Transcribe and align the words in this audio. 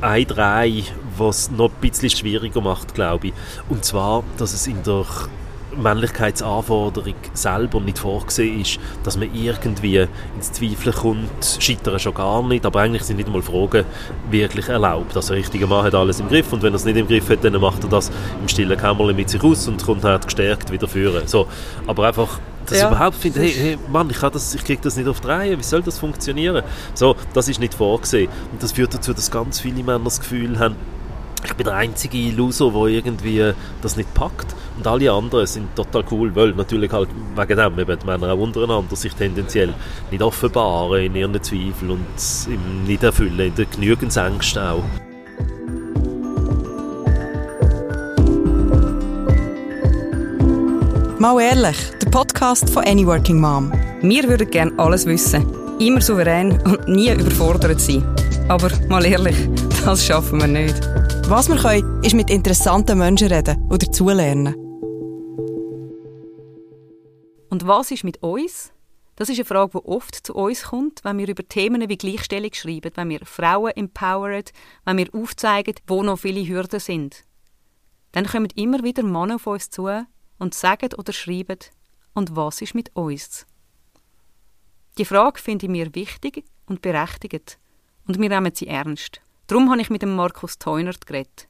ein 0.00 0.26
Drei, 0.26 0.84
was 1.16 1.50
noch 1.50 1.70
ein 1.70 1.80
bisschen 1.80 2.10
schwieriger 2.10 2.60
macht, 2.60 2.94
glaube 2.94 3.28
ich. 3.28 3.32
Und 3.68 3.84
zwar, 3.84 4.24
dass 4.38 4.54
es 4.54 4.66
in 4.66 4.82
der 4.82 5.04
Männlichkeitsanforderung 5.76 7.14
selber 7.32 7.80
nicht 7.80 7.98
vorgesehen 7.98 8.60
ist, 8.60 8.78
dass 9.04 9.16
man 9.16 9.32
irgendwie 9.34 10.06
ins 10.34 10.52
Zweifeln 10.52 10.94
kommt, 10.94 11.58
scheitern 11.60 11.98
schon 11.98 12.14
gar 12.14 12.42
nicht, 12.42 12.66
aber 12.66 12.80
eigentlich 12.80 13.04
sind 13.04 13.16
nicht 13.16 13.26
einmal 13.26 13.42
Fragen 13.42 13.84
wirklich 14.30 14.68
erlaubt. 14.68 15.14
Also 15.14 15.32
ein 15.32 15.38
richtiger 15.38 15.66
Mann 15.66 15.84
hat 15.84 15.94
alles 15.94 16.20
im 16.20 16.28
Griff 16.28 16.52
und 16.52 16.62
wenn 16.62 16.72
er 16.72 16.76
es 16.76 16.84
nicht 16.84 16.96
im 16.96 17.06
Griff 17.06 17.28
hat, 17.28 17.44
dann 17.44 17.60
macht 17.60 17.84
er 17.84 17.90
das 17.90 18.10
im 18.40 18.48
stillen 18.48 18.78
Kämmerlein 18.78 19.16
mit 19.16 19.30
sich 19.30 19.42
aus 19.42 19.68
und 19.68 19.84
kommt 19.84 20.04
halt 20.04 20.24
gestärkt 20.24 20.72
wieder 20.72 20.88
führen. 20.88 21.26
So, 21.26 21.46
aber 21.86 22.08
einfach 22.08 22.40
dass 22.70 22.78
ja. 22.78 22.88
ich 22.88 22.96
überhaupt 22.96 23.16
finde, 23.16 23.40
hey, 23.40 23.52
hey 23.52 23.78
Mann, 23.88 24.08
ich, 24.08 24.22
ich 24.22 24.64
kriege 24.64 24.80
das 24.82 24.96
nicht 24.96 25.08
auf 25.08 25.20
die 25.20 25.26
Reihe, 25.26 25.58
wie 25.58 25.62
soll 25.62 25.82
das 25.82 25.98
funktionieren? 25.98 26.62
So, 26.94 27.16
das 27.34 27.48
ist 27.48 27.60
nicht 27.60 27.74
vorgesehen. 27.74 28.30
Und 28.52 28.62
das 28.62 28.72
führt 28.72 28.94
dazu, 28.94 29.12
dass 29.12 29.30
ganz 29.30 29.60
viele 29.60 29.82
Männer 29.82 30.04
das 30.04 30.20
Gefühl 30.20 30.58
haben, 30.58 30.76
ich 31.44 31.54
bin 31.54 31.64
der 31.64 31.74
einzige 31.74 32.30
Loser, 32.32 32.70
der 32.70 32.86
irgendwie 32.86 33.52
das 33.82 33.96
nicht 33.96 34.12
packt. 34.14 34.54
Und 34.76 34.86
alle 34.86 35.10
anderen 35.10 35.46
sind 35.46 35.74
total 35.74 36.04
cool, 36.10 36.34
weil 36.36 36.52
natürlich 36.52 36.92
halt 36.92 37.08
wegen 37.34 37.56
dem 37.56 37.78
eben 37.78 37.98
die 37.98 38.06
Männer 38.06 38.32
auch 38.32 38.38
untereinander 38.38 38.94
sich 38.94 39.14
tendenziell 39.14 39.74
nicht 40.10 40.22
offenbaren 40.22 41.06
in 41.06 41.14
ihren 41.16 41.42
Zweifeln 41.42 41.90
und 41.90 42.46
im 42.46 42.84
nicht 42.84 43.02
erfüllen, 43.02 43.40
in 43.40 43.54
den 43.54 43.70
Genügensängsten 43.70 44.62
auch. 44.62 45.09
Mal 51.20 51.38
ehrlich, 51.38 51.76
der 52.00 52.08
Podcast 52.08 52.70
von 52.70 52.82
Any 52.84 53.06
Working 53.06 53.38
Mom. 53.38 53.70
Wir 54.00 54.26
würden 54.26 54.50
gerne 54.50 54.72
alles 54.78 55.04
wissen, 55.04 55.44
immer 55.78 56.00
souverän 56.00 56.58
und 56.62 56.88
nie 56.88 57.12
überfordert 57.12 57.78
sein. 57.78 58.02
Aber 58.48 58.70
mal 58.88 59.04
ehrlich, 59.04 59.36
das 59.84 60.06
schaffen 60.06 60.40
wir 60.40 60.46
nicht. 60.46 60.80
Was 61.28 61.50
wir 61.50 61.56
können, 61.56 62.02
ist 62.02 62.14
mit 62.14 62.30
interessanten 62.30 62.96
Menschen 62.96 63.28
reden 63.28 63.62
oder 63.68 63.76
dazulernen. 63.76 64.54
Und 67.50 67.66
was 67.66 67.90
ist 67.90 68.02
mit 68.02 68.22
uns? 68.22 68.72
Das 69.16 69.28
ist 69.28 69.36
eine 69.36 69.44
Frage, 69.44 69.72
die 69.78 69.88
oft 69.88 70.26
zu 70.26 70.34
uns 70.34 70.62
kommt, 70.62 71.04
wenn 71.04 71.18
wir 71.18 71.28
über 71.28 71.46
Themen 71.46 71.86
wie 71.86 71.98
Gleichstellung 71.98 72.54
schreiben, 72.54 72.92
wenn 72.94 73.10
wir 73.10 73.20
Frauen 73.26 73.72
empowern, 73.76 74.44
wenn 74.86 74.96
wir 74.96 75.14
aufzeigen, 75.14 75.74
wo 75.86 76.02
noch 76.02 76.20
viele 76.20 76.48
Hürden 76.48 76.80
sind. 76.80 77.24
Dann 78.12 78.24
kommen 78.24 78.48
immer 78.54 78.82
wieder 78.82 79.02
Männer 79.02 79.34
auf 79.34 79.46
uns 79.46 79.68
zu 79.68 79.86
und 80.40 80.54
sagen 80.54 80.90
oder 80.98 81.12
schreiben, 81.12 81.58
und 82.12 82.34
was 82.34 82.60
ist 82.60 82.74
mit 82.74 82.94
uns? 82.96 83.46
Die 84.98 85.04
Frage 85.04 85.40
finde 85.40 85.66
ich 85.66 85.70
mir 85.70 85.94
wichtig 85.94 86.44
und 86.66 86.82
berechtigt 86.82 87.58
und 88.06 88.18
wir 88.18 88.28
nehmen 88.28 88.52
sie 88.52 88.66
ernst. 88.66 89.20
Darum 89.46 89.70
habe 89.70 89.80
ich 89.80 89.90
mit 89.90 90.02
dem 90.02 90.16
Markus 90.16 90.58
Teunert 90.58 91.06
geredet. 91.06 91.46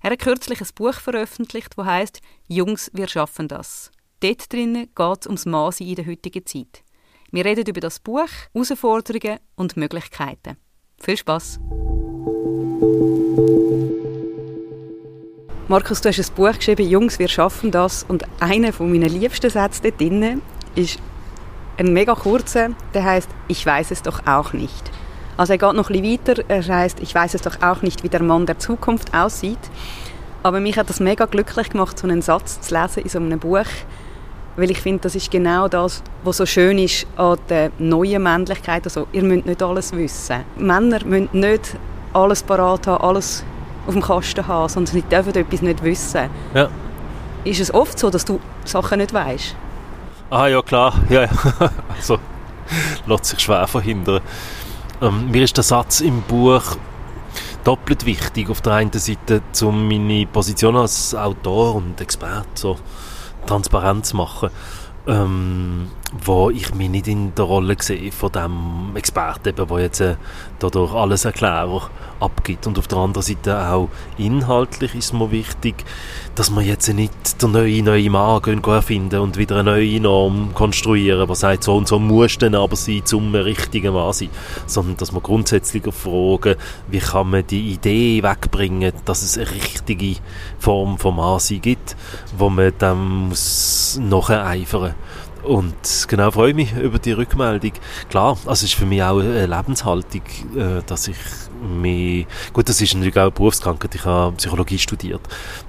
Er 0.00 0.12
hat 0.12 0.20
kürzlich 0.20 0.60
ein 0.60 0.68
Buch 0.74 0.94
veröffentlicht, 0.94 1.76
das 1.76 1.86
heißt 1.86 2.20
Jungs, 2.46 2.90
wir 2.92 3.08
schaffen 3.08 3.48
das. 3.48 3.90
Dort 4.20 4.52
drinnen 4.52 4.88
geht 4.94 5.20
es 5.20 5.26
ums 5.26 5.46
Mannsein 5.46 5.88
in 5.88 5.96
der 5.96 6.06
heutigen 6.06 6.46
Zeit. 6.46 6.84
Wir 7.30 7.44
reden 7.44 7.66
über 7.66 7.80
das 7.80 7.98
Buch, 7.98 8.28
Herausforderungen 8.52 9.40
und 9.56 9.76
Möglichkeiten. 9.76 10.56
Viel 11.00 11.16
Spaß! 11.16 11.58
Markus, 15.66 16.02
du 16.02 16.10
hast 16.10 16.18
ein 16.18 16.34
Buch 16.36 16.52
geschrieben, 16.52 16.86
Jungs, 16.86 17.18
wir 17.18 17.26
schaffen 17.26 17.70
das. 17.70 18.04
Und 18.06 18.24
einer 18.38 18.70
von 18.70 18.92
meinen 18.92 19.08
liebsten 19.08 19.48
Sätze 19.48 19.80
dort 19.82 19.98
drin 19.98 20.42
ist 20.74 20.98
ein 21.78 21.94
mega 21.94 22.14
kurzer, 22.14 22.72
der 22.92 23.02
heißt 23.02 23.30
Ich 23.48 23.64
weiß 23.64 23.90
es 23.90 24.02
doch 24.02 24.26
auch 24.26 24.52
nicht. 24.52 24.90
Also 25.38 25.54
er 25.54 25.58
geht 25.58 25.72
noch 25.72 25.88
ein 25.88 26.02
bisschen 26.02 26.20
weiter, 26.20 26.44
er 26.48 26.66
heißt 26.66 27.00
Ich 27.00 27.14
weiß 27.14 27.32
es 27.32 27.40
doch 27.40 27.62
auch 27.62 27.80
nicht, 27.80 28.02
wie 28.02 28.10
der 28.10 28.22
Mann 28.22 28.44
der 28.44 28.58
Zukunft 28.58 29.14
aussieht. 29.14 29.58
Aber 30.42 30.60
mich 30.60 30.76
hat 30.76 30.90
das 30.90 31.00
mega 31.00 31.24
glücklich 31.24 31.70
gemacht, 31.70 31.98
so 31.98 32.06
einen 32.06 32.20
Satz 32.20 32.60
zu 32.60 32.78
lesen 32.78 33.02
in 33.02 33.08
so 33.08 33.18
einem 33.18 33.38
Buch, 33.38 33.64
weil 34.56 34.70
ich 34.70 34.82
finde, 34.82 35.00
das 35.00 35.14
ist 35.14 35.30
genau 35.30 35.68
das, 35.68 36.02
was 36.24 36.36
so 36.36 36.44
schön 36.44 36.78
ist 36.78 37.06
an 37.16 37.38
der 37.48 37.70
neuen 37.78 38.22
Männlichkeit. 38.22 38.84
Also, 38.84 39.06
ihr 39.12 39.22
müsst 39.22 39.46
nicht 39.46 39.62
alles 39.62 39.92
wissen. 39.92 40.44
Männer 40.58 41.02
müssen 41.06 41.30
nicht 41.32 41.74
alles 42.12 42.42
parat 42.42 42.86
haben, 42.86 43.02
alles 43.02 43.42
auf 43.86 43.92
dem 43.92 44.02
Kasten 44.02 44.46
haben, 44.46 44.68
sondern 44.68 44.94
sie 44.94 45.02
dürfen 45.02 45.34
etwas 45.34 45.62
nicht 45.62 45.82
wissen. 45.82 46.30
Ja. 46.54 46.68
Ist 47.44 47.60
es 47.60 47.72
oft 47.72 47.98
so, 47.98 48.10
dass 48.10 48.24
du 48.24 48.40
Sachen 48.64 48.98
nicht 48.98 49.12
weißt? 49.12 49.54
Ah 50.30 50.46
ja, 50.46 50.62
klar. 50.62 50.94
Ja, 51.10 51.28
also, 51.96 52.18
lässt 53.06 53.26
sich 53.26 53.40
schwer 53.40 53.66
verhindern. 53.66 54.22
Ähm, 55.02 55.30
mir 55.30 55.44
ist 55.44 55.56
der 55.56 55.64
Satz 55.64 56.00
im 56.00 56.22
Buch 56.22 56.62
doppelt 57.62 58.06
wichtig. 58.06 58.48
Auf 58.48 58.60
der 58.62 58.74
einen 58.74 58.92
Seite, 58.92 59.42
um 59.62 59.86
meine 59.88 60.26
Position 60.26 60.76
als 60.76 61.14
Autor 61.14 61.74
und 61.74 62.00
Experte 62.00 62.46
so 62.54 62.78
transparent 63.46 64.06
zu 64.06 64.16
machen 64.16 64.50
ähm, 65.06 65.88
wo 66.22 66.50
ich 66.50 66.74
mich 66.74 66.88
nicht 66.88 67.08
in 67.08 67.34
der 67.34 67.44
Rolle 67.44 67.76
sehe 67.78 68.12
von 68.12 68.30
dem 68.30 68.94
Experten, 68.94 69.54
der 69.56 69.80
jetzt 69.80 70.00
äh, 70.00 70.16
dadurch 70.58 70.94
alles 70.94 71.24
Erklärer 71.24 71.90
abgibt. 72.20 72.66
Und 72.66 72.78
auf 72.78 72.86
der 72.86 72.98
anderen 72.98 73.22
Seite 73.22 73.58
auch 73.68 73.88
inhaltlich 74.16 74.94
ist 74.94 75.12
mir 75.12 75.30
wichtig, 75.30 75.84
dass 76.34 76.50
wir 76.50 76.62
jetzt 76.62 76.88
nicht 76.92 77.42
der 77.42 77.48
neue, 77.48 77.82
neue 77.82 78.10
Mann 78.10 78.42
gehen, 78.42 78.62
erfinden 78.62 79.20
und 79.20 79.36
wieder 79.36 79.56
eine 79.56 79.72
neue 79.72 80.00
Norm 80.00 80.54
konstruieren, 80.54 81.28
die 81.28 81.34
sagt, 81.34 81.64
so 81.64 81.76
und 81.76 81.88
so 81.88 81.98
muss 81.98 82.38
dann 82.38 82.54
aber 82.54 82.76
sein, 82.76 83.02
zum 83.04 83.34
richtigen 83.34 83.92
Mann 83.92 84.12
sein. 84.12 84.30
Sondern, 84.66 84.96
dass 84.96 85.12
wir 85.12 85.20
grundsätzlich 85.20 85.82
fragen, 85.92 86.56
wie 86.88 86.98
kann 86.98 87.30
man 87.30 87.46
die 87.46 87.72
Idee 87.72 88.22
wegbringen, 88.22 88.92
dass 89.04 89.22
es 89.22 89.36
eine 89.36 89.50
richtige 89.50 90.20
Form 90.58 90.98
von 90.98 91.16
Mann 91.16 91.40
sein 91.40 91.60
gibt, 91.60 91.96
wo 92.36 92.48
man 92.48 92.72
dann 92.78 93.28
muss 93.28 93.98
nacheifern 94.00 94.94
und 95.44 96.06
genau 96.08 96.30
freue 96.30 96.50
ich 96.50 96.56
mich 96.56 96.72
über 96.72 96.98
die 96.98 97.12
Rückmeldung. 97.12 97.72
Klar, 98.08 98.38
also 98.46 98.50
es 98.52 98.62
ist 98.64 98.74
für 98.74 98.86
mich 98.86 99.02
auch 99.02 99.20
eine 99.20 99.46
Lebenshaltung, 99.46 100.22
äh, 100.56 100.82
dass 100.86 101.08
ich 101.08 101.16
mich, 101.80 102.26
gut, 102.52 102.68
das 102.68 102.80
ist 102.80 102.94
natürlich 102.94 103.16
auch 103.16 103.22
eine 103.22 103.30
Berufskrankheit, 103.30 103.94
ich 103.94 104.04
habe 104.04 104.36
Psychologie 104.36 104.78
studiert. 104.78 105.22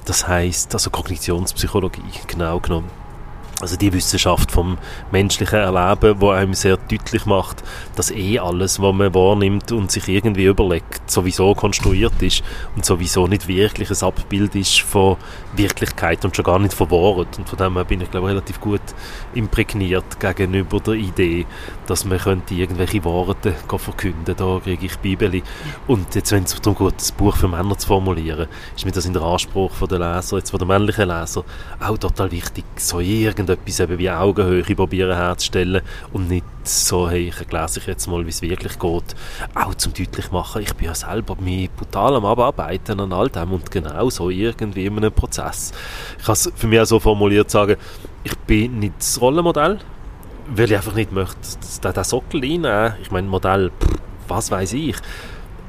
Das 0.06 0.28
heißt 0.28 0.74
also 0.74 0.90
Kognitionspsychologie, 0.90 2.02
genau 2.28 2.59
genommen. 2.59 2.90
Also 3.62 3.78
die 3.78 3.94
Wissenschaft 3.94 4.52
vom 4.52 4.78
menschlichen 5.12 5.59
Erleben, 5.59 6.19
wo 6.19 6.31
einem 6.31 6.53
sehr 6.53 6.75
deutlich 6.75 7.25
macht, 7.25 7.64
dass 7.96 8.12
eh 8.12 8.38
alles, 8.38 8.81
was 8.81 8.94
man 8.94 9.14
wahrnimmt 9.14 9.72
und 9.72 9.90
sich 9.91 10.09
irgendwie 10.09 10.46
überlegt, 10.46 11.09
sowieso 11.09 11.56
konstruiert 11.56 12.22
ist 12.22 12.44
und 12.75 12.84
sowieso 12.84 13.28
nicht 13.28 13.47
wirklich 13.47 13.90
ein 13.90 14.08
Abbild 14.08 14.56
ist 14.56 14.81
von 14.81 15.16
Wirklichkeit 15.56 16.25
und 16.25 16.35
schon 16.35 16.44
gar 16.44 16.59
nicht 16.59 16.74
von 16.74 16.91
Wahrheit. 16.91 17.38
Und 17.38 17.47
von 17.47 17.58
dem 17.58 17.75
her 17.75 17.85
bin 17.85 18.02
ich, 18.02 18.12
glaube 18.12 18.28
ich, 18.28 18.31
relativ 18.31 18.59
gut 18.59 18.81
imprägniert 19.35 20.19
gegenüber 20.19 20.79
der 20.79 20.96
Idee, 20.96 21.46
dass 21.88 22.06
man 22.06 22.18
könnte 22.18 22.53
irgendwelche 22.53 23.03
Worte 23.03 23.53
verkünden. 23.78 24.35
Da 24.35 24.59
kriege 24.63 24.85
ich 24.85 24.97
Bibeli. 24.97 25.44
Und 25.88 26.16
jetzt, 26.16 26.31
wenn 26.31 26.44
es 26.44 26.59
darum 26.59 26.78
geht, 26.78 27.00
das 27.00 27.12
Buch 27.12 27.35
für 27.35 27.47
Männer 27.47 27.78
zu 27.78 27.88
formulieren, 27.88 28.47
ist 28.75 28.85
mir 28.85 28.91
das 28.91 29.06
in 29.06 29.13
der 29.13 29.22
Anspruch 29.22 29.72
der 29.88 30.00
Leser, 30.00 30.38
jetzt 30.38 30.51
von 30.51 30.59
der 30.59 30.68
männlichen 30.68 31.07
Leser, 31.07 31.44
auch 31.79 31.97
total 31.97 32.31
wichtig, 32.31 32.66
so 32.78 33.00
irgendetwas 33.00 33.79
eben 33.79 33.97
wie 34.00 34.09
Augenhöhe 34.09 34.63
probieren 34.63 35.16
herzustellen 35.16 35.81
und 36.13 36.29
nicht 36.29 36.46
so, 36.63 37.09
hey, 37.09 37.28
ich 37.29 37.52
lese 37.52 37.79
ich 37.79 37.88
jetzt 37.88 38.07
mal, 38.07 38.25
wie 38.25 38.29
es 38.29 38.41
wirklich 38.41 38.79
geht, 38.79 39.16
auch 39.53 39.75
zum 39.75 39.94
deutlich 39.94 40.31
machen, 40.31 40.62
ich 40.62 40.73
bin 40.75 40.88
ja 40.88 40.96
selber 40.96 41.35
mich 41.35 41.69
brutal 41.72 42.16
am 42.16 42.25
Abarbeiten 42.25 43.00
an 43.00 43.13
all 43.13 43.29
dem 43.29 43.53
und 43.53 43.69
genau 43.69 44.09
so 44.09 44.29
irgendwie 44.29 44.85
in 44.85 44.97
einem 44.97 45.12
Prozess. 45.12 45.72
Ich 46.17 46.25
kann 46.25 46.34
es 46.34 46.52
für 46.56 46.67
mich 46.67 46.79
auch 46.79 46.85
so 46.85 47.00
formuliert 47.00 47.52
sagen, 47.52 47.78
ich 48.25 48.36
bin 48.40 48.80
nicht 48.80 48.96
das 49.00 49.22
Rollenmodell, 49.22 49.80
weil 50.47 50.66
ich 50.66 50.75
einfach 50.75 50.96
nicht 50.96 51.13
möchte, 51.13 51.38
dass 51.40 51.80
der 51.80 52.03
Sockel 52.03 52.41
reinnehmen. 52.41 52.96
Ich 53.02 53.12
meine, 53.12 53.28
Modell, 53.28 53.72
pff, 53.80 53.96
was 54.28 54.52
weiß 54.52 54.74
ich 54.74 54.96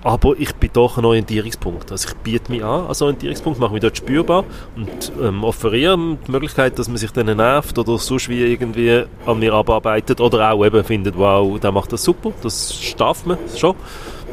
aber 0.06 0.38
ich 0.38 0.54
bin 0.54 0.70
doch 0.72 0.98
ein 0.98 1.04
Orientierungspunkt. 1.04 1.90
Also 1.90 2.10
ich 2.10 2.14
biete 2.18 2.52
mich 2.52 2.62
an 2.62 2.86
als 2.86 3.02
Orientierungspunkt, 3.02 3.58
mache 3.58 3.72
mich 3.72 3.82
dort 3.82 3.96
spürbar 3.96 4.44
und 4.76 5.12
ähm, 5.20 5.42
offeriere 5.42 5.98
die 6.24 6.30
Möglichkeit, 6.30 6.78
dass 6.78 6.86
man 6.86 6.96
sich 6.96 7.10
dann 7.10 7.26
nervt 7.26 7.76
oder 7.76 7.98
sonst 7.98 8.28
wie 8.28 8.44
irgendwie 8.44 9.02
an 9.26 9.38
mir 9.40 9.52
abarbeitet 9.52 10.20
oder 10.20 10.52
auch 10.52 10.64
eben 10.64 10.84
findet, 10.84 11.18
wow, 11.18 11.58
der 11.58 11.72
macht 11.72 11.92
das 11.92 12.04
super, 12.04 12.30
das 12.40 12.94
darf 12.96 13.26
man 13.26 13.36
schon. 13.56 13.74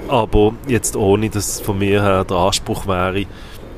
Aber 0.09 0.53
jetzt 0.67 0.95
ohne, 0.95 1.31
dass 1.31 1.59
von 1.59 1.79
mir 1.79 2.03
her 2.03 2.23
der 2.23 2.37
Anspruch 2.37 2.85
wäre, 2.85 3.25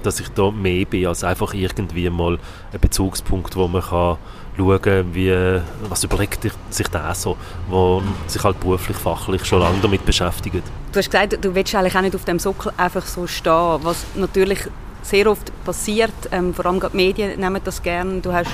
dass 0.06 0.19
ich 0.19 0.30
da 0.30 0.52
mehr 0.52 0.86
bin 0.86 1.07
als 1.07 1.24
einfach 1.24 1.54
irgendwie 1.54 2.10
mal 2.10 2.38
ein 2.72 2.80
Bezugspunkt, 2.80 3.56
wo 3.56 3.68
man 3.68 3.81
kann 3.81 4.18
schauen, 4.57 5.13
wie, 5.13 5.62
was 5.90 6.04
überlegt 6.04 6.48
sich 6.69 6.88
der 6.88 7.13
so, 7.16 7.38
der 7.72 8.02
sich 8.28 8.44
halt 8.44 8.60
beruflich, 8.60 8.98
fachlich 8.98 9.46
schon 9.46 9.60
lange 9.60 9.80
damit 9.81 10.06
beschäftigt. 10.06 10.63
Du 10.92 11.00
hast 11.00 11.12
gesagt, 11.12 11.44
du 11.44 11.54
willst 11.54 11.75
eigentlich 11.75 11.96
auch 11.96 12.02
nicht 12.02 12.16
auf 12.16 12.25
dem 12.25 12.40
Sockel 12.40 12.72
einfach 12.78 13.06
so 13.06 13.28
stehen, 13.28 13.80
was 13.84 14.06
natürlich 14.16 14.60
sehr 15.02 15.30
oft 15.30 15.52
passiert, 15.63 16.13
ähm, 16.31 16.54
vor 16.54 16.66
allem 16.66 16.80
die 16.80 16.96
Medien 16.96 17.40
nehmen 17.40 17.62
das 17.63 17.81
gerne. 17.81 18.22
Du 18.22 18.34
hast 18.34 18.50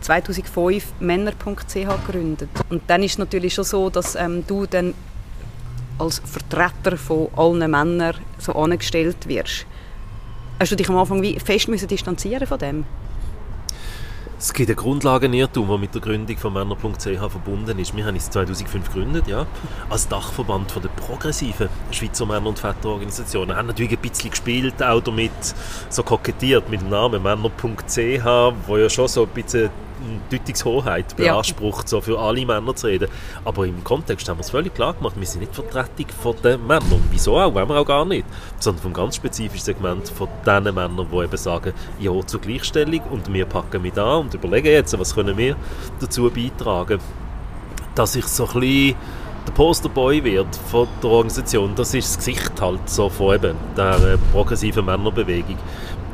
2005 0.00 0.92
männer.ch 1.00 1.74
gegründet 1.74 2.48
und 2.70 2.82
dann 2.86 3.02
ist 3.02 3.12
es 3.12 3.18
natürlich 3.18 3.54
schon 3.54 3.64
so, 3.64 3.90
dass 3.90 4.14
ähm, 4.14 4.44
du 4.46 4.66
dann 4.66 4.94
als 5.98 6.22
Vertreter 6.24 6.96
von 6.96 7.28
allen 7.36 7.70
Männern 7.70 8.14
so 8.38 8.52
angestellt 8.52 9.28
wirst. 9.28 9.66
Hast 10.60 10.70
du 10.70 10.76
dich 10.76 10.90
am 10.90 10.98
Anfang 10.98 11.22
wie 11.22 11.40
fest 11.40 11.68
müssen 11.68 11.88
distanzieren 11.88 12.46
von 12.46 12.58
dem? 12.58 12.84
Es 14.38 14.52
gibt 14.52 14.68
einen 14.68 14.76
Grundlagenirrtum, 14.76 15.66
der 15.66 15.78
mit 15.78 15.94
der 15.94 16.02
Gründung 16.02 16.36
von 16.36 16.52
Männer.ch 16.52 17.02
verbunden 17.02 17.78
ist. 17.78 17.96
Wir 17.96 18.04
haben 18.04 18.16
es 18.16 18.28
2005 18.28 18.92
gegründet, 18.92 19.26
ja, 19.26 19.46
als 19.88 20.06
Dachverband 20.08 20.70
von 20.70 20.82
der 20.82 20.90
progressiven 20.90 21.70
Schweizer 21.90 22.26
Männer- 22.26 22.48
und 22.48 22.58
Väterorganisationen. 22.58 23.48
Wir 23.48 23.56
haben 23.56 23.68
natürlich 23.68 23.92
ein 23.92 24.02
bisschen 24.02 24.28
gespielt, 24.28 24.82
auch 24.82 25.00
damit 25.00 25.32
so 25.88 26.02
kokettiert 26.02 26.68
mit 26.68 26.82
dem 26.82 26.90
Namen 26.90 27.22
Männer.ch, 27.22 28.26
wo 28.66 28.76
ja 28.76 28.90
schon 28.90 29.08
so 29.08 29.22
ein 29.22 29.30
bisschen 29.30 29.70
Deutungshoheit 30.30 31.16
beansprucht, 31.16 31.84
ja. 31.84 31.88
so 31.88 32.00
für 32.00 32.18
alle 32.18 32.44
Männer 32.44 32.74
zu 32.74 32.86
reden. 32.86 33.08
Aber 33.44 33.66
im 33.66 33.82
Kontext 33.84 34.28
haben 34.28 34.38
wir 34.38 34.42
es 34.42 34.50
völlig 34.50 34.74
klar 34.74 34.94
gemacht, 34.94 35.14
wir 35.16 35.26
sind 35.26 35.40
nicht 35.40 35.54
Vertretung 35.54 36.06
von 36.20 36.36
den 36.42 36.66
Männern. 36.66 37.02
Wieso 37.10 37.38
auch? 37.38 37.54
Wollen 37.54 37.68
wir 37.68 37.80
auch 37.80 37.86
gar 37.86 38.04
nicht. 38.04 38.26
Sondern 38.58 38.82
vom 38.82 38.92
ganz 38.92 39.16
spezifischen 39.16 39.64
Segment 39.64 40.08
von 40.08 40.28
den 40.46 40.64
Männern, 40.64 41.06
die 41.10 41.16
eben 41.16 41.36
sagen, 41.36 41.72
ja 41.98 42.12
zur 42.26 42.40
Gleichstellung 42.40 43.00
und 43.10 43.32
wir 43.32 43.46
packen 43.46 43.82
mit 43.82 43.98
an 43.98 44.22
und 44.22 44.34
überlegen 44.34 44.68
jetzt, 44.68 44.98
was 44.98 45.14
können 45.14 45.36
wir 45.36 45.56
dazu 46.00 46.30
beitragen, 46.30 47.00
dass 47.94 48.16
ich 48.16 48.26
so 48.26 48.46
ein 48.46 48.60
bisschen 48.60 48.96
der 49.46 49.52
Posterboy 49.52 50.22
wird 50.22 50.54
von 50.70 50.86
der 51.02 51.10
Organisation, 51.10 51.74
das 51.74 51.94
ist 51.94 52.08
das 52.08 52.18
Gesicht 52.18 52.60
halt 52.60 52.88
so 52.88 53.08
von 53.08 53.34
eben 53.34 53.56
der 53.76 53.96
äh, 53.96 54.18
progressiven 54.32 54.84
Männerbewegung 54.84 55.56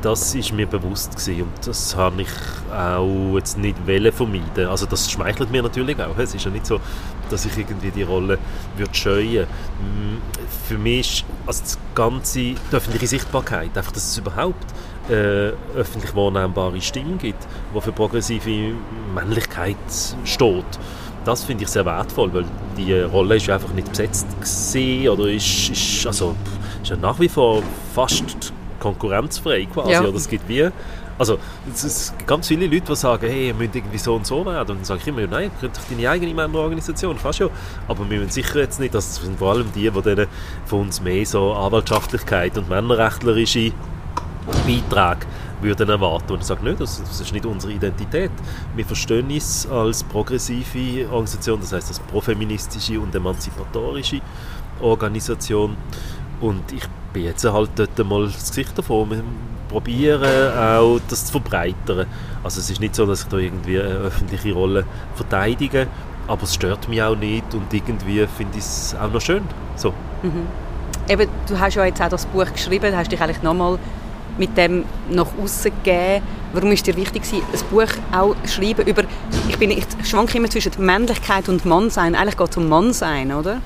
das 0.07 0.37
ist 0.37 0.53
mir 0.53 0.69
bewusst 0.69 1.17
gewesen 1.17 1.43
und 1.43 1.67
das 1.67 1.97
habe 1.97 2.23
ich 2.23 2.29
auch 2.73 3.35
jetzt 3.35 3.59
nicht 3.59 3.77
vermeiden. 4.15 4.69
Also 4.69 4.87
das 4.87 5.11
schmeichelt 5.11 5.51
mir 5.51 5.65
natürlich 5.65 6.01
auch. 6.01 6.17
Es 6.17 6.33
ist 6.33 6.45
ja 6.45 6.51
nicht 6.53 6.65
so, 6.65 6.79
dass 7.29 7.45
ich 7.45 7.59
irgendwie 7.59 7.91
die 7.91 8.05
Rolle 8.05 8.39
würde 8.77 8.95
scheuen. 8.95 9.47
Mm, 9.81 10.19
für 10.69 10.79
mich 10.79 11.25
ist 11.25 11.25
also 11.45 11.63
das 11.65 11.79
ganze, 11.97 12.39
die 12.39 12.57
öffentliche 12.71 13.09
Sichtbarkeit, 13.09 13.77
einfach, 13.77 13.91
dass 13.91 14.07
es 14.11 14.17
überhaupt 14.17 14.65
äh, 15.11 15.51
öffentlich 15.75 16.15
wahrnehmbare 16.15 16.81
Stimmen 16.81 17.19
gibt, 17.19 17.45
die 17.75 17.81
für 17.81 17.91
progressive 17.91 18.75
Männlichkeit 19.13 19.77
steht. 20.25 20.65
Das 21.25 21.43
finde 21.43 21.65
ich 21.65 21.71
sehr 21.71 21.85
wertvoll, 21.85 22.33
weil 22.33 22.45
die 22.79 22.93
Rolle 22.93 23.35
ist 23.39 23.51
einfach 23.51 23.73
nicht 23.73 23.91
besetzt 23.91 24.29
gewesen, 24.41 25.09
oder 25.09 25.29
ist, 25.29 25.71
ist, 25.71 26.07
also, 26.07 26.37
ist 26.81 26.91
ja 26.91 26.97
nach 26.97 27.19
wie 27.19 27.29
vor 27.29 27.61
fast 27.93 28.53
konkurrenzfrei 28.79 29.67
quasi. 29.67 29.93
Ja. 29.93 30.03
Oder 30.03 30.17
es 30.17 30.29
gibt 30.29 30.49
wie 30.49 30.71
also 31.19 31.39
es, 31.73 32.13
gibt 32.17 32.27
ganz 32.27 32.49
viele 32.49 32.67
Leute, 32.67 32.93
die 32.93 32.97
sagen, 32.97 33.27
hey, 33.27 33.49
ihr 33.49 33.55
müsst 33.55 33.75
irgendwie 33.75 33.99
so 33.99 34.15
und 34.15 34.27
so 34.27 34.45
werden. 34.45 34.73
Und 34.73 34.79
dann 34.79 34.85
sage 34.85 35.01
ich 35.01 35.09
immer, 35.09 35.27
nein, 35.27 35.45
ihr 35.45 35.61
könnt 35.61 35.77
doch 35.77 35.83
deine 35.89 36.11
eigene 36.11 36.35
Männerorganisation, 36.35 37.17
fast 37.17 37.39
schon. 37.39 37.51
Aber 37.89 38.09
wir 38.09 38.19
müssen 38.19 38.31
sicher 38.31 38.61
jetzt 38.61 38.81
nicht, 38.81 38.95
das 38.95 39.17
sind 39.17 39.39
vor 39.39 39.53
allem 39.53 39.73
die, 39.75 39.91
die 39.91 40.27
von 40.67 40.81
uns 40.81 41.01
mehr 41.01 41.25
so 41.25 41.55
Anwaltschaftlichkeit 41.55 42.59
und 42.59 42.69
männerrechtlerische 42.69 43.73
Beiträge 44.67 45.27
würden 45.63 45.89
erwarten. 45.89 46.35
Und 46.35 46.41
ich 46.41 46.47
sage, 46.47 46.65
nicht, 46.65 46.81
das, 46.81 47.01
das 47.01 47.21
ist 47.21 47.33
nicht 47.33 47.47
unsere 47.47 47.73
Identität. 47.73 48.31
Wir 48.75 48.85
verstehen 48.85 49.31
uns 49.31 49.67
als 49.69 50.05
progressive 50.05 51.07
Organisation, 51.09 51.61
das 51.61 51.73
heißt 51.73 51.89
als 51.89 52.01
profeministische 52.01 53.01
und 53.01 53.15
emanzipatorische 53.15 54.21
Organisation. 54.81 55.77
Und 56.41 56.73
ich 56.73 56.83
bin 57.17 57.25
jetzt 57.25 57.45
halt 57.45 57.71
dort 57.77 58.07
mal 58.07 58.27
das 58.27 58.51
Gesicht 58.51 58.77
davon. 58.77 59.11
Wir 59.11 59.25
probieren 59.71 60.53
auch 60.55 61.01
das 61.09 61.25
zu 61.25 61.33
verbreitern. 61.33 62.07
Also 62.45 62.61
es 62.61 62.69
ist 62.69 62.79
nicht 62.79 62.95
so, 62.95 63.07
dass 63.07 63.23
ich 63.23 63.29
da 63.29 63.39
irgendwie 63.39 63.81
eine 63.81 63.89
öffentliche 63.89 64.53
Rolle 64.53 64.85
verteidige, 65.15 65.87
aber 66.29 66.43
es 66.43 66.55
stört 66.55 66.89
mich 66.89 67.03
auch 67.03 67.17
nicht 67.17 67.55
und 67.55 67.73
irgendwie 67.73 68.27
finde 68.27 68.59
ich 68.59 68.65
es 68.65 68.95
auch 69.01 69.11
noch 69.11 69.23
schön. 69.23 69.43
So. 69.77 69.95
Mhm. 70.23 70.47
Eben, 71.09 71.29
du 71.49 71.59
hast 71.59 71.75
ja 71.77 71.87
jetzt 71.87 72.03
auch 72.03 72.11
das 72.11 72.27
Buch 72.27 72.53
geschrieben, 72.53 72.95
hast 72.95 73.11
dich 73.11 73.21
eigentlich 73.21 73.43
nochmal 73.43 73.79
mit 74.37 74.55
dem 74.59 74.85
nach 75.09 75.29
außen 75.43 75.73
gegeben. 75.83 76.23
Warum 76.53 76.73
ist 76.73 76.87
dir 76.87 76.97
wichtig 76.97 77.23
ein 77.33 77.61
Buch 77.71 77.89
auch 78.13 78.37
schreiben 78.47 78.87
über, 78.87 79.05
ich, 79.49 79.57
bin, 79.57 79.71
ich 79.71 79.87
schwanke 80.05 80.37
immer 80.37 80.51
zwischen 80.51 80.73
Männlichkeit 80.85 81.49
und 81.49 81.65
Mannsein, 81.65 82.15
eigentlich 82.15 82.37
geht 82.37 82.51
es 82.51 82.57
um 82.59 82.69
Mannsein, 82.69 83.33
oder? 83.33 83.63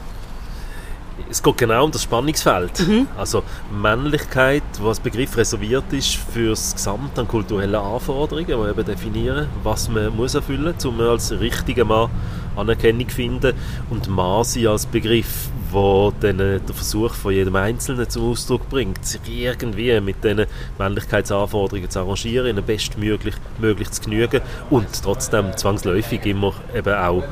Es 1.31 1.43
geht 1.43 1.59
genau 1.59 1.85
um 1.85 1.91
das 1.91 2.03
Spannungsfeld. 2.03 2.87
Mhm. 2.87 3.07
Also 3.17 3.43
Männlichkeit, 3.71 4.63
was 4.81 4.99
Begriff 4.99 5.37
reserviert 5.37 5.93
ist 5.93 6.17
für 6.17 6.51
das 6.51 6.75
Gesamt 6.75 7.19
an 7.19 7.29
kulturellen 7.29 7.75
Anforderungen, 7.75 8.47
die 8.47 8.53
eben 8.53 8.85
definieren, 8.85 9.47
was 9.63 9.89
man 9.89 10.15
muss 10.17 10.35
erfüllen 10.35 10.75
muss, 10.75 10.85
um 10.85 11.01
als 11.01 11.31
richtiger 11.33 11.85
Mann 11.85 12.11
Anerkennung 12.57 13.09
zu 13.09 13.15
finden. 13.15 13.55
Und 13.91 14.09
Mann 14.09 14.45
als 14.67 14.87
Begriff, 14.87 15.49
wo 15.71 16.13
dann 16.21 16.39
der 16.39 16.61
Versuch 16.75 17.15
von 17.15 17.33
jedem 17.33 17.55
Einzelnen 17.55 18.11
zum 18.11 18.31
Ausdruck 18.31 18.69
bringt, 18.69 19.05
sich 19.07 19.21
irgendwie 19.29 20.01
mit 20.01 20.25
diesen 20.25 20.47
Männlichkeitsanforderungen 20.79 21.89
zu 21.89 22.01
arrangieren, 22.01 22.49
ihnen 22.49 22.65
bestmöglich 22.65 23.37
möglich 23.59 23.91
zu 23.93 24.03
genügen 24.03 24.41
und 24.69 24.89
trotzdem 25.03 25.57
zwangsläufig 25.57 26.27
immer 26.27 26.55
eben 26.75 26.95
auch 26.95 27.23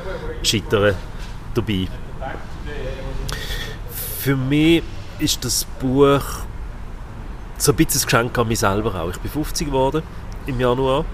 scheitern 0.42 0.94
dabei 1.54 1.88
für 4.28 4.36
mich 4.36 4.82
ist 5.18 5.42
das 5.42 5.64
Buch 5.64 6.20
so 7.56 7.72
ein 7.72 7.76
bisschen 7.76 8.02
ein 8.02 8.04
Geschenk 8.04 8.36
an 8.38 8.46
mich 8.46 8.58
selber 8.58 8.94
auch. 8.94 9.08
Ich 9.08 9.16
bin 9.20 9.30
50 9.30 9.68
geworden 9.68 10.02
im 10.44 10.60
Januar 10.60 11.06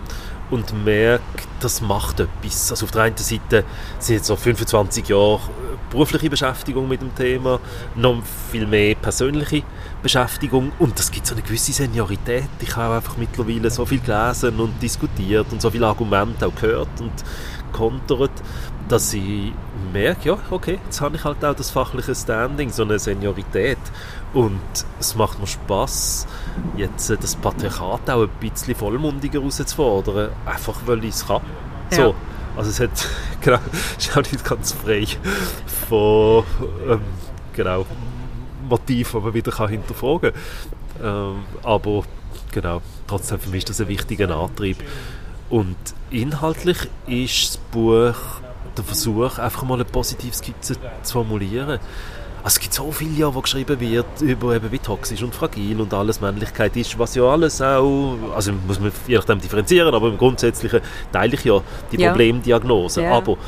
und 0.51 0.85
merke, 0.85 1.23
das 1.61 1.81
macht 1.81 2.19
etwas. 2.19 2.73
Also 2.73 2.87
auf 2.87 2.91
der 2.91 3.03
einen 3.03 3.17
Seite 3.17 3.65
sind 4.01 4.17
jetzt 4.17 4.27
so 4.27 4.35
25 4.35 5.07
Jahre 5.07 5.39
berufliche 5.91 6.29
Beschäftigung 6.29 6.89
mit 6.89 7.03
dem 7.03 7.15
Thema, 7.15 7.61
noch 7.95 8.21
viel 8.51 8.67
mehr 8.67 8.97
persönliche 8.97 9.63
Beschäftigung 10.03 10.73
und 10.81 10.99
das 10.99 11.13
gibt 11.13 11.29
so 11.29 11.37
eine 11.37 11.43
gewisse 11.43 11.73
Seniorität. 11.73 12.49
Ich 12.59 12.75
habe 12.75 12.97
einfach 12.97 13.17
mittlerweile 13.17 13.71
so 13.71 13.87
viel 13.87 14.01
gelesen 14.01 14.59
und 14.59 14.83
diskutiert 14.83 15.47
und 15.53 15.63
so 15.63 15.71
viele 15.71 15.87
Argumente 15.87 16.49
auch 16.49 16.55
gehört 16.57 17.01
und 17.01 17.13
kontert, 17.73 18.33
dass 18.89 19.15
ich 19.15 19.53
merke, 19.93 20.29
ja, 20.29 20.39
okay, 20.51 20.79
jetzt 20.85 21.01
habe 21.01 21.17
ich 21.17 21.25
halt 21.25 21.45
auch 21.45 21.55
das 21.55 21.71
fachliche 21.71 22.15
Standing, 22.15 22.71
so 22.71 22.83
eine 22.83 22.99
Seniorität. 22.99 23.79
Und 24.33 24.61
es 24.99 25.15
macht 25.15 25.39
mir 25.39 25.47
Spaß, 25.47 26.27
jetzt 26.77 27.11
äh, 27.11 27.17
das 27.17 27.37
Patriarchat 27.37 28.11
auch 28.11 28.23
ein 28.23 28.31
bisschen 28.41 28.75
vollmundiger 28.75 29.41
herauszufordern, 29.41 30.31
einfach 30.45 30.81
weil 30.87 31.05
ich 31.05 31.15
es 31.15 31.27
kann. 31.27 31.43
Ja. 31.91 31.97
So. 31.97 32.15
Also 32.57 32.71
es 32.71 32.81
hat, 32.81 33.09
genau, 33.41 33.59
ist 33.99 34.17
auch 34.17 34.23
nicht 34.23 34.45
ganz 34.45 34.73
frei 34.73 35.07
von, 35.89 36.45
ähm, 36.89 37.01
genau, 37.53 37.87
Motiven, 38.69 39.21
die 39.21 39.25
man 39.25 39.35
wieder 39.35 39.53
kann 39.53 39.69
hinterfragen 39.69 40.33
kann. 40.33 40.41
Ähm, 41.03 41.43
aber 41.63 42.05
genau, 42.53 42.81
trotzdem 43.07 43.39
für 43.39 43.51
mich 43.51 43.59
ist 43.59 43.71
das 43.71 43.81
ein 43.81 43.89
wichtiger 43.89 44.35
Antrieb. 44.37 44.79
Und 45.51 45.77
inhaltlich 46.11 46.89
ist 47.07 47.49
das 47.49 47.57
Buch 47.71 48.15
der 48.77 48.85
Versuch, 48.85 49.39
einfach 49.39 49.63
mal 49.65 49.75
eine 49.75 49.85
positive 49.85 50.35
Skizze 50.35 50.77
zu 51.03 51.13
formulieren. 51.13 51.79
Also 52.45 52.57
es 52.57 52.61
gibt 52.61 52.75
so 52.75 52.93
viele 52.93 53.13
Jahre, 53.13 53.35
wo 53.35 53.41
geschrieben 53.41 53.81
wird 53.81 54.21
über 54.21 54.55
eben 54.55 54.71
wie 54.71 54.79
toxisch 54.79 55.23
und 55.23 55.35
fragil 55.35 55.81
und 55.81 55.95
alles 55.95 56.21
Männlichkeit 56.21 56.77
ist, 56.77 56.99
was 56.99 57.15
ja 57.15 57.23
alles 57.23 57.63
auch, 57.63 58.19
also 58.37 58.53
muss 58.67 58.79
man 58.79 58.93
je 59.07 59.17
nachdem 59.17 59.41
differenzieren, 59.41 59.95
aber 59.95 60.09
im 60.09 60.19
Grundsätzlichen 60.19 60.83
teile 61.11 61.35
ich 61.35 61.45
ja 61.45 61.63
die 61.91 61.99
ja. 61.99 62.11
Problemdiagnose. 62.11 63.03
Ja. 63.03 63.13
Aber 63.13 63.39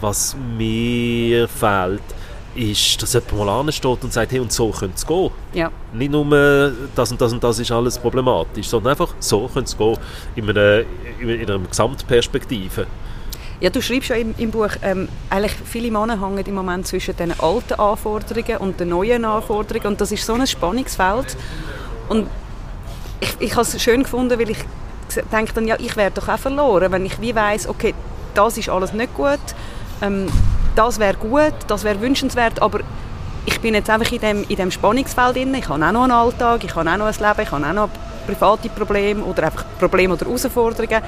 was 0.00 0.36
mir 0.56 1.48
fehlt, 1.48 2.02
ist, 2.54 3.02
dass 3.02 3.14
jemand 3.14 3.32
mal 3.36 3.48
ansteht 3.48 4.04
und 4.04 4.12
sagt, 4.12 4.30
hey, 4.30 4.38
und 4.38 4.52
so 4.52 4.70
könnte 4.70 4.94
es 4.96 5.06
gehen. 5.06 5.30
Ja. 5.52 5.72
Nicht 5.92 6.12
nur 6.12 6.72
das 6.94 7.10
und 7.10 7.20
das 7.20 7.32
und 7.32 7.42
das 7.42 7.58
ist 7.58 7.72
alles 7.72 7.98
problematisch, 7.98 8.68
sondern 8.68 8.92
einfach 8.92 9.14
so 9.18 9.48
könnte 9.52 9.70
es 9.70 9.76
gehen, 9.76 9.96
in 10.36 10.50
einer, 10.50 10.84
in 11.20 11.50
einer 11.50 11.58
Gesamtperspektive. 11.58 12.86
Ja, 13.60 13.70
du 13.70 13.80
schreibst 13.80 14.08
ja 14.08 14.16
im, 14.16 14.34
im 14.36 14.50
Buch, 14.50 14.70
ähm, 14.82 15.08
eigentlich 15.30 15.54
viele 15.64 15.90
Männer 15.90 16.20
hängen 16.20 16.44
im 16.44 16.54
Moment 16.54 16.86
zwischen 16.86 17.16
den 17.16 17.38
alten 17.38 17.74
Anforderungen 17.74 18.56
und 18.58 18.80
den 18.80 18.88
neuen 18.88 19.24
Anforderungen 19.24 19.86
und 19.86 20.00
das 20.00 20.12
ist 20.12 20.26
so 20.26 20.34
ein 20.34 20.46
Spannungsfeld. 20.46 21.36
Und 22.08 22.28
ich, 23.20 23.36
ich 23.40 23.52
habe 23.52 23.62
es 23.62 23.80
schön 23.82 24.02
gefunden, 24.02 24.38
weil 24.38 24.50
ich 24.50 24.58
denke 25.32 25.52
dann, 25.54 25.66
ja, 25.66 25.76
ich 25.78 25.96
wäre 25.96 26.10
doch 26.10 26.28
auch 26.28 26.38
verloren, 26.38 26.90
wenn 26.90 27.06
ich 27.06 27.20
wie 27.20 27.34
weiss, 27.34 27.68
okay, 27.68 27.94
das 28.34 28.58
ist 28.58 28.68
alles 28.68 28.92
nicht 28.92 29.14
gut, 29.14 29.38
ähm, 30.02 30.26
das 30.74 30.98
wäre 30.98 31.16
gut, 31.16 31.54
das 31.68 31.84
wäre 31.84 32.00
wünschenswert, 32.00 32.60
aber 32.60 32.80
ich 33.46 33.60
bin 33.60 33.74
jetzt 33.74 33.90
einfach 33.90 34.10
in 34.10 34.20
dem, 34.20 34.44
in 34.48 34.56
dem 34.56 34.70
Spannungsfeld 34.70 35.36
drin. 35.36 35.54
Ich 35.54 35.68
habe 35.68 35.84
auch 35.84 35.92
noch 35.92 36.02
einen 36.02 36.12
Alltag, 36.12 36.64
ich 36.64 36.74
habe 36.74 36.90
auch 36.90 36.96
noch 36.96 37.06
ein 37.06 37.14
Leben, 37.14 37.40
ich 37.40 37.50
habe 37.50 37.66
auch 37.66 37.72
noch 37.72 37.88
private 38.26 38.68
Probleme 38.70 39.22
oder 39.22 39.44
einfach 39.44 39.64
Probleme 39.78 40.14
oder 40.14 40.26
Herausforderungen. 40.26 41.02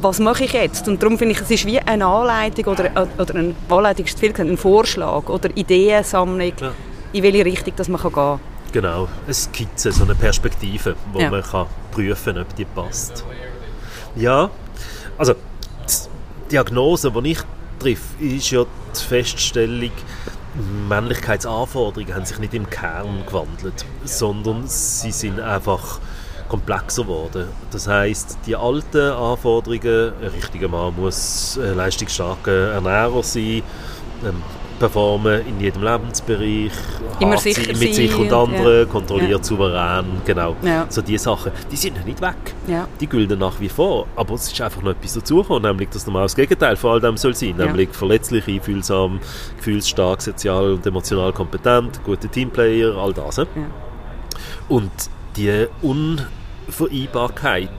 Was 0.00 0.18
mache 0.18 0.44
ich 0.44 0.52
jetzt? 0.52 0.86
Und 0.88 1.02
darum 1.02 1.18
finde 1.18 1.34
ich, 1.34 1.40
es 1.40 1.50
ist 1.50 1.66
wie 1.66 1.78
eine 1.80 2.06
Anleitung 2.06 2.66
oder, 2.66 3.08
oder 3.18 3.34
eine 3.34 3.54
Anleitung 3.68 4.06
ist 4.06 4.18
viel 4.18 4.32
gesagt, 4.32 4.50
ein 4.50 4.56
Vorschlag 4.56 5.28
oder 5.28 5.54
Ideensammlung, 5.56 6.52
ja. 6.60 6.72
in 7.12 7.22
welche 7.22 7.44
Richtung 7.44 7.74
das 7.76 7.88
man 7.88 8.00
gehen 8.00 8.12
kann. 8.12 8.40
Genau, 8.72 9.08
eine 9.24 9.34
Skizze, 9.34 9.92
so 9.92 10.04
eine 10.04 10.14
Perspektive, 10.14 10.96
wo 11.12 11.20
ja. 11.20 11.30
man 11.30 11.42
kann 11.42 11.66
prüfen 11.92 12.34
kann, 12.34 12.42
ob 12.42 12.56
die 12.56 12.64
passt. 12.64 13.24
Ja, 14.16 14.50
also 15.16 15.34
die 15.34 16.50
Diagnose, 16.50 17.10
die 17.10 17.30
ich 17.30 17.38
treffe, 17.78 18.24
ist 18.24 18.50
ja 18.50 18.64
die 18.64 19.00
Feststellung, 19.00 19.92
Männlichkeitsanforderungen 20.88 22.14
haben 22.14 22.24
sich 22.24 22.38
nicht 22.38 22.54
im 22.54 22.68
Kern 22.68 23.24
gewandelt, 23.26 23.84
sondern 24.04 24.66
sie 24.66 25.10
sind 25.10 25.40
einfach 25.40 26.00
komplexer 26.48 27.02
geworden. 27.02 27.48
Das 27.70 27.88
heißt, 27.88 28.38
die 28.46 28.56
alten 28.56 29.10
Anforderungen, 29.12 30.12
ein 30.20 30.28
richtiger 30.28 30.68
Mann 30.68 30.94
muss 30.96 31.58
ein 31.62 31.76
leistungsstarker 31.76 32.72
Ernährer 32.72 33.22
sein, 33.22 33.62
ähm, 34.24 34.42
performen 34.78 35.46
in 35.46 35.60
jedem 35.60 35.82
Lebensbereich, 35.82 36.72
Immer 37.20 37.38
sicher 37.38 37.68
mit 37.68 37.76
sein, 37.78 37.92
sich 37.94 38.16
und 38.16 38.32
anderen, 38.32 38.80
ja. 38.80 38.84
kontrolliert 38.86 39.38
Ja. 39.38 39.44
souverän, 39.44 40.04
genau. 40.24 40.56
Ja. 40.62 40.86
So 40.88 41.00
diese 41.00 41.24
Sachen, 41.24 41.52
die 41.70 41.76
sind 41.76 41.96
noch 41.96 42.04
nicht 42.04 42.20
weg. 42.20 42.34
Ja. 42.66 42.88
Die 43.00 43.06
gelten 43.06 43.38
nach 43.38 43.60
wie 43.60 43.68
vor, 43.68 44.06
aber 44.16 44.34
es 44.34 44.52
ist 44.52 44.60
einfach 44.60 44.82
noch 44.82 44.90
etwas 44.90 45.14
dazugekommen, 45.14 45.62
nämlich 45.62 45.90
dass 45.90 46.06
normal 46.06 46.24
das 46.24 46.34
Gegenteil 46.34 46.76
von 46.76 46.92
all 46.92 47.00
dem 47.00 47.16
soll 47.16 47.34
sein, 47.34 47.54
nämlich 47.56 47.90
verletzlich, 47.92 48.46
einfühlsam, 48.48 49.20
gefühlsstark, 49.58 50.20
sozial 50.20 50.72
und 50.72 50.84
emotional 50.84 51.32
kompetent, 51.32 52.02
gute 52.04 52.28
Teamplayer, 52.28 52.96
all 52.96 53.12
das. 53.12 53.40
Und 54.68 54.90
die 55.36 55.66
Unvereinbarkeit 55.82 57.70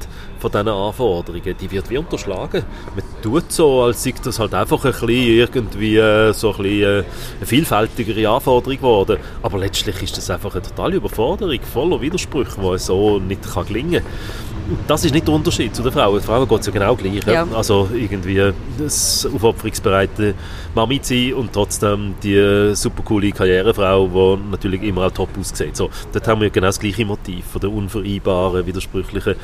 von 0.45 0.51
diesen 0.51 0.67
Anforderungen, 0.67 1.55
die 1.59 1.71
wird 1.71 1.89
wie 1.89 1.97
unterschlagen. 1.97 2.63
Man 2.95 3.03
tut 3.23 3.51
so, 3.51 3.81
als 3.81 4.03
sei 4.03 4.13
das 4.23 4.37
halt 4.37 4.53
einfach 4.53 4.85
ein 4.85 4.91
bisschen 4.91 5.09
irgendwie 5.09 5.97
äh, 5.97 6.33
so 6.33 6.51
ein 6.51 6.57
bisschen 6.57 6.83
äh, 6.83 7.03
eine 7.37 7.45
vielfältigere 7.45 8.29
Anforderung 8.29 8.77
geworden. 8.77 9.17
Aber 9.41 9.57
letztlich 9.57 10.03
ist 10.03 10.17
das 10.17 10.29
einfach 10.29 10.53
eine 10.53 10.61
totale 10.61 10.97
Überforderung, 10.97 11.59
voller 11.61 11.99
Widersprüche, 11.99 12.61
die 12.61 12.77
so 12.77 13.17
nicht 13.17 13.41
kann 13.51 13.65
gelingen 13.65 14.03
kann. 14.03 14.45
Das 14.87 15.05
ist 15.05 15.13
nicht 15.13 15.27
der 15.27 15.35
Unterschied 15.35 15.75
zu 15.75 15.83
den 15.83 15.91
Frauen. 15.91 16.19
Die 16.19 16.25
Frauen 16.25 16.47
geht 16.47 16.59
es 16.59 16.65
ja 16.65 16.71
genau 16.73 16.95
gleich. 16.95 17.23
Ja. 17.27 17.47
Also 17.53 17.87
irgendwie 17.93 18.51
das 18.79 19.27
aufopferungsbereite 19.31 20.33
Mami 20.73 20.99
sein 21.03 21.33
und 21.35 21.53
trotzdem 21.53 22.15
die 22.23 22.73
super 22.73 23.03
coole 23.03 23.31
Karrierefrau, 23.31 24.07
die 24.07 24.49
natürlich 24.49 24.81
immer 24.81 25.05
auch 25.05 25.11
top 25.11 25.29
aussieht. 25.39 25.75
So, 25.75 25.91
dort 26.11 26.27
haben 26.27 26.41
wir 26.41 26.49
genau 26.49 26.67
das 26.67 26.79
gleiche 26.79 27.05
Motiv 27.05 27.45
von 27.45 27.61
der 27.61 27.71
unvereinbaren, 27.71 28.65
widersprüchlichen 28.65 29.35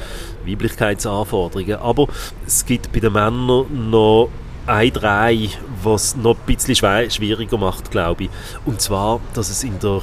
Weiblichkeitsanforderungen. 0.92 1.76
Aber 1.76 2.08
es 2.46 2.66
gibt 2.66 2.92
bei 2.92 3.00
den 3.00 3.14
Männern 3.14 3.90
noch 3.90 4.30
ein 4.68 4.94
Drei, 4.94 5.50
was 5.84 6.16
noch 6.16 6.38
ein 6.38 6.56
bisschen 6.56 6.76
schwieriger 7.10 7.58
macht, 7.58 7.92
glaube 7.92 8.26
ich. 8.26 8.30
Und 8.66 8.82
zwar, 8.82 9.20
dass 9.34 9.50
es 9.50 9.64
in 9.64 9.80
der 9.80 10.02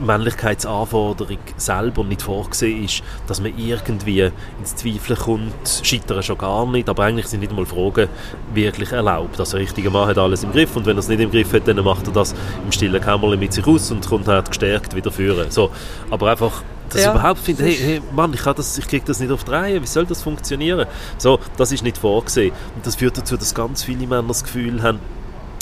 Männlichkeitsanforderung 0.00 1.38
selber 1.56 2.04
nicht 2.04 2.22
vorgesehen 2.22 2.84
ist, 2.84 3.02
dass 3.26 3.40
man 3.40 3.58
irgendwie 3.58 4.30
ins 4.60 4.76
Zweifeln 4.76 5.18
kommt, 5.18 5.80
scheitern 5.82 6.22
schon 6.22 6.38
gar 6.38 6.66
nicht, 6.70 6.88
aber 6.88 7.04
eigentlich 7.04 7.26
sind 7.26 7.40
nicht 7.40 7.52
mal 7.52 7.66
Fragen 7.66 8.08
wirklich 8.54 8.92
erlaubt. 8.92 9.40
Also 9.40 9.56
richtiger 9.56 9.90
Mann 9.90 10.06
hat 10.06 10.18
alles 10.18 10.44
im 10.44 10.52
Griff 10.52 10.76
und 10.76 10.86
wenn 10.86 10.96
er 10.96 11.00
es 11.00 11.08
nicht 11.08 11.20
im 11.20 11.32
Griff 11.32 11.52
hat, 11.52 11.66
dann 11.66 11.82
macht 11.82 12.06
er 12.06 12.12
das 12.12 12.32
im 12.64 12.70
stillen 12.70 13.02
Kämmerlein 13.02 13.40
mit 13.40 13.52
sich 13.52 13.66
aus 13.66 13.90
und 13.90 14.06
kommt 14.06 14.28
halt 14.28 14.46
gestärkt 14.46 14.94
wieder 14.94 15.10
führen. 15.10 15.50
So, 15.50 15.70
aber 16.10 16.30
einfach 16.30 16.62
dass 16.90 17.02
Ja, 17.02 17.08
ich 17.08 17.14
überhaupt 17.14 17.40
finde, 17.40 17.64
das 17.64 17.72
hey, 17.72 17.84
hey 17.84 18.02
Mann, 18.14 18.32
ich, 18.34 18.42
das, 18.42 18.78
ich 18.78 18.86
kriege 18.86 19.04
das 19.06 19.20
nicht 19.20 19.30
auf 19.30 19.44
die 19.44 19.50
Reihe, 19.50 19.82
wie 19.82 19.86
soll 19.86 20.06
das 20.06 20.22
funktionieren? 20.22 20.86
So, 21.18 21.38
das 21.56 21.72
ist 21.72 21.82
nicht 21.82 21.98
vorgesehen. 21.98 22.52
Und 22.74 22.86
das 22.86 22.96
führt 22.96 23.16
dazu, 23.16 23.36
dass 23.36 23.54
ganz 23.54 23.82
viele 23.82 24.06
Männer 24.06 24.28
das 24.28 24.44
Gefühl 24.44 24.82
haben, 24.82 25.00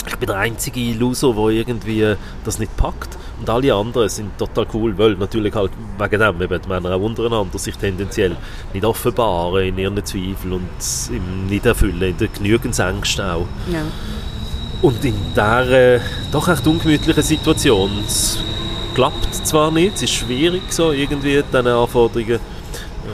ich 0.07 0.15
bin 0.15 0.27
der 0.27 0.37
einzige 0.37 0.93
Loser, 0.93 1.33
der 1.33 1.49
irgendwie 1.49 2.15
das 2.45 2.59
nicht 2.59 2.75
packt. 2.77 3.17
Und 3.39 3.49
alle 3.49 3.73
anderen 3.73 4.09
sind 4.09 4.37
total 4.37 4.65
cool, 4.73 4.97
weil 4.97 5.15
natürlich 5.15 5.53
halt 5.53 5.71
wegen 5.97 6.19
dem 6.19 6.41
eben 6.41 6.61
die 6.61 6.69
Männer 6.69 6.95
auch 6.95 7.01
untereinander 7.01 7.59
sich 7.59 7.75
tendenziell 7.75 8.35
nicht 8.73 8.85
offenbaren 8.85 9.63
in 9.67 9.77
ihren 9.77 10.03
Zweifeln 10.03 10.53
und 10.53 11.09
im 11.09 11.47
nicht 11.47 11.65
erfüllen, 11.65 12.01
in 12.01 12.17
den 12.17 12.29
Genügensängsten 12.33 13.25
auch. 13.25 13.47
Ja. 13.71 13.81
Und 14.81 15.03
in 15.03 15.15
dieser 15.33 15.69
äh, 15.69 15.99
doch 16.31 16.47
echt 16.47 16.65
ungemütlichen 16.65 17.23
Situation, 17.23 17.91
klappt 18.97 19.35
zwar 19.45 19.69
nicht, 19.69 19.97
es 19.97 20.01
ist 20.01 20.13
schwierig, 20.13 20.63
so 20.73 20.91
irgendwie 20.91 21.43
diesen 21.43 21.67
Anforderungen 21.67 22.39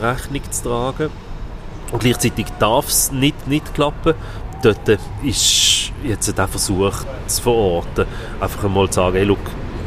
Rechnung 0.01 0.41
zu 0.49 0.63
tragen. 0.63 1.09
Und 1.91 1.99
gleichzeitig 1.99 2.45
darf 2.57 2.87
es 2.87 3.11
nicht, 3.11 3.49
nicht 3.49 3.73
klappen. 3.73 4.13
Dort 4.63 4.97
ist 5.23 5.91
jetzt 6.05 6.37
der 6.37 6.47
Versuch 6.47 6.93
zu 7.27 7.41
verorten, 7.41 8.05
einfach 8.39 8.63
einmal 8.63 8.87
zu 8.87 8.93
sagen, 8.93 9.17
hey, 9.17 9.25
look, 9.25 9.41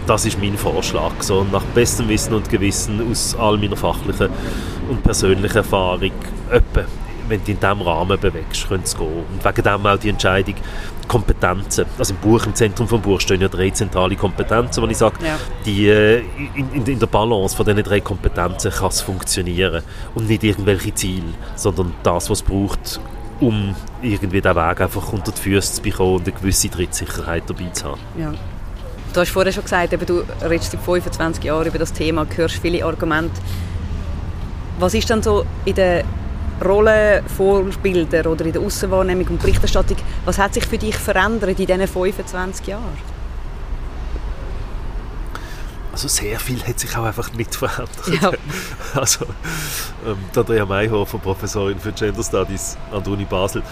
das 0.07 0.26
ist 0.26 0.38
mein 0.38 0.59
Vorschlag. 0.59 1.12
So, 1.21 1.45
nach 1.50 1.65
bestem 1.75 2.11
Wissen 2.11 2.35
und 2.35 2.47
Gewissen 2.50 3.11
aus 3.11 3.35
all 3.35 3.57
meiner 3.57 3.76
fachlichen 3.76 4.29
und 4.91 5.03
persönlichen 5.03 5.57
Erfahrung, 5.57 6.12
etwa, 6.50 6.85
wenn 7.28 7.42
du 7.45 7.50
in 7.52 7.61
diesem 7.61 7.80
Rahmen 7.83 8.18
bewegst, 8.21 8.68
könnte 8.68 8.85
es 8.85 8.97
gehen. 8.97 9.25
Und 9.33 9.45
wegen 9.45 9.62
dem 9.62 9.87
auch 9.87 9.99
die 9.99 10.09
Entscheidung, 10.11 10.54
Kompetenzen. 11.09 11.87
Also 11.99 12.14
im 12.14 12.21
Buch, 12.21 12.45
im 12.47 12.54
Zentrum 12.54 12.88
vom 12.88 13.00
Buch 13.00 13.21
stehen 13.21 13.40
ja 13.40 13.49
drei 13.49 13.71
zentrale 13.71 14.16
Kompetenzen, 14.16 14.83
wo 14.83 14.87
ich 14.88 14.97
sage, 14.97 15.16
Ja. 15.25 15.37
die, 15.64 15.88
äh, 15.88 16.23
in, 16.54 16.73
in, 16.73 16.85
in 16.87 16.99
der 16.99 17.06
Balance 17.06 17.56
von 17.56 17.64
diesen 17.64 17.83
drei 17.85 18.00
Kompetenzen 18.00 18.71
kann 18.73 18.88
es 18.88 19.00
funktionieren. 19.02 19.83
Und 20.14 20.28
nicht 20.28 20.42
irgendwelche 20.42 20.92
Ziele, 20.95 21.33
sondern 21.54 21.95
das, 22.02 22.28
was 22.28 22.40
es 22.40 22.42
braucht, 22.42 23.00
um 23.40 23.75
irgendwie 24.02 24.40
den 24.40 24.56
Weg 24.56 24.80
einfach 24.80 25.12
unter 25.12 25.30
die 25.30 25.40
Füße 25.40 25.75
zu 25.75 25.83
bekommen 25.83 26.16
und 26.16 26.23
eine 26.28 26.33
gewisse 26.37 26.68
Trittsicherheit 26.71 27.45
dabei 27.47 27.68
zu 27.73 27.85
haben. 27.85 28.00
Ja. 28.18 28.33
Du 29.12 29.21
hast 29.21 29.30
vorher 29.30 29.52
schon 29.52 29.62
gesagt, 29.62 29.92
eben, 29.92 30.04
du 30.04 30.25
redest 30.47 30.73
seit 30.73 30.80
25 30.83 31.45
Jahren 31.45 31.66
über 31.66 31.78
das 31.78 31.92
Thema, 31.92 32.26
hörst 32.35 32.56
viele 32.56 32.85
Argumente. 32.85 33.40
Was 34.78 34.92
ist 34.92 35.09
dann 35.09 35.23
so 35.23 35.47
in 35.64 35.75
den 35.75 36.04
Rollenvorbildern 36.64 38.26
oder 38.26 38.44
in 38.44 38.52
der 38.52 38.62
Außenwahrnehmung 38.62 39.26
und 39.28 39.40
Berichterstattung, 39.40 39.96
was 40.25 40.38
hat 40.38 40.54
sich 40.54 40.66
für 40.66 40.78
dich 40.78 40.96
verändert 40.96 41.58
in 41.58 41.66
diesen 41.66 41.86
25 41.86 42.66
Jahren? 42.66 43.16
Also 45.92 46.08
sehr 46.08 46.38
viel 46.38 46.62
hat 46.62 46.78
sich 46.78 46.94
auch 46.94 47.04
einfach 47.04 47.32
nicht 47.32 47.54
verändert. 47.54 47.88
Ja. 48.20 48.32
Also, 48.94 49.26
ähm, 50.06 50.16
die 50.34 50.38
Andrea 50.38 50.64
Mayhofer, 50.64 51.18
Professorin 51.18 51.78
für 51.78 51.92
Gender 51.92 52.22
Studies 52.22 52.78
an 52.90 53.02
der 53.02 53.12
Uni 53.12 53.25
Basel, 53.25 53.62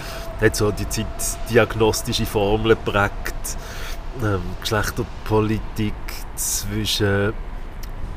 hat 0.40 0.56
so 0.56 0.70
die 0.70 0.86
zeitdiagnostische 0.88 2.26
Formel 2.26 2.76
geprägt, 2.76 3.56
ähm, 4.22 4.40
Geschlechterpolitik 4.60 5.94
zwischen 6.34 7.32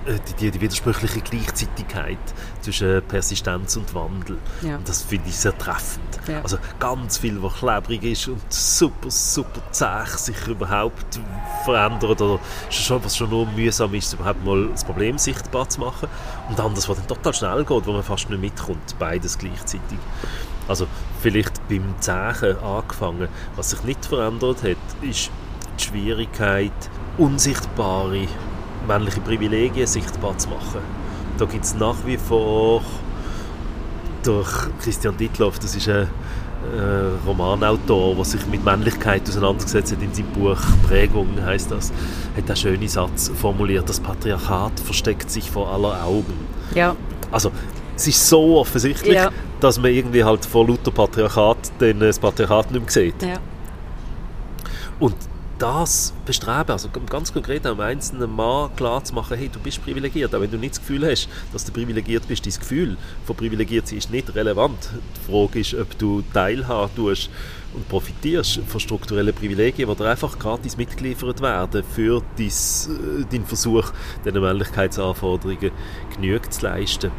die, 0.08 0.34
die, 0.40 0.52
die 0.52 0.62
widersprüchliche 0.62 1.22
Gleichzeitigkeit 1.22 2.18
zwischen 2.62 3.02
Persistenz 3.04 3.76
und 3.76 3.94
Wandel. 3.94 4.38
Ja. 4.62 4.78
Und 4.78 4.88
das 4.88 5.04
finde 5.04 5.30
ich 5.30 5.36
sehr 5.36 5.58
treffend. 5.58 6.06
Ja. 6.28 6.42
Also 6.42 6.58
ganz 6.80 7.18
viel, 7.18 7.42
was 7.42 7.56
klebrig 7.56 8.04
ist 8.04 8.28
und 8.28 8.42
super, 8.50 9.12
super 9.12 9.62
zäh 9.72 10.06
sich 10.18 10.48
überhaupt 10.48 11.20
verändert 11.66 12.22
oder 12.22 12.40
schon, 12.70 13.04
was 13.04 13.18
schon 13.18 13.30
nur 13.30 13.46
mühsam 13.48 13.94
ist, 13.94 14.14
überhaupt 14.14 14.44
mal 14.46 14.70
das 14.70 14.84
Problem 14.84 15.18
sichtbar 15.18 15.68
zu 15.70 15.82
machen. 15.82 16.08
Und 16.50 16.60
anderes, 16.60 16.88
was 16.88 16.98
dann 16.98 17.08
total 17.08 17.34
schnell 17.34 17.66
geht, 17.66 17.86
wo 17.86 17.92
man 17.92 18.04
fast 18.04 18.30
nicht 18.30 18.42
mitkommt, 18.42 18.98
beides 19.00 19.38
gleichzeitig. 19.38 20.00
Also 20.68 20.88
vielleicht 21.22 21.68
beim 21.70 21.96
Zähen 22.00 22.58
angefangen. 22.60 23.28
Was 23.56 23.72
sich 23.72 23.84
nicht 23.84 24.06
verändert 24.06 24.64
hat, 24.64 24.78
ist 25.02 25.32
die 25.80 25.84
Schwierigkeit, 25.84 26.72
unsichtbare 27.18 28.28
männliche 28.88 29.22
Privilegien 29.22 29.88
sichtbar 29.88 30.38
zu 30.38 30.50
machen. 30.50 30.82
Da 31.38 31.46
gibt 31.46 31.66
es 31.66 31.76
nach 31.76 31.96
wie 32.06 32.18
vor 32.18 32.82
durch 34.24 34.50
Christian 34.82 35.16
Dittloff, 35.18 35.60
das 35.60 35.76
ist 35.76 35.88
ein 35.88 36.08
äh, 36.76 37.26
Romanautor, 37.26 38.16
der 38.16 38.26
sich 38.26 38.46
mit 38.48 38.64
Männlichkeit 38.66 39.28
auseinandergesetzt 39.30 39.92
hat 39.94 40.02
in 40.02 40.14
seinem 40.14 40.32
Buch 40.32 40.58
Prägung, 40.88 41.28
heißt 41.46 41.72
das, 41.72 41.92
hat 42.36 42.48
einen 42.48 42.56
schönen 42.56 42.88
Satz 42.88 43.32
formuliert, 43.40 43.88
das 43.88 44.00
Patriarchat 44.00 44.80
versteckt 44.80 45.30
sich 45.30 45.50
vor 45.50 45.72
aller 45.72 46.04
Augen. 46.04 46.34
Ja. 46.74 46.96
Also, 47.32 47.52
es 47.96 48.08
ist 48.08 48.28
so 48.28 48.60
offensichtlich, 48.60 49.14
Ja. 49.16 49.30
dass 49.60 49.80
man 49.80 49.92
irgendwie 49.92 50.24
halt 50.24 50.46
vor 50.46 50.68
lauter 50.68 50.92
Patriarchat 50.92 51.58
dann 51.80 52.00
das 52.00 52.20
Patriarchat 52.20 52.72
nicht 52.72 52.82
mehr 52.82 52.92
sieht. 52.92 53.22
ja. 53.22 53.36
Und 55.00 55.16
das 55.60 56.14
bestreben, 56.26 56.72
also 56.72 56.90
ganz 57.10 57.34
konkret 57.34 57.66
einem 57.66 57.80
einzelnen 57.80 58.36
Mann 58.36 58.76
klar 58.76 59.04
zu 59.04 59.14
machen, 59.14 59.38
hey, 59.38 59.50
du 59.50 59.60
bist 59.60 59.84
privilegiert, 59.84 60.34
auch 60.36 60.42
wenn 60.42 60.52
du 60.52 60.58
nicht 60.58 60.74
das 60.74 60.80
Gefühl 60.80 61.10
hast, 61.10 61.28
dass 61.54 61.66
du 61.66 61.72
privilegiert 61.72 62.28
bist, 62.28 62.46
dein 62.46 62.54
Gefühl 62.54 62.98
von 63.26 63.36
privilegiert 63.36 63.88
sein 63.88 63.98
ist 63.98 64.12
nicht 64.12 64.34
relevant. 64.36 64.78
Die 65.16 65.32
Frage 65.32 65.60
ist, 65.60 65.74
ob 65.74 65.98
du 65.98 66.24
teilhaben 66.34 66.96
tust 66.96 67.30
und 67.78 67.88
profitierst 67.88 68.60
von 68.68 68.80
strukturellen 68.80 69.34
Privilegien, 69.34 69.88
die 69.90 69.96
dir 69.96 70.10
einfach 70.10 70.38
gratis 70.38 70.78
mitgeliefert 70.78 71.42
werden 71.42 71.84
für 71.84 72.24
dein, 72.38 72.48
äh, 72.48 73.26
deinen 73.32 73.46
Versuch, 73.46 73.92
diesen 74.26 74.42
Männlichkeitsanforderungen 74.42 75.72
Genüge 76.16 76.50
zu 76.50 76.66
leisten. 76.66 77.12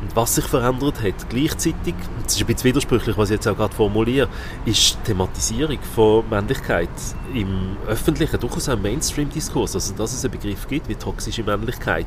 Und 0.00 0.16
was 0.16 0.34
sich 0.34 0.44
verändert 0.46 1.02
hat, 1.02 1.28
gleichzeitig, 1.28 1.94
das 2.22 2.34
ist 2.34 2.40
ein 2.40 2.46
bisschen 2.46 2.64
widersprüchlich, 2.64 3.16
was 3.16 3.30
ich 3.30 3.34
jetzt 3.34 3.46
auch 3.46 3.56
gerade 3.56 3.74
formuliere, 3.74 4.28
ist 4.64 4.98
die 5.00 5.12
Thematisierung 5.12 5.78
von 5.94 6.28
Männlichkeit 6.28 6.88
im 7.34 7.76
öffentlichen, 7.86 8.40
durchaus 8.40 8.68
auch 8.68 8.74
im 8.74 8.82
Mainstream-Diskurs. 8.82 9.74
Also, 9.74 9.94
dass 9.94 10.14
es 10.14 10.24
einen 10.24 10.32
Begriff 10.32 10.66
gibt 10.66 10.88
wie 10.88 10.94
toxische 10.94 11.42
Männlichkeit. 11.42 12.06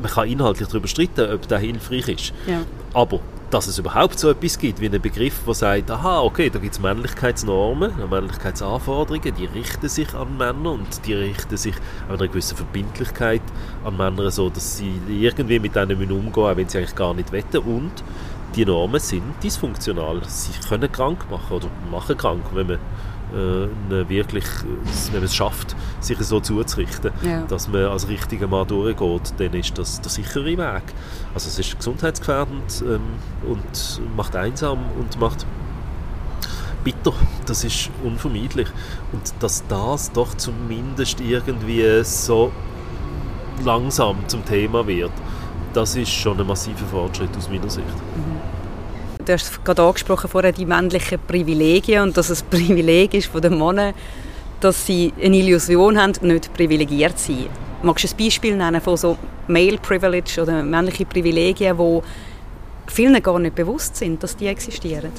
Man 0.00 0.10
kann 0.10 0.28
inhaltlich 0.28 0.68
darüber 0.68 0.88
streiten, 0.88 1.32
ob 1.32 1.48
der 1.48 1.58
hilfreich 1.58 2.08
ist. 2.08 2.32
Ja. 2.46 2.62
Aber 2.92 3.20
dass 3.50 3.66
es 3.66 3.78
überhaupt 3.78 4.18
so 4.18 4.30
etwas 4.30 4.58
gibt 4.58 4.80
wie 4.80 4.86
einen 4.86 5.02
Begriff, 5.02 5.40
der 5.44 5.54
sagt, 5.54 5.90
aha, 5.90 6.20
okay, 6.20 6.50
da 6.50 6.60
gibt 6.60 6.74
es 6.74 6.80
Männlichkeitsnormen, 6.80 8.08
Männlichkeitsanforderungen, 8.08 9.34
die 9.34 9.46
richten 9.46 9.88
sich 9.88 10.14
an 10.14 10.36
Männer 10.36 10.72
und 10.72 11.04
die 11.04 11.14
richten 11.14 11.56
sich 11.56 11.74
an 12.08 12.16
einer 12.16 12.28
gewissen 12.28 12.56
Verbindlichkeit 12.56 13.42
an 13.84 13.96
Männer, 13.96 14.30
so 14.30 14.50
dass 14.50 14.76
sie 14.76 15.00
irgendwie 15.08 15.58
mit 15.58 15.74
denen 15.74 16.00
umgehen 16.00 16.32
auch 16.34 16.56
wenn 16.56 16.68
sie 16.68 16.78
eigentlich 16.78 16.94
gar 16.94 17.12
nicht 17.12 17.32
wetten 17.32 17.58
und 17.58 17.92
die 18.54 18.64
Normen 18.64 19.00
sind 19.00 19.22
dysfunktional. 19.42 20.22
Sie 20.26 20.52
können 20.68 20.90
krank 20.90 21.30
machen 21.30 21.56
oder 21.56 21.68
machen 21.90 22.16
krank, 22.16 22.44
wenn 22.52 22.66
man 22.66 22.78
äh, 23.32 24.08
wirklich, 24.08 24.44
wenn 24.64 25.20
man 25.20 25.24
es 25.24 25.34
schafft, 25.34 25.76
sich 26.00 26.18
so 26.18 26.40
zuzurichten, 26.40 27.12
ja. 27.22 27.42
dass 27.42 27.68
man 27.68 27.84
als 27.84 28.08
richtiger 28.08 28.46
Mann 28.46 28.66
durchgeht, 28.66 29.34
dann 29.38 29.54
ist 29.54 29.76
das 29.78 30.00
der 30.00 30.10
sichere 30.10 30.44
Weg. 30.44 30.82
Also 31.34 31.48
es 31.48 31.58
ist 31.58 31.76
gesundheitsgefährdend 31.76 32.82
ähm, 32.86 33.00
und 33.48 34.00
macht 34.16 34.36
einsam 34.36 34.78
und 34.98 35.18
macht 35.20 35.46
bitter. 36.84 37.12
Das 37.46 37.64
ist 37.64 37.90
unvermeidlich. 38.02 38.68
Und 39.12 39.32
dass 39.40 39.66
das 39.68 40.12
doch 40.12 40.34
zumindest 40.34 41.20
irgendwie 41.20 42.02
so 42.04 42.52
langsam 43.64 44.16
zum 44.28 44.44
Thema 44.44 44.86
wird, 44.86 45.12
das 45.72 45.94
ist 45.96 46.10
schon 46.10 46.40
ein 46.40 46.46
massiver 46.46 46.86
Fortschritt 46.86 47.36
aus 47.36 47.48
meiner 47.48 47.70
Sicht. 47.70 47.86
Mhm. 47.86 48.59
Du 49.30 49.34
hast 49.34 49.64
gerade 49.64 49.80
angesprochen 49.80 50.28
vorher 50.28 50.50
die 50.50 50.66
männlichen 50.66 51.20
Privilegien 51.24 52.02
und 52.02 52.16
dass 52.16 52.30
es 52.30 52.42
ein 52.42 52.50
Privileg 52.50 53.14
ist 53.14 53.28
von 53.28 53.40
den 53.40 53.56
Männern, 53.56 53.94
dass 54.58 54.84
sie 54.84 55.12
eine 55.22 55.36
Illusion 55.36 55.96
haben, 55.96 56.14
nicht 56.22 56.52
privilegiert 56.52 57.16
zu 57.16 57.34
sein. 57.34 57.46
Magst 57.84 58.06
du 58.06 58.08
ein 58.08 58.24
Beispiel 58.24 58.56
nennen 58.56 58.80
von 58.80 58.96
so 58.96 59.16
Male 59.46 59.78
Privilege 59.78 60.42
oder 60.42 60.64
männlichen 60.64 61.06
Privilegien, 61.06 61.78
die 61.78 62.00
vielen 62.88 63.22
gar 63.22 63.38
nicht 63.38 63.54
bewusst 63.54 63.94
sind, 63.94 64.20
dass 64.20 64.36
die 64.36 64.48
existieren? 64.48 65.12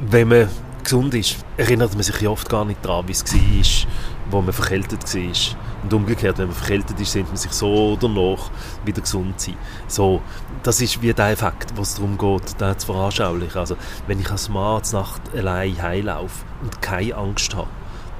Wenn 0.00 0.28
man 0.28 0.48
gesund 0.82 1.12
ist, 1.12 1.36
erinnert 1.58 1.92
man 1.92 2.02
sich 2.02 2.26
oft 2.26 2.48
gar 2.48 2.64
nicht 2.64 2.82
daran, 2.82 3.06
wie 3.08 3.12
es 3.12 3.24
war, 3.26 3.90
wo 4.34 4.42
man 4.42 4.52
verkältet 4.52 5.02
war. 5.14 5.58
Und 5.82 5.92
umgekehrt, 5.92 6.38
wenn 6.38 6.46
man 6.46 6.56
verkältet 6.56 7.00
ist, 7.00 7.12
sehnt 7.12 7.28
man 7.28 7.36
sich 7.36 7.52
so 7.52 7.92
oder 7.92 8.08
noch 8.08 8.50
wieder 8.84 9.00
gesund 9.00 9.40
sein. 9.40 9.56
So, 9.86 10.20
das 10.62 10.80
ist 10.80 11.00
wie 11.00 11.12
der 11.12 11.30
Effekt, 11.30 11.72
was 11.76 11.94
darum 11.94 12.18
geht, 12.18 12.60
den 12.60 12.78
zu 12.78 12.86
veranschaulichen. 12.86 13.58
Also, 13.58 13.76
wenn 14.06 14.20
ich 14.20 14.30
als 14.30 14.48
Mann 14.48 14.82
zur 14.82 15.00
Nacht 15.00 15.22
allein 15.34 15.80
heimlaufe 15.80 16.44
und 16.62 16.82
keine 16.82 17.14
Angst 17.14 17.54
habe, 17.54 17.68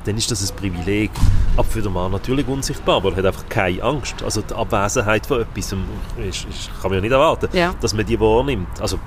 dann 0.04 0.16
ist 0.16 0.30
das 0.30 0.50
ein 0.50 0.56
Privileg. 0.56 1.10
Aber 1.56 1.64
für 1.64 1.82
den 1.82 1.92
Mann 1.92 2.12
natürlich 2.12 2.46
unsichtbar, 2.46 3.02
weil 3.02 3.12
er 3.12 3.18
hat 3.18 3.26
einfach 3.26 3.48
keine 3.48 3.82
Angst. 3.82 4.22
Also 4.22 4.42
die 4.42 4.54
Abwesenheit 4.54 5.26
von 5.26 5.42
etwas 5.42 5.72
ähm, 5.72 5.84
ist, 6.16 6.44
ist, 6.44 6.70
kann 6.80 6.90
man 6.90 6.94
ja 6.94 7.00
nicht 7.00 7.12
erwarten, 7.12 7.48
ja. 7.52 7.74
dass 7.80 7.94
man 7.94 8.04
die 8.04 8.18
wahrnimmt. 8.18 8.80
Also 8.80 8.98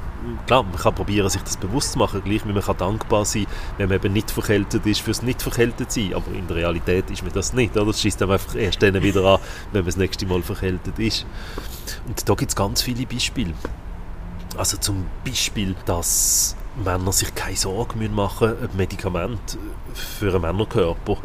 klar, 0.45 0.63
man 0.63 0.75
kann 0.75 0.95
probieren, 0.95 1.29
sich 1.29 1.41
das 1.41 1.57
bewusst 1.57 1.93
zu 1.93 1.99
machen, 1.99 2.21
gleich 2.23 2.45
wie 2.45 2.53
man 2.53 2.61
kann 2.61 2.77
dankbar 2.77 3.25
sein 3.25 3.45
wenn 3.77 3.89
man 3.89 3.97
eben 3.97 4.13
nicht 4.13 4.31
verkältet 4.31 4.85
ist, 4.85 5.01
fürs 5.01 5.21
nicht 5.21 5.41
verkältet 5.41 5.91
sein. 5.91 6.13
Aber 6.13 6.31
in 6.31 6.47
der 6.47 6.57
Realität 6.57 7.09
ist 7.09 7.23
man 7.23 7.33
das 7.33 7.53
nicht. 7.53 7.75
Oder? 7.75 7.85
Das 7.85 8.01
schießt 8.01 8.19
dann 8.21 8.31
einfach 8.31 8.55
erst 8.55 8.81
dann 8.81 9.01
wieder 9.01 9.23
an, 9.23 9.39
wenn 9.71 9.81
man 9.81 9.85
das 9.85 9.97
nächste 9.97 10.25
Mal 10.25 10.41
verkältet 10.41 10.97
ist. 10.99 11.25
Und 12.07 12.27
da 12.27 12.33
gibt 12.33 12.51
es 12.51 12.55
ganz 12.55 12.81
viele 12.81 13.05
Beispiele. 13.05 13.53
Also 14.57 14.77
zum 14.77 15.05
Beispiel, 15.23 15.75
dass 15.85 16.56
Männer 16.83 17.11
sich 17.11 17.33
keine 17.33 17.55
Sorgen 17.55 18.13
machen 18.13 18.49
müssen, 18.49 18.65
ob 18.65 18.75
Medikamente 18.75 19.57
für 19.93 20.33
einen 20.33 20.41
Männerkörper 20.41 21.17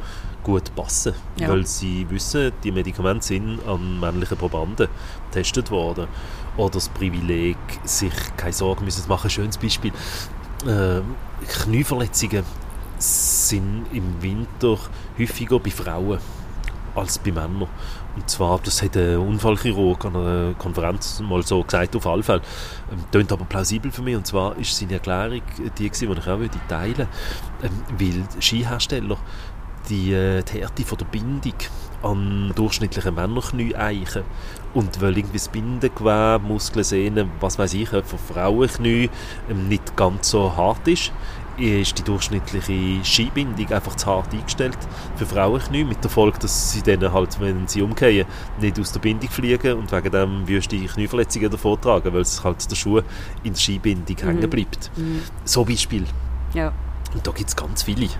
gut 0.42 0.74
passen. 0.74 1.14
Ja. 1.36 1.48
Weil 1.48 1.66
sie 1.66 2.06
wissen, 2.10 2.52
die 2.64 2.72
Medikamente 2.72 3.26
sind 3.26 3.60
an 3.66 4.00
männlichen 4.00 4.36
Probanden 4.36 4.88
getestet 5.30 5.70
worden. 5.70 6.08
Oder 6.56 6.70
das 6.70 6.88
Privileg, 6.88 7.56
sich 7.84 8.12
keine 8.36 8.52
Sorgen 8.52 8.84
müssen 8.84 9.08
machen. 9.08 9.26
Ein 9.26 9.30
schönes 9.30 9.58
Beispiel. 9.58 9.92
Äh, 10.66 11.00
Knieverletzungen 11.46 12.44
sind 12.98 13.86
im 13.92 14.22
Winter 14.22 14.78
häufiger 15.18 15.58
bei 15.58 15.70
Frauen 15.70 16.18
als 16.94 17.18
bei 17.18 17.32
Männern. 17.32 17.68
Und 18.14 18.28
zwar, 18.28 18.60
das 18.62 18.82
hat 18.82 18.96
ein 18.96 19.16
Unfallchirurg 19.16 20.04
an 20.04 20.16
einer 20.16 20.54
Konferenz 20.54 21.20
mal 21.20 21.42
so 21.42 21.62
gesagt, 21.62 21.96
auf 21.96 22.06
alle 22.06 22.22
Fälle. 22.22 22.42
Ähm, 22.90 22.98
tönt 23.10 23.32
aber 23.32 23.44
plausibel 23.44 23.90
für 23.90 24.02
mich. 24.02 24.16
Und 24.16 24.26
zwar 24.26 24.56
ist 24.58 24.76
seine 24.76 24.94
Erklärung 24.94 25.42
die, 25.78 25.88
gewesen, 25.88 26.12
die 26.12 26.18
ich 26.20 26.28
auch 26.28 26.38
würde 26.38 26.60
teilen 26.68 27.08
ähm, 27.62 27.70
Weil 27.98 28.24
Skihersteller 28.40 29.16
die, 29.88 30.12
äh, 30.12 30.42
die 30.42 30.60
Härte 30.60 30.84
von 30.84 30.98
der 30.98 31.04
Bindung 31.06 31.54
an 32.02 32.52
durchschnittlichen 32.54 33.14
Männerknie 33.14 33.74
eichen. 33.74 34.24
Und 34.74 35.00
weil 35.00 35.16
irgendwie 35.16 35.38
das 35.38 35.48
Bindegewebe, 35.48 36.40
Muskeln, 36.42 36.84
Sehnen, 36.84 37.30
was 37.40 37.58
weiß 37.58 37.74
ich, 37.74 37.88
von 37.88 38.04
Frauenknie 38.04 39.10
ähm, 39.48 39.68
nicht 39.68 39.96
ganz 39.96 40.30
so 40.30 40.54
hart 40.56 40.86
ist, 40.88 41.12
ist 41.62 41.96
die 41.98 42.02
durchschnittliche 42.02 43.04
Skibindung 43.04 43.70
einfach 43.72 43.94
zu 43.94 44.06
hart 44.06 44.32
eingestellt 44.32 44.78
für 45.16 45.26
Frauenknie, 45.26 45.84
mit 45.84 46.02
der 46.02 46.10
Folge, 46.10 46.38
dass 46.40 46.72
sie 46.72 46.82
dann 46.82 47.12
halt, 47.12 47.40
wenn 47.40 47.68
sie 47.68 47.82
umkehren, 47.82 48.26
nicht 48.60 48.80
aus 48.80 48.92
der 48.92 49.00
Bindung 49.00 49.30
fliegen 49.30 49.78
und 49.78 49.92
wegen 49.92 50.10
dem 50.10 50.48
wüste 50.48 50.76
Knieverletzungen 50.76 51.50
davor 51.50 51.80
tragen, 51.80 52.12
weil 52.12 52.22
es 52.22 52.42
halt 52.42 52.68
der 52.70 52.76
Schuh 52.76 52.98
in 53.44 53.52
der 53.52 53.60
Skibindung 53.60 54.16
mhm. 54.20 54.26
hängen 54.26 54.50
bleibt. 54.50 54.90
Mhm. 54.96 55.22
So 55.44 55.64
Beispiel. 55.64 56.04
Ja. 56.52 56.72
Und 57.14 57.26
da 57.26 57.30
gibt 57.30 57.48
es 57.48 57.56
ganz 57.56 57.84
viele. 57.84 58.06
Ja. 58.06 58.12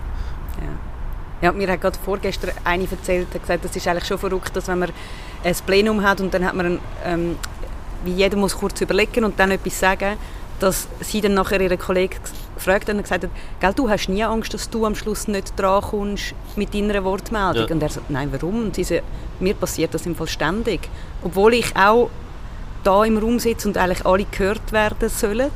Ja, 1.41 1.51
mir 1.51 1.69
hat 1.69 1.81
gerade 1.81 1.99
vorgestern 1.99 2.51
eine 2.63 2.87
erzählt, 2.89 3.27
hat 3.33 3.41
gesagt, 3.41 3.65
das 3.65 3.75
ist 3.75 3.85
eigentlich 3.85 4.05
schon 4.05 4.17
verrückt, 4.17 4.55
dass 4.55 4.69
wenn 4.69 4.79
man 4.79 4.91
ein 5.43 5.55
Plenum 5.65 6.01
hat 6.01 6.21
und 6.21 6.33
dann 6.33 6.45
hat 6.45 6.55
man, 6.55 6.79
ähm, 7.03 7.35
wie 8.05 8.13
jeder 8.13 8.37
muss 8.37 8.57
kurz 8.57 8.79
überlegen 8.79 9.25
und 9.25 9.37
dann 9.37 9.51
etwas 9.51 9.77
sagen, 9.77 10.15
dass 10.63 10.87
sie 11.01 11.19
dann 11.19 11.33
nachher 11.33 11.59
ihren 11.59 11.77
Kollegen 11.77 12.15
gefragt 12.55 12.87
hat 12.87 12.95
und 12.95 13.01
gesagt 13.01 13.25
hat, 13.25 13.29
Gell, 13.59 13.73
du 13.75 13.89
hast 13.89 14.07
nie 14.07 14.23
Angst, 14.23 14.53
dass 14.53 14.69
du 14.69 14.85
am 14.85 14.95
Schluss 14.95 15.27
nicht 15.27 15.59
drankommst 15.59 16.33
mit 16.55 16.73
deiner 16.73 17.03
Wortmeldung. 17.03 17.67
Ja. 17.67 17.73
Und 17.73 17.83
er 17.83 17.89
sagt, 17.89 18.09
nein, 18.09 18.29
warum? 18.31 18.61
Und 18.61 18.75
sie 18.75 18.85
sagt, 18.85 19.03
mir 19.41 19.55
passiert 19.55 19.93
das 19.93 20.05
im 20.05 20.15
Fall 20.15 20.29
ständig. 20.29 20.87
Obwohl 21.21 21.55
ich 21.55 21.75
auch 21.75 22.09
da 22.85 23.03
im 23.03 23.17
Raum 23.17 23.39
sitze 23.39 23.67
und 23.67 23.77
eigentlich 23.77 24.05
alle 24.05 24.25
gehört 24.25 24.71
werden 24.71 25.09
sollen. 25.09 25.51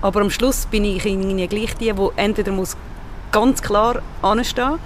Aber 0.00 0.20
am 0.20 0.30
Schluss 0.30 0.66
bin 0.66 0.84
ich 0.84 1.06
irgendwie 1.06 1.46
gleich 1.46 1.76
die, 1.76 1.92
die 1.92 2.08
entweder 2.16 2.50
muss 2.50 2.76
ganz 3.30 3.62
klar 3.62 4.02
anstehen 4.22 4.80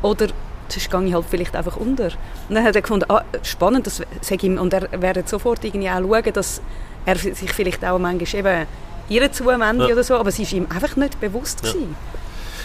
oder 0.00 0.28
sonst 0.68 0.90
gehe 0.90 1.04
ich 1.04 1.14
halt 1.14 1.26
vielleicht 1.28 1.54
einfach 1.54 1.76
unter. 1.76 2.06
Und 2.48 2.54
dann 2.54 2.64
hat 2.64 2.76
er 2.76 2.82
gefunden, 2.82 3.04
ah, 3.10 3.24
spannend, 3.42 3.86
das 3.86 4.00
sage 4.22 4.46
ihm, 4.46 4.58
und 4.58 4.72
er 4.72 4.88
werde 5.02 5.24
sofort 5.26 5.64
irgendwie 5.64 5.90
auch 5.90 6.00
schauen, 6.00 6.32
dass 6.32 6.62
er 7.04 7.16
sich 7.16 7.52
vielleicht 7.52 7.84
auch 7.84 7.98
manchmal 7.98 8.40
eben 8.40 8.66
ihr 9.08 9.32
zuwendet 9.32 9.88
ja. 9.88 9.94
oder 9.94 10.04
so, 10.04 10.16
aber 10.16 10.28
es 10.28 10.38
ist 10.38 10.52
ihm 10.52 10.66
einfach 10.70 10.96
nicht 10.96 11.20
bewusst 11.20 11.60
ja. 11.64 11.72
gewesen. 11.72 11.96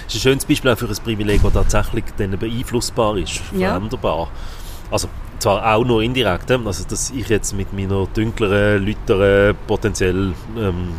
Das 0.05 0.13
ist 0.13 0.19
ein 0.19 0.21
schönes 0.21 0.45
Beispiel 0.45 0.71
auch 0.71 0.77
für 0.77 0.87
ein 0.87 0.95
Privileg, 1.03 1.41
das 1.41 1.53
tatsächlich 1.53 2.05
dann 2.17 2.37
beeinflussbar 2.37 3.17
ist, 3.17 3.37
veränderbar. 3.37 4.19
Ja. 4.19 4.91
Also 4.91 5.09
zwar 5.39 5.75
auch 5.75 5.83
nur 5.83 6.01
indirekt, 6.03 6.51
also 6.51 6.83
dass 6.87 7.09
ich 7.09 7.27
jetzt 7.27 7.53
mit 7.53 7.73
meiner 7.73 8.07
dunkleren, 8.13 8.85
lüteren, 8.85 9.55
potenziell 9.67 10.33
ähm, 10.57 10.89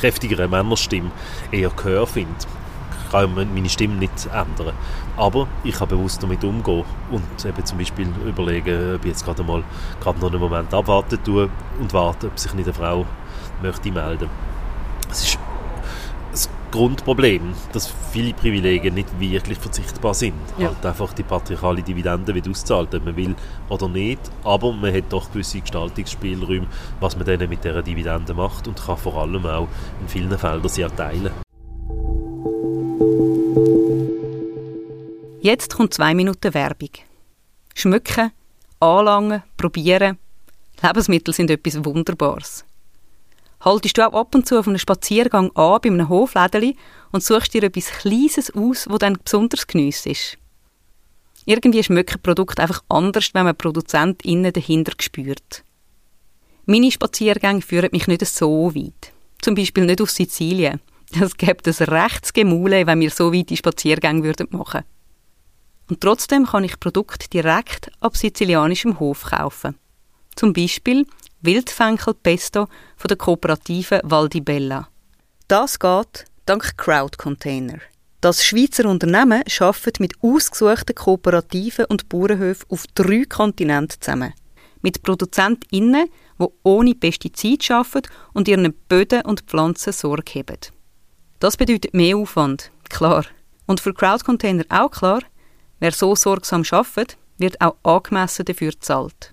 kräftigeren 0.00 0.50
Männerstimme 0.50 1.10
eher 1.50 1.70
Gehör 1.70 2.06
finde 2.06 2.34
kann 3.12 3.34
meine 3.34 3.68
Stimme 3.68 3.94
nicht 3.96 4.26
ändern. 4.26 4.74
Aber 5.16 5.46
ich 5.62 5.74
kann 5.74 5.88
bewusst 5.88 6.22
damit 6.22 6.42
umgehen 6.42 6.84
und 7.10 7.44
eben 7.44 7.64
zum 7.64 7.78
Beispiel 7.78 8.08
überlegen, 8.26 8.96
ob 8.96 9.04
ich 9.04 9.10
jetzt 9.10 9.24
gerade 9.24 9.44
mal 9.44 9.62
gerade 10.00 10.18
noch 10.18 10.30
einen 10.30 10.40
Moment 10.40 10.72
abwarten 10.74 11.22
tue 11.22 11.48
und 11.78 11.92
warte, 11.92 12.28
ob 12.28 12.38
sich 12.38 12.54
nicht 12.54 12.66
eine 12.66 12.74
Frau 12.74 13.06
möchte 13.62 13.92
melden. 13.92 14.28
Es 15.10 15.24
ist 15.24 15.38
das 16.30 16.48
Grundproblem, 16.70 17.52
dass 17.72 17.92
viele 18.12 18.32
Privilegien 18.32 18.94
nicht 18.94 19.20
wirklich 19.20 19.58
verzichtbar 19.58 20.14
sind. 20.14 20.32
Ja. 20.56 20.68
Halt 20.68 20.86
einfach 20.86 21.12
die 21.12 21.22
patriarchale 21.22 21.82
Dividende 21.82 22.34
wird 22.34 22.48
auszahlt, 22.48 22.94
ob 22.94 23.04
man 23.04 23.16
will 23.16 23.34
oder 23.68 23.88
nicht. 23.88 24.20
Aber 24.42 24.72
man 24.72 24.94
hat 24.94 25.04
doch 25.10 25.30
gewisse 25.30 25.60
Gestaltungsspielräume, 25.60 26.66
was 27.00 27.16
man 27.16 27.26
dann 27.26 27.46
mit 27.48 27.62
dieser 27.62 27.82
Dividende 27.82 28.32
macht 28.32 28.66
und 28.66 28.82
kann 28.82 28.96
vor 28.96 29.20
allem 29.20 29.44
auch 29.44 29.68
in 30.00 30.08
vielen 30.08 30.38
Feldern 30.38 30.68
sie 30.68 30.82
erteilen. 30.82 31.51
Jetzt 35.44 35.74
kommt 35.74 35.92
zwei 35.92 36.14
Minuten 36.14 36.54
Werbung. 36.54 36.90
Schmücken, 37.74 38.30
anlangen, 38.78 39.42
probieren. 39.56 40.16
Lebensmittel 40.80 41.34
sind 41.34 41.50
etwas 41.50 41.84
Wunderbares. 41.84 42.64
Haltest 43.60 43.98
du 43.98 44.06
auch 44.06 44.12
ab 44.12 44.36
und 44.36 44.46
zu 44.46 44.56
auf 44.56 44.68
einem 44.68 44.78
Spaziergang 44.78 45.50
an 45.56 45.80
bei 45.82 45.88
einem 45.88 46.08
Hoflädeli 46.08 46.76
und 47.10 47.24
suchst 47.24 47.54
dir 47.54 47.64
etwas 47.64 47.86
Kleines 47.86 48.54
aus, 48.54 48.86
wo 48.88 48.98
dann 48.98 49.18
besonders 49.24 49.64
ist? 50.06 50.38
Irgendwie 51.44 51.82
schmecken 51.82 52.22
Produkte 52.22 52.62
einfach 52.62 52.84
anders, 52.88 53.34
wenn 53.34 53.44
man 53.44 53.56
Produzent 53.56 54.24
innen 54.24 54.52
dahinter 54.52 54.92
spürt. 55.00 55.64
Meine 56.66 56.92
Spaziergänge 56.92 57.62
führen 57.62 57.90
mich 57.90 58.06
nicht 58.06 58.24
so 58.26 58.72
weit. 58.76 59.12
Zum 59.40 59.56
Beispiel 59.56 59.86
nicht 59.86 60.02
auf 60.02 60.10
Sizilien. 60.12 60.78
Es 61.20 61.36
gibt 61.36 61.66
ein 61.66 61.88
rechtes 61.88 62.32
Gemule, 62.32 62.86
wenn 62.86 63.00
wir 63.00 63.10
so 63.10 63.32
weite 63.32 63.56
Spaziergänge 63.56 64.22
machen 64.22 64.54
würden. 64.54 64.91
Und 65.88 66.00
trotzdem 66.00 66.46
kann 66.46 66.64
ich 66.64 66.80
Produkte 66.80 67.28
direkt 67.28 67.90
ab 68.00 68.16
sizilianischem 68.16 68.98
Hof 68.98 69.24
kaufen. 69.24 69.76
Zum 70.36 70.52
Beispiel 70.52 71.06
Wildfenkel-Pesto 71.42 72.68
von 72.96 73.08
der 73.08 73.16
Kooperative 73.16 74.00
Val 74.04 74.28
di 74.28 74.40
Bella. 74.40 74.88
Das 75.48 75.78
geht 75.78 76.24
dank 76.46 76.76
Crowd 76.76 77.18
Container. 77.18 77.78
Das 78.20 78.44
Schweizer 78.44 78.88
Unternehmen 78.88 79.42
arbeitet 79.58 79.98
mit 79.98 80.14
ausgesuchten 80.22 80.94
Kooperativen 80.94 81.86
und 81.86 82.08
Bauernhöfen 82.08 82.70
auf 82.70 82.84
drei 82.94 83.24
Kontinenten 83.28 84.00
zusammen. 84.00 84.32
Mit 84.80 85.02
ProduzentInnen, 85.02 86.08
die 86.40 86.46
ohne 86.62 86.94
Pestizide 86.94 87.74
arbeiten 87.74 88.08
und 88.32 88.46
ihren 88.46 88.72
Böden 88.88 89.22
und 89.22 89.40
Pflanzen 89.42 89.92
Sorge 89.92 90.38
haben. 90.38 90.58
Das 91.40 91.56
bedeutet 91.56 91.94
mehr 91.94 92.16
Aufwand, 92.16 92.70
klar. 92.88 93.24
Und 93.66 93.80
für 93.80 93.92
Crowd 93.92 94.24
Container 94.24 94.64
auch 94.68 94.92
klar, 94.92 95.22
wer 95.82 95.90
so 95.90 96.14
sorgsam 96.14 96.62
arbeitet, 96.70 97.18
wird 97.38 97.60
auch 97.60 97.74
angemessen 97.82 98.44
dafür 98.44 98.70
gezahlt. 98.70 99.32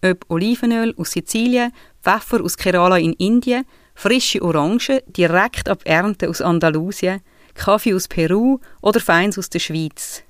Ob 0.00 0.24
Olivenöl 0.28 0.94
aus 0.96 1.10
Sizilien, 1.10 1.72
Pfeffer 2.04 2.40
aus 2.44 2.56
Kerala 2.56 2.98
in 2.98 3.14
Indien, 3.14 3.64
frische 3.96 4.42
Orangen 4.42 5.00
direkt 5.08 5.68
ab 5.68 5.80
Ernte 5.84 6.28
aus 6.28 6.40
Andalusien, 6.40 7.20
Kaffee 7.54 7.94
aus 7.94 8.06
Peru 8.06 8.60
oder 8.80 9.00
Feins 9.00 9.38
aus 9.38 9.50
der 9.50 9.58
Schweiz. 9.58 10.22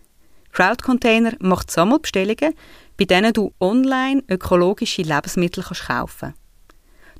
Crowdcontainer 0.52 1.34
macht 1.40 1.70
Sammelbestellungen, 1.70 2.54
bei 2.96 3.04
denen 3.04 3.34
du 3.34 3.52
online 3.60 4.22
ökologische 4.30 5.02
Lebensmittel 5.02 5.62
kannst 5.62 5.86
kaufen 5.86 6.32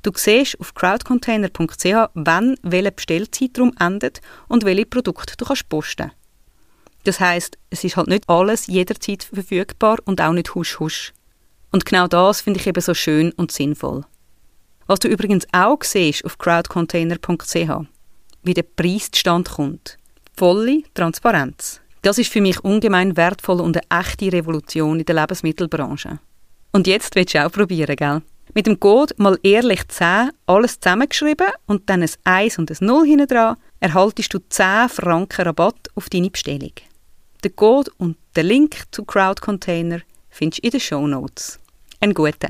Du 0.01 0.11
siehst 0.15 0.59
auf 0.59 0.73
crowdcontainer.ch, 0.73 2.09
wann 2.15 2.55
welcher 2.63 2.91
Bestellzeitraum 2.91 3.73
endet 3.79 4.21
und 4.47 4.65
welche 4.65 4.87
Produkte 4.87 5.35
du 5.37 5.45
kannst 5.45 5.69
posten 5.69 6.11
Das 7.07 7.21
heißt, 7.21 7.57
es 7.69 7.85
ist 7.85 7.95
halt 7.95 8.09
nicht 8.09 8.27
alles 8.27 8.67
jederzeit 8.67 9.23
verfügbar 9.23 9.97
und 10.03 10.19
auch 10.19 10.33
nicht 10.33 10.53
husch 10.55 10.77
husch. 10.81 11.13
Und 11.71 11.85
genau 11.85 12.05
das 12.05 12.41
finde 12.41 12.59
ich 12.59 12.67
eben 12.67 12.81
so 12.81 12.93
schön 12.93 13.31
und 13.37 13.49
sinnvoll. 13.49 14.03
Was 14.87 14.99
du 14.99 15.07
übrigens 15.07 15.47
auch 15.53 15.81
siehst 15.83 16.25
auf 16.25 16.37
crowdcontainer.ch, 16.37 17.87
wie 18.43 18.53
der 18.53 18.63
Preis 18.63 19.09
zustande 19.09 19.49
kommt. 19.49 19.97
Volle 20.35 20.83
Transparenz. 20.93 21.79
Das 22.01 22.17
ist 22.17 22.29
für 22.29 22.41
mich 22.41 22.61
ungemein 22.65 23.15
wertvoll 23.15 23.61
und 23.61 23.77
eine 23.77 24.01
echte 24.01 24.33
Revolution 24.33 24.99
in 24.99 25.05
der 25.05 25.15
Lebensmittelbranche. 25.15 26.19
Und 26.73 26.87
jetzt 26.87 27.15
willst 27.15 27.35
du 27.35 27.45
auch 27.45 27.51
probieren, 27.53 27.95
gell? 27.95 28.21
Mit 28.53 28.67
dem 28.67 28.81
Code 28.81 29.13
mal 29.17 29.39
ehrlich 29.43 29.87
10 29.87 30.31
alles 30.45 30.81
zusammengeschrieben 30.81 31.47
und 31.67 31.89
dann 31.89 32.03
ein 32.03 32.09
1 32.25 32.59
und 32.59 32.69
ein 32.69 32.85
0 32.85 33.05
hinten 33.05 33.27
dran, 33.27 33.55
erhaltest 33.79 34.33
du 34.33 34.39
10 34.39 34.89
Franken 34.89 35.43
Rabatt 35.43 35.87
auf 35.95 36.09
deine 36.09 36.29
Bestellung. 36.29 36.73
Den 37.47 37.55
Code 37.55 37.89
und 37.97 38.17
den 38.35 38.45
Link 38.45 38.75
zu 38.91 39.05
Crowdcontainer 39.05 40.01
findest 40.29 40.61
du 40.61 40.67
in 40.67 40.71
den 40.71 40.79
Show 40.81 41.07
Notes. 41.07 41.61
Ein 42.01 42.13
guter. 42.13 42.49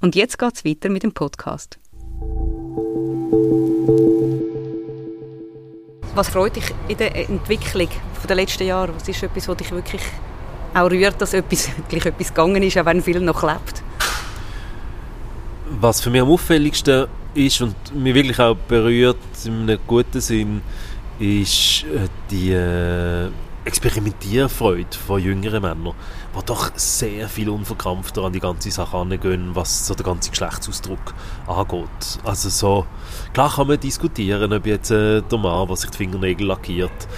Und 0.00 0.16
jetzt 0.16 0.36
geht's 0.36 0.64
weiter 0.64 0.88
mit 0.88 1.04
dem 1.04 1.12
Podcast. 1.12 1.78
Was 6.16 6.28
freut 6.28 6.56
dich 6.56 6.64
in 6.88 6.96
der 6.96 7.30
Entwicklung 7.30 7.88
der 8.28 8.34
letzten 8.34 8.66
Jahre? 8.66 8.92
Was 8.96 9.08
ist 9.08 9.22
etwas, 9.22 9.46
was 9.46 9.58
dich 9.58 9.70
wirklich 9.70 10.02
auch 10.74 10.90
rührt, 10.90 11.20
dass 11.20 11.32
etwas, 11.32 11.68
wirklich 11.76 12.04
etwas 12.04 12.34
gegangen 12.34 12.64
ist, 12.64 12.76
auch 12.76 12.86
wenn 12.86 13.00
viel 13.00 13.20
noch 13.20 13.44
lebt? 13.44 13.84
Was 15.78 16.00
für 16.00 16.10
mich 16.10 16.20
am 16.20 16.30
auffälligsten 16.30 17.06
ist 17.34 17.60
und 17.60 17.76
mich 17.94 18.12
wirklich 18.12 18.40
auch 18.40 18.56
berührt 18.56 19.18
in 19.44 19.70
einem 19.70 19.78
guten 19.86 20.20
Sinn, 20.20 20.62
ist 21.20 21.84
äh, 21.84 22.08
die 22.28 22.50
äh, 22.50 23.30
Experimentierfreude 23.64 24.96
von 25.06 25.22
jüngeren 25.22 25.62
Männern, 25.62 25.94
die 26.38 26.44
doch 26.44 26.70
sehr 26.76 27.28
viel 27.28 27.48
unverkrampfter 27.48 28.22
an 28.22 28.32
die 28.32 28.40
ganze 28.40 28.70
Sache 28.70 28.96
angehen, 28.96 29.54
was 29.54 29.86
so 29.86 29.94
den 29.94 30.04
ganzen 30.04 30.30
Geschlechtsausdruck 30.30 31.14
angeht. 31.46 32.18
Also 32.24 32.50
so, 32.50 32.86
klar 33.32 33.50
kann 33.54 33.68
man 33.68 33.80
diskutieren, 33.80 34.52
ob 34.52 34.66
jetzt 34.66 34.90
äh, 34.90 35.22
der 35.22 35.38
Mann, 35.38 35.66
der 35.66 35.76
sich 35.76 35.90
die 35.90 35.96
Fingernägel 35.96 36.46
lackiert, 36.46 37.08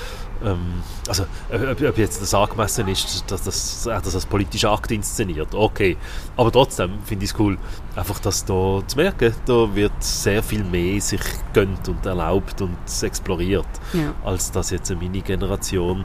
ähm, 0.44 0.82
also 1.08 1.24
ob, 1.52 1.82
ob, 1.82 1.98
jetzt 1.98 2.20
das 2.20 2.34
angemessen 2.34 2.88
ist, 2.88 3.24
dass 3.30 3.42
das, 3.42 3.86
äh, 3.86 4.00
das 4.02 4.14
als 4.14 4.26
politischer 4.26 4.70
Akt 4.70 4.90
inszeniert, 4.90 5.54
okay. 5.54 5.96
Aber 6.36 6.52
trotzdem 6.52 6.98
finde 7.04 7.24
ich 7.24 7.32
es 7.32 7.38
cool, 7.38 7.58
einfach 7.94 8.18
das 8.18 8.44
da 8.44 8.82
zu 8.86 8.96
merken, 8.96 9.34
da 9.46 9.74
wird 9.74 9.92
sehr 10.02 10.42
viel 10.42 10.64
mehr 10.64 11.00
sich 11.00 11.20
gönnt 11.52 11.88
und 11.88 12.04
erlaubt 12.04 12.60
und 12.60 12.76
exploriert, 13.02 13.68
ja. 13.92 14.14
als 14.24 14.50
das 14.52 14.70
jetzt 14.70 14.90
eine 14.90 15.00
Mini-Generation 15.00 16.04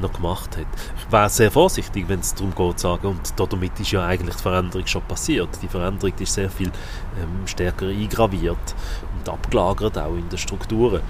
noch 0.00 0.12
gemacht 0.12 0.56
hat. 0.56 0.66
Ich 0.96 1.12
wäre 1.12 1.28
sehr 1.28 1.50
vorsichtig, 1.50 2.08
wenn 2.08 2.20
es 2.20 2.34
darum 2.34 2.54
geht, 2.54 2.78
zu 2.78 2.88
sagen, 2.88 3.08
und 3.08 3.52
damit 3.52 3.78
ist 3.80 3.92
ja 3.92 4.04
eigentlich 4.04 4.36
die 4.36 4.42
Veränderung 4.42 4.86
schon 4.86 5.02
passiert. 5.02 5.48
Die 5.62 5.68
Veränderung 5.68 6.12
ist 6.18 6.34
sehr 6.34 6.50
viel 6.50 6.68
ähm, 6.68 7.46
stärker 7.46 7.86
eingraviert 7.86 8.74
und 9.18 9.28
abgelagert 9.28 9.98
auch 9.98 10.14
in 10.14 10.28
den 10.28 10.38
Strukturen. 10.38 11.00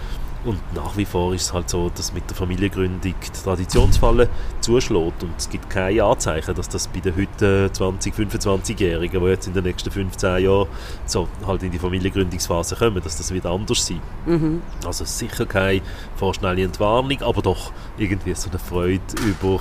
Und 0.44 0.60
nach 0.74 0.96
wie 0.96 1.04
vor 1.04 1.34
ist 1.34 1.42
es 1.42 1.52
halt 1.52 1.70
so, 1.70 1.90
dass 1.94 2.12
mit 2.12 2.28
der 2.28 2.36
Familiengründung 2.36 3.00
die 3.00 3.14
Traditionsfalle 3.44 4.28
zuschlägt 4.60 5.22
und 5.22 5.34
es 5.38 5.48
gibt 5.48 5.70
keine 5.70 6.02
Anzeichen, 6.02 6.54
dass 6.54 6.68
das 6.68 6.88
bei 6.88 6.98
den 6.98 7.14
heute 7.14 7.70
20-, 7.72 8.12
25-Jährigen, 8.12 9.22
die 9.22 9.28
jetzt 9.28 9.46
in 9.46 9.54
den 9.54 9.64
nächsten 9.64 9.90
15 9.90 10.42
Jahren 10.42 10.66
so 11.06 11.28
halt 11.46 11.62
in 11.62 11.70
die 11.70 11.78
Familiengründungsphase 11.78 12.74
kommen, 12.74 13.00
dass 13.02 13.16
das 13.16 13.32
wieder 13.32 13.50
anders 13.50 13.86
sein. 13.86 14.00
Mhm. 14.26 14.62
Also 14.84 15.04
sicher 15.04 15.46
keine 15.46 15.80
vorschnelle 16.16 16.64
Entwarnung, 16.64 17.22
aber 17.22 17.40
doch 17.40 17.72
irgendwie 17.96 18.34
so 18.34 18.50
eine 18.50 18.58
Freude 18.58 19.00
über 19.24 19.60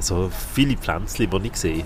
so 0.00 0.30
viele 0.54 0.76
Pflänzchen, 0.76 1.30
die 1.30 1.48
ich 1.48 1.56
sehe, 1.56 1.84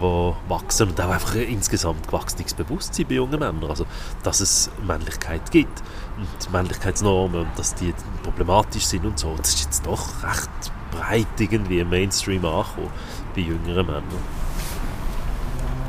die 0.00 0.32
wachsen 0.48 0.88
und 0.88 1.00
auch 1.00 1.10
einfach 1.10 1.36
insgesamt 1.36 2.06
gewachsenes 2.06 2.54
Bewusstsein 2.54 3.06
bei 3.08 3.14
jungen 3.14 3.38
Männern. 3.38 3.64
Also, 3.68 3.86
dass 4.22 4.40
es 4.40 4.70
Männlichkeit 4.86 5.50
gibt 5.50 5.82
und 6.16 6.52
Männlichkeitsnormen 6.52 7.42
und 7.42 7.58
dass 7.58 7.74
die 7.74 7.94
problematisch 8.22 8.86
sind 8.86 9.04
und 9.04 9.18
so. 9.18 9.34
Das 9.36 9.54
ist 9.54 9.64
jetzt 9.64 9.86
doch 9.86 10.22
recht 10.22 10.50
breit 10.90 11.26
irgendwie 11.38 11.80
im 11.80 11.90
Mainstream 11.90 12.44
angekommen 12.44 12.90
bei 13.34 13.42
jüngeren 13.42 13.86
Männern. 13.86 14.36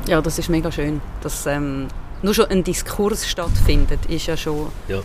Ja, 0.06 0.20
das 0.20 0.38
ist 0.38 0.48
mega 0.48 0.72
schön. 0.72 1.00
Dass 1.22 1.46
ähm, 1.46 1.88
nur 2.22 2.34
schon 2.34 2.46
ein 2.46 2.64
Diskurs 2.64 3.26
stattfindet, 3.26 4.06
ist 4.06 4.26
ja 4.26 4.36
schon 4.36 4.68
ja. 4.88 5.00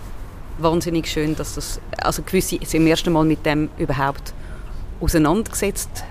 wahnsinnig 0.59 1.07
schön, 1.07 1.35
dass 1.35 1.55
das, 1.55 1.79
also 1.97 2.21
gewisse 2.23 2.59
zum 2.59 2.87
ersten 2.87 3.11
Mal 3.11 3.25
mit 3.25 3.45
dem 3.45 3.69
überhaupt 3.77 4.33
auseinandergesetzt 5.01 6.03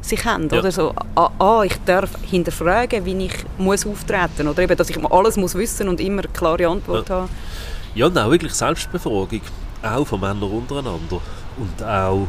sich 0.00 0.24
haben. 0.24 0.48
Ja. 0.48 0.60
Oder 0.60 0.72
so, 0.72 0.94
ah, 1.16 1.30
ah, 1.38 1.62
ich 1.64 1.76
darf 1.84 2.10
hinterfragen, 2.22 3.04
wie 3.04 3.26
ich 3.26 3.34
muss 3.58 3.86
auftreten 3.86 4.46
muss. 4.46 4.54
Oder 4.54 4.62
eben, 4.62 4.76
dass 4.76 4.90
ich 4.90 5.04
alles 5.04 5.36
muss 5.36 5.54
wissen 5.54 5.88
und 5.88 6.00
immer 6.00 6.22
klare 6.22 6.68
Antwort 6.68 7.08
ja. 7.08 7.14
haben. 7.16 7.28
Ja, 7.94 8.06
und 8.06 8.18
auch 8.18 8.30
wirklich 8.30 8.52
Selbstbefragung. 8.52 9.40
Auch 9.82 10.06
von 10.06 10.20
Männern 10.20 10.42
untereinander. 10.42 11.20
Und 11.56 11.82
auch 11.82 12.28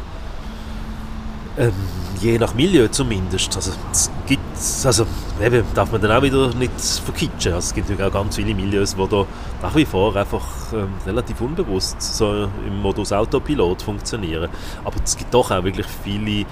ähm, 1.58 1.72
je 2.20 2.38
nach 2.38 2.54
Milieu 2.54 2.88
zumindest. 2.88 3.56
Also, 3.56 3.72
es 3.90 4.10
gibt, 4.26 4.42
also 4.84 5.06
eben, 5.42 5.64
darf 5.74 5.90
man 5.90 6.00
dann 6.00 6.12
auch 6.12 6.22
wieder 6.22 6.54
nicht 6.54 6.80
verkitschen. 6.80 7.54
Also, 7.54 7.68
es 7.68 7.74
gibt 7.74 7.88
natürlich 7.88 8.10
auch 8.10 8.14
ganz 8.14 8.36
viele 8.36 8.54
Milieus, 8.54 8.94
die 8.94 9.08
da 9.08 9.26
nach 9.62 9.74
wie 9.74 9.84
vor 9.84 10.14
einfach 10.14 10.72
ähm, 10.72 10.92
relativ 11.06 11.40
unbewusst 11.40 12.00
so 12.02 12.48
im 12.66 12.80
Modus 12.80 13.12
Autopilot 13.12 13.82
funktionieren. 13.82 14.50
Aber 14.84 14.96
es 15.02 15.16
gibt 15.16 15.32
doch 15.32 15.50
auch 15.50 15.64
wirklich 15.64 15.86
viele 16.04 16.46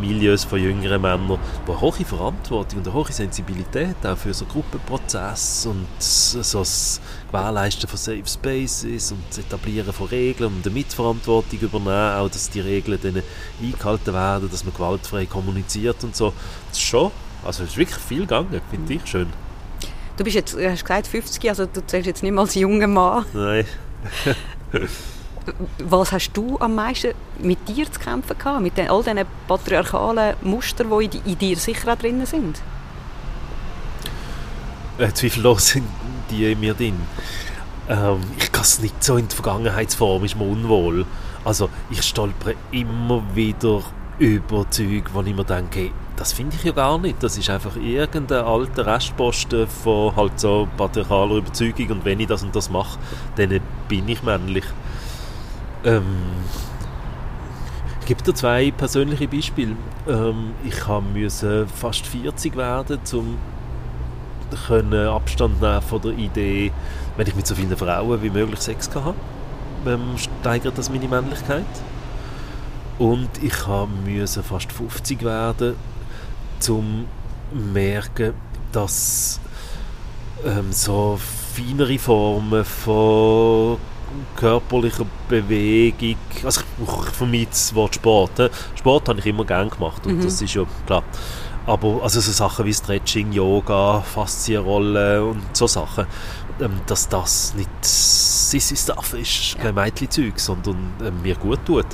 Milieus 0.00 0.44
von 0.44 0.60
jüngeren 0.62 1.02
Männern, 1.02 1.38
die 1.66 1.70
eine 1.70 1.80
hohe 1.80 1.92
Verantwortung 1.92 2.78
und 2.78 2.86
eine 2.86 2.94
hohe 2.94 3.10
Sensibilität 3.10 3.96
auch 4.04 4.16
für 4.16 4.32
so 4.32 4.44
Gruppenprozesse 4.44 5.70
und 5.70 5.86
so 5.98 6.58
das 6.60 7.00
Gewährleisten 7.30 7.88
von 7.88 7.98
Safe 7.98 8.22
Spaces 8.26 9.12
und 9.12 9.22
das 9.28 9.38
Etablieren 9.38 9.92
von 9.92 10.06
Regeln 10.06 10.52
und 10.54 10.66
eine 10.66 10.74
Mitverantwortung 10.74 11.58
übernehmen, 11.58 12.14
auch 12.16 12.28
dass 12.28 12.50
die 12.50 12.60
Regeln 12.60 12.98
dann 13.02 13.22
eingehalten 13.62 14.14
werden, 14.14 14.50
dass 14.50 14.64
man 14.64 14.74
gewaltfrei 14.76 15.26
kommuniziert 15.26 16.02
und 16.04 16.14
so. 16.14 16.32
Das 16.68 16.78
ist 16.78 16.84
schon, 16.84 17.10
also 17.44 17.64
es 17.64 17.70
ist 17.70 17.76
wirklich 17.76 17.98
viel 17.98 18.20
gegangen, 18.20 18.60
finde 18.70 18.94
ich 18.94 19.06
schön. 19.06 19.32
Du 20.16 20.24
bist 20.24 20.36
jetzt, 20.36 20.56
hast 20.56 20.84
gesagt 20.84 21.06
50, 21.06 21.48
also 21.48 21.66
du 21.66 21.84
zählst 21.86 22.06
jetzt 22.06 22.22
nicht 22.22 22.32
mal 22.32 22.42
als 22.42 22.54
junger 22.54 22.86
Mann. 22.86 23.26
Nein. 23.34 23.66
was 25.78 26.12
hast 26.12 26.32
du 26.32 26.58
am 26.58 26.74
meisten 26.74 27.12
mit 27.38 27.68
dir 27.68 27.90
zu 27.90 28.00
kämpfen 28.00 28.36
gehabt? 28.36 28.62
Mit 28.62 28.76
den, 28.76 28.88
all 28.88 29.02
diesen 29.02 29.20
patriarchalen 29.46 30.36
Mustern, 30.42 30.88
die 30.98 31.20
in, 31.24 31.38
dir 31.38 31.56
sicher 31.56 31.92
auch 31.92 31.98
drin 31.98 32.24
sind? 32.26 32.60
Äh, 34.98 35.12
zweifellos 35.12 35.68
sind 35.68 35.86
die 36.30 36.52
in 36.52 36.60
mir 36.60 36.74
drin. 36.74 37.00
Ähm, 37.88 38.20
ich 38.38 38.50
kann 38.50 38.62
es 38.62 38.80
nicht 38.80 39.02
so 39.02 39.16
in 39.16 39.28
die 39.28 39.34
Vergangenheitsform, 39.34 40.24
ist 40.24 40.36
mir 40.36 40.44
unwohl. 40.44 41.06
Also 41.44 41.68
ich 41.90 42.02
stolpere 42.02 42.54
immer 42.72 43.22
wieder 43.34 43.82
über 44.18 44.68
Zeug, 44.70 45.10
wo 45.12 45.20
ich 45.22 45.34
mir 45.34 45.44
denke, 45.44 45.90
das 46.16 46.32
finde 46.32 46.56
ich 46.56 46.64
ja 46.64 46.72
gar 46.72 46.98
nicht. 46.98 47.22
Das 47.22 47.36
ist 47.36 47.50
einfach 47.50 47.76
irgendein 47.76 48.44
alter 48.44 48.86
Restposten 48.86 49.66
von 49.66 50.16
halt 50.16 50.40
so 50.40 50.66
patriarchaler 50.76 51.36
Überzeugung 51.36 51.90
und 51.90 52.04
wenn 52.04 52.20
ich 52.20 52.26
das 52.26 52.42
und 52.42 52.56
das 52.56 52.70
mache, 52.70 52.98
dann 53.36 53.60
bin 53.88 54.08
ich 54.08 54.22
männlich. 54.22 54.64
Ähm, 55.84 56.04
ich 58.00 58.06
gebe 58.06 58.22
dir 58.22 58.34
zwei 58.34 58.70
persönliche 58.70 59.28
Beispiele. 59.28 59.76
Ähm, 60.08 60.52
ich 60.64 60.86
musste 60.86 61.66
fast 61.66 62.06
40 62.06 62.56
werden, 62.56 63.00
um 63.12 63.36
Abstand 64.92 65.60
nehmen 65.60 65.82
von 65.82 66.00
der 66.00 66.12
Idee, 66.12 66.72
wenn 67.16 67.26
ich 67.26 67.34
mit 67.34 67.46
so 67.46 67.54
vielen 67.54 67.76
Frauen 67.76 68.22
wie 68.22 68.30
möglich 68.30 68.60
Sex 68.60 68.88
habe, 68.94 69.16
ähm, 69.86 70.16
steigert 70.16 70.78
das 70.78 70.88
meine 70.88 71.08
Männlichkeit. 71.08 71.64
Und 72.98 73.28
ich 73.42 73.54
musste 73.66 74.42
fast 74.42 74.72
50 74.72 75.22
werden, 75.22 75.76
um 76.68 77.06
merken, 77.52 78.32
dass 78.72 79.40
ähm, 80.44 80.72
so 80.72 81.18
feinere 81.54 81.98
Formen 81.98 82.64
von 82.64 83.78
körperlicher 84.36 85.06
Bewegung, 85.28 86.16
also 86.44 86.60
ich 86.60 87.14
vermeide 87.14 87.46
das 87.50 87.74
Wort 87.74 87.96
Sport. 87.96 88.50
Sport 88.74 89.08
habe 89.08 89.18
ich 89.18 89.26
immer 89.26 89.44
gerne 89.44 89.70
gemacht 89.70 90.06
und 90.06 90.18
mhm. 90.18 90.22
das 90.22 90.40
ist 90.40 90.54
ja 90.54 90.64
klar. 90.86 91.02
Aber 91.66 92.02
also 92.02 92.20
so 92.20 92.30
Sachen 92.30 92.64
wie 92.64 92.72
Stretching, 92.72 93.32
Yoga, 93.32 94.00
Faszienrollen 94.00 95.22
und 95.22 95.56
so 95.56 95.66
Sachen, 95.66 96.06
ähm, 96.60 96.80
dass 96.86 97.08
das 97.08 97.54
nicht 97.54 97.68
sissy 97.82 98.76
Stuff 98.76 99.14
ist, 99.14 99.58
kein 99.58 99.74
Mädchenzeug, 99.74 100.38
sondern 100.38 100.92
äh, 101.04 101.10
mir 101.10 101.34
gut 101.34 101.58
tut. 101.66 101.86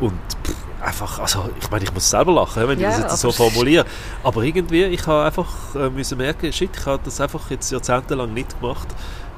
Und 0.00 0.18
pff, 0.44 0.54
einfach, 0.80 1.18
also 1.18 1.50
ich 1.58 1.70
meine, 1.70 1.84
ich 1.84 1.92
muss 1.92 2.08
selber 2.10 2.32
lachen, 2.32 2.68
wenn 2.68 2.78
ja, 2.78 2.90
ich 2.90 2.96
das 2.96 3.12
jetzt 3.12 3.20
so 3.20 3.32
formuliere. 3.32 3.84
Aber 4.22 4.42
irgendwie, 4.42 4.84
ich 4.84 5.06
habe 5.06 5.24
einfach 5.24 5.74
äh, 5.74 5.90
müssen 5.90 6.18
merken, 6.18 6.52
shit, 6.52 6.70
ich 6.76 6.86
habe 6.86 7.00
das 7.04 7.20
einfach 7.20 7.50
jetzt 7.50 7.70
jahrzehntelang 7.70 8.32
nicht 8.32 8.60
gemacht, 8.60 8.88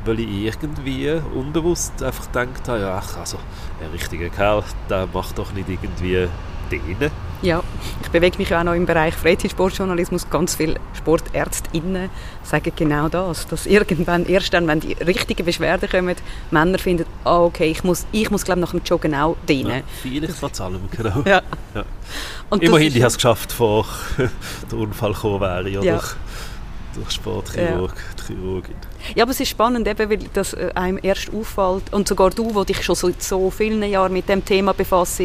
weil 0.04 0.20
ich 0.20 0.28
irgendwie 0.28 1.20
unbewusst 1.34 2.02
einfach 2.02 2.26
gedacht 2.26 2.68
habe, 2.68 2.80
ja, 2.80 3.02
ach, 3.02 3.16
also 3.18 3.38
ein 3.80 3.90
richtiger 3.90 4.28
Kerl, 4.28 4.64
der 4.88 5.08
macht 5.12 5.38
doch 5.38 5.52
nicht 5.52 5.68
irgendwie 5.68 6.28
denen. 6.70 7.10
Ja, 7.42 7.62
ich 8.02 8.08
bewege 8.08 8.38
mich 8.38 8.54
auch 8.54 8.64
noch 8.64 8.72
im 8.72 8.86
Bereich 8.86 9.14
Freizeitsportjournalismus. 9.14 10.30
Ganz 10.30 10.54
viele 10.54 10.80
SportärztInnen 10.94 12.08
sagen 12.42 12.72
genau 12.74 13.08
das, 13.08 13.46
dass 13.46 13.66
irgendwann, 13.66 14.26
erst 14.26 14.54
dann, 14.54 14.66
wenn 14.66 14.80
die 14.80 14.94
richtigen 14.94 15.44
Beschwerden 15.44 15.88
kommen, 15.88 16.16
Männer 16.50 16.78
finden, 16.78 17.04
ah, 17.24 17.42
okay, 17.42 17.70
ich 17.70 17.84
muss, 17.84 18.06
ich 18.12 18.30
muss 18.30 18.44
glaube 18.44 18.60
nach 18.60 18.70
dem 18.70 18.80
Joggen 18.84 19.14
auch 19.14 19.36
dienen. 19.48 19.70
Ja, 19.70 19.82
vielleicht 20.02 20.40
trotz 20.40 20.60
allem, 20.60 20.88
genau. 20.90 21.22
Ja. 21.26 21.42
ja. 21.74 21.84
Und 22.48 22.62
Immerhin, 22.62 22.88
ich 22.88 23.02
habe 23.02 23.08
es 23.08 23.16
geschafft, 23.16 23.52
vor 23.52 23.86
der 24.70 24.78
Unfall 24.78 25.12
gekommen 25.12 25.40
wäre, 25.40 25.68
ja, 25.68 25.82
ja. 25.82 25.92
durch, 25.94 26.14
durch 26.94 27.10
Sportchirurg, 27.10 27.94
ja. 27.94 28.24
Chirurgin. 28.26 28.76
Ja, 29.14 29.24
aber 29.24 29.32
es 29.32 29.40
ist 29.40 29.50
spannend, 29.50 29.86
eben, 29.86 30.08
weil 30.08 30.18
das 30.32 30.54
äh, 30.54 30.70
einem 30.74 30.98
erst 31.02 31.32
auffällt 31.34 31.92
und 31.92 32.08
sogar 32.08 32.30
du, 32.30 32.54
wo 32.54 32.64
dich 32.64 32.82
schon 32.82 32.94
seit 32.94 33.22
so 33.22 33.50
vielen 33.50 33.82
Jahren 33.82 34.12
mit 34.12 34.28
dem 34.28 34.44
Thema 34.44 34.72
befasst, 34.72 35.20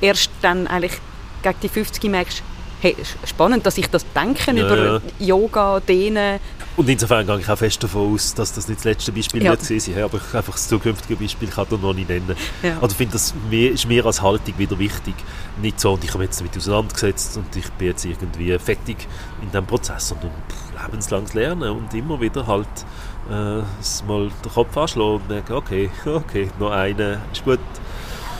erst 0.00 0.30
dann 0.42 0.66
eigentlich 0.66 1.00
gegen 1.46 1.60
die 1.62 1.68
50 1.68 2.10
merkst, 2.10 2.42
hey, 2.80 2.96
spannend, 3.24 3.64
dass 3.64 3.78
ich 3.78 3.88
das 3.88 4.04
denke 4.12 4.52
ja, 4.52 4.66
über 4.66 4.94
ja. 4.94 5.00
Yoga, 5.18 5.80
Dehnen. 5.80 6.38
Und 6.76 6.88
insofern 6.88 7.26
gehe 7.26 7.38
ich 7.38 7.48
auch 7.48 7.56
fest 7.56 7.82
davon 7.82 8.14
aus, 8.14 8.34
dass 8.34 8.52
das 8.52 8.68
nicht 8.68 8.80
das 8.80 8.84
letzte 8.84 9.12
Beispiel 9.12 9.42
ja. 9.42 9.50
wird 9.52 9.62
sein, 9.62 10.02
aber 10.02 10.18
ich 10.18 10.34
einfach 10.34 10.52
das 10.52 10.68
zukünftige 10.68 11.16
Beispiel 11.16 11.48
kann 11.48 11.66
ich 11.70 11.80
noch 11.80 11.94
nicht 11.94 12.08
nennen. 12.08 12.36
Ja. 12.62 12.74
Also 12.74 12.88
ich 12.88 12.96
finde, 12.96 13.12
das 13.14 13.32
ist 13.50 13.88
mir 13.88 14.04
als 14.04 14.20
Haltung 14.20 14.58
wieder 14.58 14.78
wichtig. 14.78 15.14
Nicht 15.62 15.80
so, 15.80 15.92
und 15.92 16.04
ich 16.04 16.12
habe 16.12 16.24
jetzt 16.24 16.38
damit 16.38 16.56
auseinandergesetzt 16.56 17.36
und 17.38 17.56
ich 17.56 17.70
bin 17.72 17.88
jetzt 17.88 18.04
irgendwie 18.04 18.58
fertig 18.58 19.08
in 19.40 19.48
diesem 19.48 19.66
Prozess, 19.66 20.08
sondern 20.08 20.30
lebenslanges 20.82 21.32
Lernen 21.32 21.70
und 21.70 21.94
immer 21.94 22.20
wieder 22.20 22.46
halt 22.46 22.68
äh, 23.30 23.62
mal 24.06 24.30
den 24.44 24.52
Kopf 24.52 24.76
anschlagen 24.76 25.14
und 25.14 25.30
denken, 25.30 25.52
okay, 25.54 25.90
okay, 26.04 26.50
noch 26.58 26.72
eine, 26.72 27.22
ist 27.32 27.42
gut. 27.44 27.58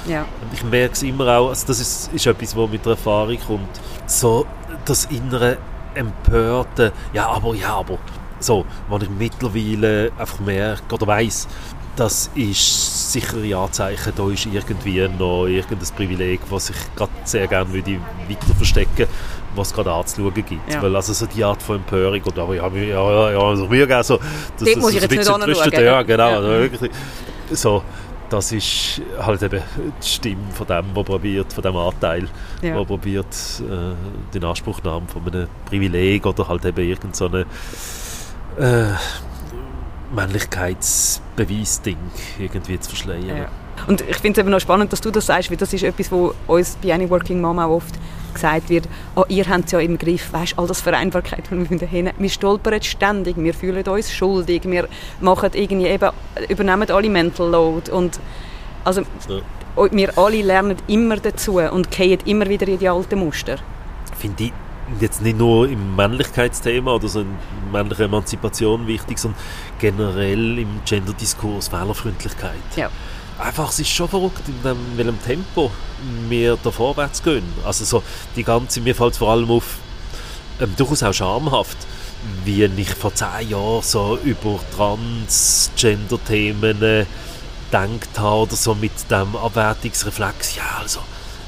Ja. 0.08 0.22
Und 0.22 0.52
ich 0.52 0.64
merke 0.64 0.94
es 0.94 1.02
immer 1.02 1.26
auch, 1.38 1.48
also 1.48 1.66
das 1.66 1.80
ist, 1.80 2.12
ist 2.12 2.26
etwas, 2.26 2.56
was 2.56 2.70
mit 2.70 2.84
der 2.84 2.92
Erfahrung 2.92 3.38
kommt, 3.46 3.80
so 4.06 4.46
das 4.84 5.06
innere 5.06 5.58
Empörte, 5.94 6.92
ja, 7.12 7.28
aber, 7.28 7.54
ja, 7.54 7.74
aber, 7.76 7.98
so, 8.38 8.66
wenn 8.88 9.02
ich 9.02 9.10
mittlerweile 9.10 10.12
einfach 10.18 10.40
merke 10.40 10.94
oder 10.94 11.06
weiss, 11.06 11.48
das 11.96 12.30
ist 12.34 13.12
sicher 13.12 13.38
ein 13.38 13.54
Anzeichen, 13.54 14.12
da 14.14 14.28
ist 14.28 14.44
irgendwie 14.44 15.08
noch 15.08 15.46
irgendein 15.46 15.88
Privileg, 15.96 16.40
was 16.50 16.68
ich 16.68 16.76
gerade 16.94 17.10
sehr 17.24 17.46
gerne 17.46 17.72
würde 17.72 17.98
weiter 18.28 18.54
verstecken 18.54 19.06
was 19.56 19.68
es 19.68 19.74
gerade 19.74 19.92
anzuschauen 19.92 20.34
gibt. 20.34 20.72
Ja. 20.72 20.82
Weil 20.82 20.94
also 20.94 21.12
so 21.12 21.26
die 21.26 21.42
Art 21.42 21.62
von 21.62 21.76
Empörung, 21.76 22.20
und 22.22 22.38
aber 22.38 22.54
ja, 22.54 22.68
ja, 22.68 23.30
ja, 23.32 23.38
also 23.38 23.66
mir 23.66 23.86
gerne 23.86 24.04
so, 24.04 24.18
das, 24.18 24.68
das, 24.68 24.76
muss 24.76 24.94
ich 24.94 25.00
jetzt 25.00 25.10
nicht 25.10 25.28
anschauen. 25.28 25.72
Ja, 25.72 26.02
genau, 26.02 26.28
ja. 26.28 26.36
Also 26.36 26.48
wirklich, 26.48 26.90
so, 27.52 27.82
das 28.28 28.52
ist 28.52 29.00
halt 29.18 29.42
eben 29.42 29.62
die 30.02 30.06
Stimme 30.06 30.50
von 30.52 30.66
dem, 30.66 30.94
der 30.94 31.02
probiert, 31.02 31.52
von 31.52 31.62
dem 31.62 31.76
Anteil, 31.76 32.28
ja. 32.62 32.76
der 32.76 32.84
probiert, 32.84 33.26
äh, 33.60 33.94
den 34.34 34.44
Anspruchnahme 34.44 35.06
von 35.06 35.26
einem 35.26 35.48
Privileg 35.66 36.26
oder 36.26 36.48
halt 36.48 36.64
eben 36.64 36.88
irgendeine 36.88 37.14
so 37.14 37.26
äh, 38.62 38.86
Männlichkeitsbeweis-Ding 40.14 41.98
irgendwie 42.38 42.78
zu 42.80 42.90
verschleiern. 42.90 43.26
Ja. 43.26 43.48
Und 43.86 44.02
ich 44.02 44.16
finde 44.16 44.40
es 44.40 44.44
eben 44.44 44.50
noch 44.50 44.60
spannend, 44.60 44.92
dass 44.92 45.00
du 45.00 45.10
das 45.10 45.26
sagst, 45.26 45.50
weil 45.50 45.56
das 45.56 45.72
ist 45.72 45.82
etwas, 45.82 46.10
wo 46.10 46.34
uns 46.46 46.76
bei 46.82 46.92
Any 46.92 47.08
Working 47.08 47.40
Mom 47.40 47.58
auch 47.58 47.70
oft 47.70 47.94
gesagt 48.36 48.70
wird, 48.70 48.88
oh, 49.14 49.24
ihr 49.28 49.46
habt 49.46 49.66
es 49.66 49.72
ja 49.72 49.80
im 49.80 49.98
Griff, 49.98 50.32
weißt, 50.32 50.58
all 50.58 50.66
das 50.66 50.80
Vereinbarkeit, 50.80 51.50
wir 51.50 51.66
finden, 51.66 52.12
wir 52.18 52.30
stolpern 52.30 52.82
ständig, 52.82 53.36
wir 53.36 53.54
fühlen 53.54 53.86
uns 53.86 54.12
schuldig, 54.12 54.62
wir 54.64 54.88
machen 55.20 55.50
irgendwie 55.54 55.88
eben, 55.88 56.10
übernehmen 56.48 56.90
alle 56.90 57.10
Mental 57.10 57.50
Load 57.50 57.90
und 57.90 58.20
also 58.84 59.02
ja. 59.28 59.88
wir 59.90 60.16
alle 60.16 60.42
lernen 60.42 60.76
immer 60.86 61.16
dazu 61.16 61.58
und 61.58 61.90
gehen 61.90 62.20
immer 62.24 62.48
wieder 62.48 62.68
in 62.68 62.78
die 62.78 62.88
alten 62.88 63.18
Muster. 63.18 63.56
Finde 64.16 64.44
ich 64.44 64.52
jetzt 65.00 65.20
nicht 65.22 65.36
nur 65.36 65.68
im 65.68 65.96
Männlichkeitsthema 65.96 66.94
oder 66.94 67.08
so 67.08 67.20
in 67.20 67.34
männlicher 67.72 68.04
Emanzipation 68.04 68.86
wichtig, 68.86 69.18
sondern 69.18 69.40
generell 69.80 70.58
im 70.60 70.80
Gender-Diskurs 70.84 71.72
Wählerfreundlichkeit. 71.72 72.54
Ja 72.76 72.90
einfach, 73.38 73.70
es 73.70 73.80
ist 73.80 73.90
schon 73.90 74.08
verrückt, 74.08 74.48
in 74.48 74.62
dem, 74.62 74.78
welchem 74.96 75.22
Tempo 75.22 75.70
wir 76.28 76.56
da 76.62 76.70
vorwärts 76.70 77.22
gehen. 77.22 77.44
Also 77.64 77.84
so 77.84 78.02
die 78.34 78.44
ganze, 78.44 78.80
mir 78.80 78.94
fällt 78.94 79.16
vor 79.16 79.30
allem 79.30 79.50
auf, 79.50 79.76
ähm, 80.60 80.72
durchaus 80.76 81.02
auch 81.02 81.12
schamhaft, 81.12 81.76
wie 82.44 82.64
ich 82.64 82.94
vor 82.94 83.14
zehn 83.14 83.50
Jahren 83.50 83.82
so 83.82 84.18
über 84.24 84.58
Transgender-Themen 84.76 86.82
äh, 86.82 87.04
gedacht 87.70 88.18
habe 88.18 88.42
oder 88.42 88.56
so 88.56 88.74
mit 88.74 88.92
dem 89.10 89.36
Abwertungsreflex, 89.36 90.56
ja 90.56 90.78
also 90.80 91.00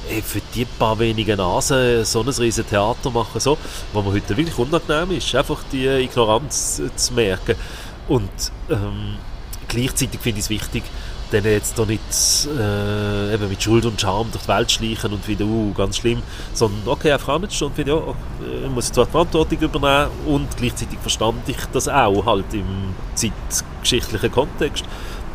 ey, 0.09 0.21
für 0.21 0.41
die 0.53 0.65
paar 0.65 0.97
wenigen 0.99 1.37
Nasen 1.37 2.03
so 2.05 2.21
ein 2.21 2.29
riesen 2.29 2.67
Theater 2.67 3.11
machen, 3.11 3.39
so, 3.39 3.57
wo 3.93 4.01
mir 4.01 4.11
heute 4.11 4.35
wirklich 4.35 4.57
unangenehm 4.57 5.17
ist, 5.17 5.33
einfach 5.35 5.63
die 5.71 5.87
Ignoranz 5.87 6.81
zu 6.95 7.13
merken. 7.13 7.55
Und 8.07 8.29
ähm, 8.69 9.17
gleichzeitig 9.67 10.19
finde 10.19 10.39
ich 10.39 10.45
es 10.45 10.49
wichtig, 10.49 10.83
dann 11.31 11.43
jetzt 11.43 11.77
da 11.77 11.85
nicht 11.85 12.01
äh, 12.57 13.33
eben 13.33 13.49
mit 13.49 13.61
Schuld 13.61 13.85
und 13.85 13.99
Scham 13.99 14.31
durch 14.31 14.43
die 14.43 14.49
Welt 14.49 14.71
schleichen 14.71 15.13
und 15.13 15.27
wieder, 15.27 15.45
uh, 15.45 15.73
ganz 15.73 15.97
schlimm, 15.97 16.21
sondern 16.53 16.87
okay, 16.87 17.11
einfach 17.11 17.41
ernst 17.41 17.61
und 17.61 17.75
finde, 17.75 17.91
ja, 17.91 17.97
ich 17.97 18.65
äh, 18.65 18.69
muss 18.69 18.91
zwar 18.91 19.05
die 19.05 19.11
Verantwortung 19.11 19.59
übernehmen 19.59 20.09
und 20.25 20.57
gleichzeitig 20.57 20.99
verstand 20.99 21.47
ich 21.47 21.65
das 21.71 21.87
auch 21.87 22.25
halt 22.25 22.53
im 22.53 22.95
zeitgeschichtlichen 23.15 24.31
Kontext, 24.31 24.85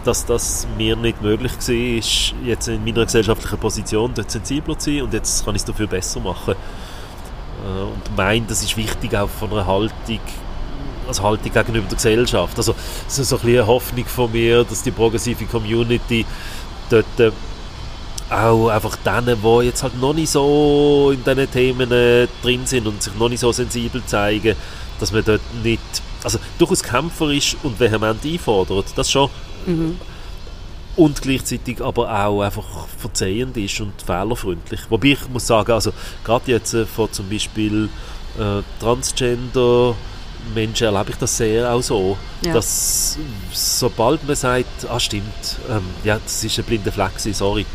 dass 0.05 0.27
das 0.27 0.67
mir 0.77 0.97
nicht 0.97 1.23
möglich 1.23 1.53
war, 1.53 2.45
jetzt 2.47 2.69
in 2.69 2.85
meiner 2.85 3.05
gesellschaftlichen 3.05 3.59
Position 3.59 4.13
dort 4.15 4.31
sensibler 4.31 4.79
zu 4.79 4.91
sein 4.91 5.03
und 5.03 5.15
jetzt 5.15 5.45
kann 5.45 5.55
ich 5.55 5.63
es 5.63 5.67
dafür 5.67 5.87
besser 5.87 6.21
machen. 6.21 6.55
Äh, 7.65 7.83
und 7.83 8.17
meine, 8.17 8.47
das 8.47 8.63
ist 8.63 8.77
wichtig 8.77 9.17
auch 9.17 9.29
von 9.29 9.53
einer 9.53 9.67
Haltung 9.67 10.21
als 11.07 11.23
Haltung 11.23 11.53
gegenüber 11.53 11.87
der 11.89 11.97
Gesellschaft. 11.97 12.57
Also 12.57 12.75
es 13.07 13.19
ist 13.19 13.29
so 13.29 13.39
ein 13.39 13.49
eine 13.49 13.67
Hoffnung 13.67 14.07
von 14.07 14.31
mir, 14.33 14.65
dass 14.65 14.83
die 14.83 14.91
progressive 14.91 15.45
Community 15.47 16.25
dort 16.91 17.21
äh, 17.21 17.31
auch 18.31 18.69
einfach 18.69 18.97
denen, 18.97 19.39
die 19.43 19.67
jetzt 19.67 19.83
halt 19.83 20.01
noch 20.01 20.15
nicht 20.15 20.31
so 20.31 21.13
in 21.13 21.23
diesen 21.23 21.51
Themen 21.51 21.93
äh, 21.93 22.27
drin 22.43 22.67
sind 22.67 22.87
und 22.87 23.03
sich 23.03 23.15
noch 23.15 23.29
nicht 23.29 23.41
so 23.41 23.53
sensibel 23.53 24.03
zeigen, 24.07 24.57
dass 24.99 25.13
man 25.13 25.25
dort 25.25 25.43
nicht, 25.63 25.81
also 26.23 26.39
durchaus 26.59 26.83
kämpferisch 26.83 27.57
und 27.63 27.79
vehement 27.79 28.25
einfordert, 28.25 28.87
das 28.97 29.11
schon. 29.11 29.29
Mhm. 29.67 30.01
Und 30.97 31.23
gleichzeitig 31.23 31.83
aber 31.83 32.09
auch 32.09 32.43
einfach 32.43 32.87
verzeihend 32.99 33.57
ist 33.57 33.81
und 33.81 34.01
fehlerfreundlich. 34.01 34.81
Wobei 34.89 35.09
ich 35.09 35.29
muss 35.29 35.47
sagen, 35.47 35.73
also 35.73 35.93
gerade 36.23 36.53
jetzt 36.53 36.73
äh, 36.73 36.87
von 36.87 37.13
zum 37.13 37.29
Beispiel 37.29 37.89
äh, 38.39 38.63
Transgender 38.81 39.97
Menschen 40.55 40.87
erlebe 40.87 41.11
ich 41.11 41.17
das 41.17 41.37
sehr 41.37 41.73
auch 41.73 41.83
so, 41.83 42.17
ja. 42.43 42.53
dass 42.53 43.19
sobald 43.53 44.27
man 44.27 44.37
sagt, 44.37 44.87
ah 44.89 45.01
stimmt, 45.01 45.59
ähm, 45.71 45.83
ja, 46.03 46.19
das 46.23 46.43
ist 46.45 46.59
ein 46.59 46.65
blinder 46.65 46.93
Fleck, 46.93 47.13
sorry, 47.19 47.67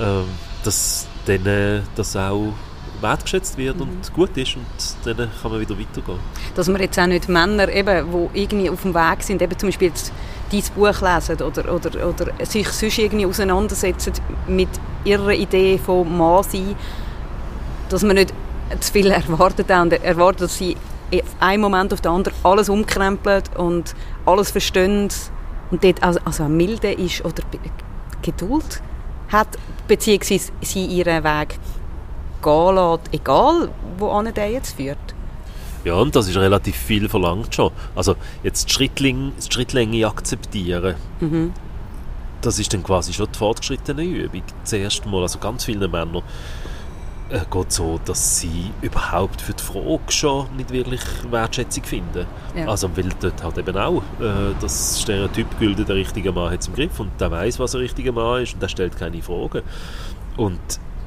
ähm, 0.00 0.24
dass 0.64 1.06
dann 1.26 1.46
äh, 1.46 1.80
das 1.94 2.16
auch 2.16 2.52
wertgeschätzt 3.00 3.58
wird 3.58 3.76
mhm. 3.76 3.82
und 3.82 4.12
gut 4.14 4.36
ist 4.36 4.56
und 4.56 4.64
dann 5.18 5.30
kann 5.42 5.50
man 5.50 5.60
wieder 5.60 5.78
weitergehen. 5.78 6.18
Dass 6.54 6.68
man 6.68 6.80
jetzt 6.80 6.98
auch 6.98 7.06
nicht 7.06 7.28
Männer, 7.28 7.68
eben, 7.68 8.06
die 8.32 8.40
irgendwie 8.40 8.70
auf 8.70 8.82
dem 8.82 8.94
Weg 8.94 9.22
sind, 9.22 9.42
eben 9.42 9.58
zum 9.58 9.68
Beispiel 9.68 9.92
dein 10.50 10.62
Buch 10.74 11.00
lesen 11.00 11.42
oder, 11.42 11.74
oder, 11.74 12.08
oder 12.08 12.32
sich 12.44 12.68
sonst 12.68 12.98
irgendwie 12.98 13.26
auseinandersetzen 13.26 14.12
mit 14.46 14.68
ihrer 15.04 15.32
Idee 15.32 15.78
von 15.78 16.16
Mann 16.16 16.42
sein, 16.44 16.74
dass 17.88 18.02
man 18.02 18.16
nicht 18.16 18.32
zu 18.80 18.92
viel 18.92 19.06
erwartet 19.10 19.70
und 19.70 19.92
erwartet, 19.92 20.42
dass 20.42 20.58
sie 20.58 20.76
auf 21.12 21.36
einen 21.40 21.62
Moment 21.62 21.92
auf 21.92 22.00
den 22.00 22.12
anderen 22.12 22.36
alles 22.42 22.68
umkrempelt 22.68 23.56
und 23.56 23.94
alles 24.24 24.50
verstehen 24.50 25.08
und 25.70 25.84
dort 25.84 26.02
also, 26.02 26.20
also 26.24 26.44
milde 26.44 26.92
ist 26.92 27.24
oder 27.24 27.42
Geduld 28.22 28.82
hat, 29.28 29.48
beziehungsweise 29.88 30.52
sie 30.62 30.84
ihren 30.84 31.24
Weg 31.24 31.58
gehen 32.42 32.74
lässt, 32.74 33.00
egal 33.12 33.68
wo 33.98 34.22
der 34.22 34.50
jetzt 34.50 34.76
führt. 34.76 34.98
Ja, 35.84 35.94
und 35.94 36.16
das 36.16 36.28
ist 36.28 36.36
relativ 36.36 36.76
viel 36.76 37.08
verlangt 37.08 37.54
schon. 37.54 37.70
Also 37.94 38.16
jetzt 38.42 38.68
die, 38.68 38.72
Schrittling, 38.72 39.32
die 39.38 39.52
Schrittlänge 39.52 40.06
akzeptieren, 40.06 40.96
mhm. 41.20 41.52
das 42.40 42.58
ist 42.58 42.74
dann 42.74 42.82
quasi 42.82 43.12
schon 43.12 43.28
die 43.32 43.38
fortgeschrittene 43.38 44.02
Übung. 44.02 44.42
Zuerst 44.64 45.06
mal, 45.06 45.22
also 45.22 45.38
ganz 45.38 45.64
viele 45.64 45.86
Männer 45.86 46.22
äh, 47.28 47.40
geht 47.50 47.72
so, 47.72 47.98
dass 48.04 48.38
sie 48.38 48.70
überhaupt 48.82 49.40
für 49.40 49.52
die 49.52 49.62
Frage 49.62 50.10
schon 50.10 50.46
nicht 50.56 50.70
wirklich 50.70 51.00
Wertschätzung 51.30 51.84
finden. 51.84 52.26
Ja. 52.54 52.68
Also 52.68 52.94
weil 52.96 53.08
dort 53.20 53.42
halt 53.42 53.58
eben 53.58 53.76
auch 53.76 54.02
äh, 54.20 54.54
das 54.60 55.00
Stereotyp 55.02 55.58
gilt, 55.58 55.88
der 55.88 55.96
richtige 55.96 56.32
Mann 56.32 56.52
hat 56.52 56.60
es 56.60 56.68
im 56.68 56.74
Griff 56.74 57.00
und 57.00 57.20
der 57.20 57.30
weiß, 57.30 57.58
was 57.58 57.74
ein 57.74 57.80
richtiger 57.80 58.12
Mann 58.12 58.42
ist 58.42 58.54
und 58.54 58.62
der 58.62 58.68
stellt 58.68 58.96
keine 58.96 59.22
Fragen. 59.22 59.62
Und 60.36 60.60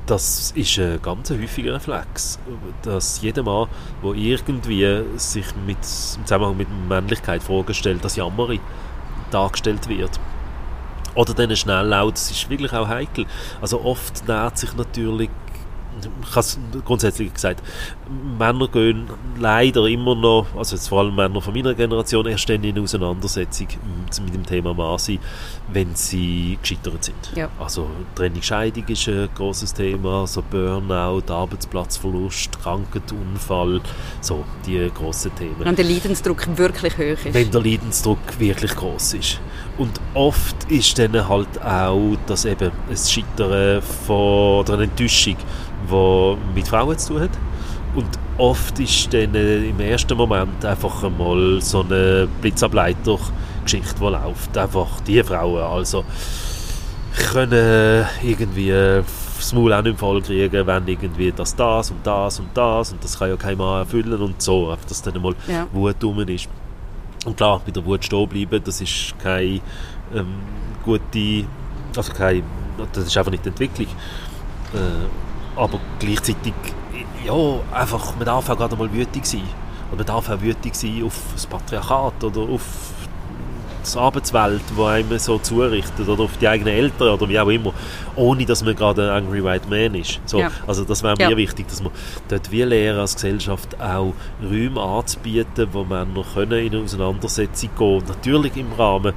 das 0.05 0.51
ist 0.55 0.79
ein 0.79 0.99
ganz 1.01 1.29
häufiger 1.29 1.75
Reflex, 1.75 2.39
dass 2.81 3.21
jeder 3.21 3.43
Mann, 3.43 3.67
der 4.03 4.13
irgendwie 4.13 5.03
sich 5.17 5.45
mit, 5.67 5.77
im 5.77 6.25
Zusammenhang 6.25 6.57
mit 6.57 6.67
Männlichkeit 6.89 7.43
Fragen 7.43 7.73
stellt, 7.73 8.03
dass 8.03 8.15
Jammeri 8.15 8.59
dargestellt 9.29 9.87
wird. 9.87 10.19
Oder 11.15 11.33
dann 11.33 11.55
schnell 11.55 11.85
laut, 11.85 12.13
das 12.13 12.31
ist 12.31 12.49
wirklich 12.49 12.73
auch 12.73 12.87
heikel. 12.87 13.25
Also 13.61 13.81
oft 13.83 14.27
nährt 14.27 14.57
sich 14.57 14.75
natürlich 14.75 15.29
ich 16.23 16.29
habe 16.31 16.39
es 16.39 16.59
grundsätzlich 16.85 17.33
gesagt, 17.33 17.63
Männer 18.37 18.67
gehen 18.67 19.07
leider 19.37 19.85
immer 19.85 20.15
noch, 20.15 20.47
also 20.57 20.75
jetzt 20.75 20.87
vor 20.87 20.99
allem 20.99 21.15
Männer 21.15 21.41
von 21.41 21.53
meiner 21.53 21.73
Generation, 21.73 22.25
erst 22.27 22.49
dann 22.49 22.63
in 22.63 22.79
Auseinandersetzung 22.79 23.67
mit 24.23 24.33
dem 24.33 24.45
Thema 24.45 24.73
Mann 24.73 24.97
sein, 24.97 25.19
wenn 25.71 25.95
sie 25.95 26.57
gescheitert 26.61 27.03
sind. 27.03 27.31
Ja. 27.35 27.49
Also 27.59 27.87
Trennung, 28.15 28.41
Scheidung 28.41 28.85
ist 28.87 29.07
ein 29.07 29.29
großes 29.35 29.73
Thema, 29.73 30.25
so 30.27 30.41
Burnout, 30.41 31.31
Arbeitsplatzverlust, 31.31 32.61
Krankheit, 32.61 33.11
Unfall, 33.11 33.81
so 34.21 34.43
die 34.65 34.89
grossen 34.93 35.33
Themen. 35.35 35.55
Wenn 35.59 35.75
der 35.75 35.85
Leidensdruck 35.85 36.57
wirklich 36.57 36.93
hoch 36.97 37.25
ist. 37.25 37.33
Wenn 37.33 37.51
der 37.51 37.61
Leidensdruck 37.61 38.39
wirklich 38.39 38.75
groß 38.75 39.13
ist. 39.13 39.39
Und 39.77 39.99
oft 40.13 40.69
ist 40.69 40.99
dann 40.99 41.27
halt 41.27 41.61
auch 41.63 42.17
das 42.27 42.45
eben 42.45 42.71
ein 42.89 42.97
Scheitern 42.97 43.81
von, 43.81 44.59
oder 44.59 44.73
eine 44.73 44.83
Enttäuschung 44.83 45.37
die 45.89 46.37
mit 46.55 46.67
Frauen 46.67 46.97
zu 46.97 47.13
tun 47.13 47.21
hat. 47.21 47.31
Und 47.95 48.07
oft 48.37 48.79
ist 48.79 49.13
dann 49.13 49.33
äh, 49.35 49.69
im 49.69 49.79
ersten 49.79 50.15
Moment 50.15 50.63
einfach 50.63 51.03
einmal 51.03 51.59
so 51.61 51.81
eine 51.81 52.27
Blitzableiter-Geschichte, 52.41 53.95
die 53.99 54.03
läuft. 54.03 54.57
Einfach 54.57 55.01
die 55.01 55.23
Frauen, 55.23 55.63
also 55.63 56.05
können 57.31 58.05
irgendwie 58.23 58.71
das 59.39 59.53
Maul 59.53 59.73
auch 59.73 59.81
nicht 59.81 59.97
voll 59.97 60.21
kriegen, 60.21 60.67
wenn 60.67 60.87
irgendwie 60.87 61.31
das, 61.31 61.55
das 61.55 61.91
und 61.91 62.05
das 62.05 62.39
und 62.39 62.49
das 62.53 62.91
und 62.91 63.03
das 63.03 63.17
kann 63.17 63.29
ja 63.29 63.35
kein 63.35 63.57
Mann 63.57 63.79
erfüllen 63.79 64.21
und 64.21 64.41
so, 64.41 64.75
dass 64.87 65.01
dann 65.01 65.15
einmal 65.15 65.35
ja. 65.47 65.65
Wut 65.71 66.03
rum 66.03 66.19
ist. 66.19 66.49
Und 67.25 67.37
klar, 67.37 67.61
bei 67.65 67.71
der 67.71 67.85
Wut 67.85 68.03
stehen 68.03 68.27
bleiben, 68.27 68.61
das 68.63 68.81
ist 68.81 69.15
keine 69.21 69.61
ähm, 70.13 70.35
gute, 70.83 71.45
also 71.95 72.13
keine, 72.13 72.43
das 72.93 73.07
ist 73.07 73.17
einfach 73.17 73.31
nicht 73.31 73.45
die 73.45 73.49
Entwicklung. 73.49 73.87
Äh, 74.73 75.05
aber 75.59 75.79
gleichzeitig, 75.99 76.53
ja, 77.25 77.33
einfach, 77.71 78.15
man 78.15 78.25
darf 78.25 78.49
auch 78.49 78.57
gerade 78.57 78.75
mal 78.75 78.91
wütig 78.91 79.25
sein. 79.25 79.43
Und 79.91 79.97
man 79.97 80.05
darf 80.05 80.29
auch 80.29 80.41
wütig 80.41 80.73
sein 80.75 81.03
auf 81.05 81.13
das 81.33 81.45
Patriarchat 81.45 82.23
oder 82.23 82.41
auf 82.41 82.61
die 83.93 83.97
Arbeitswelt, 83.97 84.61
die 84.77 84.81
einem 84.81 85.17
so 85.19 85.37
zurichtet 85.39 86.07
oder 86.07 86.23
auf 86.23 86.37
die 86.37 86.47
eigenen 86.47 86.73
Eltern 86.73 87.09
oder 87.09 87.27
wie 87.27 87.39
auch 87.39 87.47
immer, 87.47 87.73
ohne 88.15 88.45
dass 88.45 88.63
man 88.63 88.75
gerade 88.75 89.11
ein 89.11 89.23
Angry 89.23 89.43
White 89.43 89.67
Man 89.69 89.95
ist. 89.95 90.19
So, 90.25 90.39
ja. 90.39 90.51
Also 90.67 90.83
das 90.83 91.01
wäre 91.03 91.15
mir 91.17 91.31
ja. 91.31 91.37
wichtig, 91.37 91.67
dass 91.67 91.81
man 91.81 91.91
dort 92.27 92.51
wie 92.51 92.61
lernen 92.63 92.99
als 92.99 93.15
Gesellschaft 93.15 93.79
auch 93.81 94.13
Räume 94.41 94.81
anzubieten, 94.81 95.67
wo 95.71 95.83
Männer 95.83 96.23
können 96.33 96.65
in 96.65 96.73
eine 96.73 96.83
Auseinandersetzung 96.83 97.69
gehen 97.77 98.03
Natürlich 98.07 98.55
im 98.57 98.71
Rahmen 98.73 99.13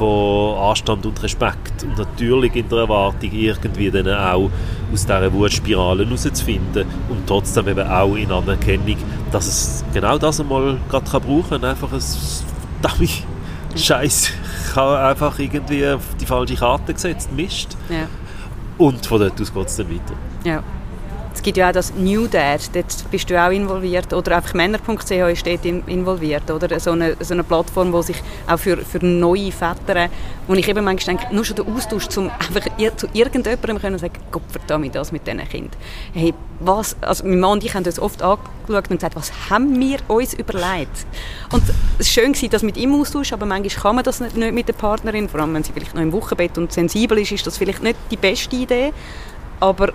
von 0.00 0.56
Anstand 0.56 1.04
und 1.04 1.22
Respekt 1.22 1.82
und 1.82 1.98
natürlich 1.98 2.56
in 2.56 2.66
der 2.70 2.78
Erwartung, 2.78 3.30
irgendwie 3.32 3.90
dann 3.90 4.08
auch 4.08 4.50
aus 4.90 5.02
dieser 5.04 5.30
Wutspirale 5.30 6.06
herauszufinden 6.06 6.86
und 7.10 7.26
trotzdem 7.26 7.68
eben 7.68 7.86
auch 7.86 8.14
in 8.14 8.32
Anerkennung, 8.32 8.96
dass 9.30 9.46
es 9.46 9.84
genau 9.92 10.16
das 10.16 10.40
einmal 10.40 10.78
gerade 10.88 11.04
brauchen 11.04 11.44
kann, 11.50 11.64
einfach 11.64 11.92
ein 11.92 12.02
Dummy 12.80 13.10
Scheiße, 13.76 14.32
ich 14.68 14.76
habe 14.76 14.98
einfach 14.98 15.38
irgendwie 15.38 15.86
auf 15.86 16.02
die 16.18 16.26
falsche 16.26 16.56
Karte 16.56 16.94
gesetzt, 16.94 17.30
Mist. 17.32 17.76
Ja. 17.88 18.06
Und 18.78 19.04
von 19.06 19.20
dort 19.20 19.40
aus 19.40 19.52
geht 19.52 19.66
es 19.66 19.76
dann 19.76 19.90
weiter. 19.90 20.14
Ja. 20.44 20.62
Es 21.40 21.44
gibt 21.44 21.56
ja 21.56 21.70
auch 21.70 21.72
das 21.72 21.94
New 21.94 22.26
Dad, 22.26 22.60
dort 22.74 23.10
bist 23.10 23.30
du 23.30 23.42
auch 23.42 23.50
involviert. 23.50 24.12
Oder 24.12 24.36
einfach 24.36 24.52
Männer.ch 24.52 25.10
ist 25.10 25.46
dort 25.46 25.64
involviert. 25.64 26.50
Oder? 26.50 26.78
So, 26.78 26.90
eine, 26.90 27.16
so 27.18 27.32
eine 27.32 27.44
Plattform, 27.44 27.92
die 27.92 28.02
sich 28.02 28.22
auch 28.46 28.58
für, 28.58 28.76
für 28.76 29.02
neue 29.02 29.50
Väter, 29.50 30.10
wo 30.46 30.52
ich 30.52 30.68
eben 30.68 30.84
manchmal 30.84 31.16
denke, 31.16 31.34
nur 31.34 31.42
schon 31.46 31.56
der 31.56 31.66
Austausch, 31.66 32.14
um 32.18 32.28
einfach 32.28 32.66
zu 32.94 33.08
irgendjemandem 33.14 33.80
können 33.80 33.98
sagen, 33.98 34.20
Gott 34.30 34.42
verdammt, 34.50 34.94
das 34.94 35.12
mit 35.12 35.26
diesen 35.26 35.48
Kindern. 35.48 35.80
Hey, 36.12 36.34
was, 36.58 36.94
also 37.00 37.24
mein 37.24 37.40
Mann 37.40 37.52
und 37.52 37.64
ich 37.64 37.72
haben 37.72 37.84
das 37.84 37.98
oft 37.98 38.20
angeschaut 38.20 38.90
und 38.90 38.96
gesagt, 38.98 39.16
was 39.16 39.32
haben 39.48 39.80
wir 39.80 39.98
uns 40.08 40.34
überlegt? 40.34 41.06
Und 41.54 41.62
es 41.98 42.14
war 42.14 42.34
schön, 42.34 42.50
das 42.50 42.62
mit 42.62 42.76
ihm 42.76 42.94
austauschen, 43.00 43.32
aber 43.32 43.46
manchmal 43.46 43.82
kann 43.82 43.94
man 43.94 44.04
das 44.04 44.20
nicht 44.20 44.36
mit 44.36 44.68
der 44.68 44.74
Partnerin, 44.74 45.26
vor 45.26 45.40
allem 45.40 45.54
wenn 45.54 45.64
sie 45.64 45.72
vielleicht 45.72 45.94
noch 45.94 46.02
im 46.02 46.12
Wochenbett 46.12 46.58
und 46.58 46.70
sensibel 46.70 47.16
ist, 47.16 47.32
ist 47.32 47.46
das 47.46 47.56
vielleicht 47.56 47.82
nicht 47.82 47.96
die 48.10 48.18
beste 48.18 48.56
Idee. 48.56 48.92
Aber 49.58 49.94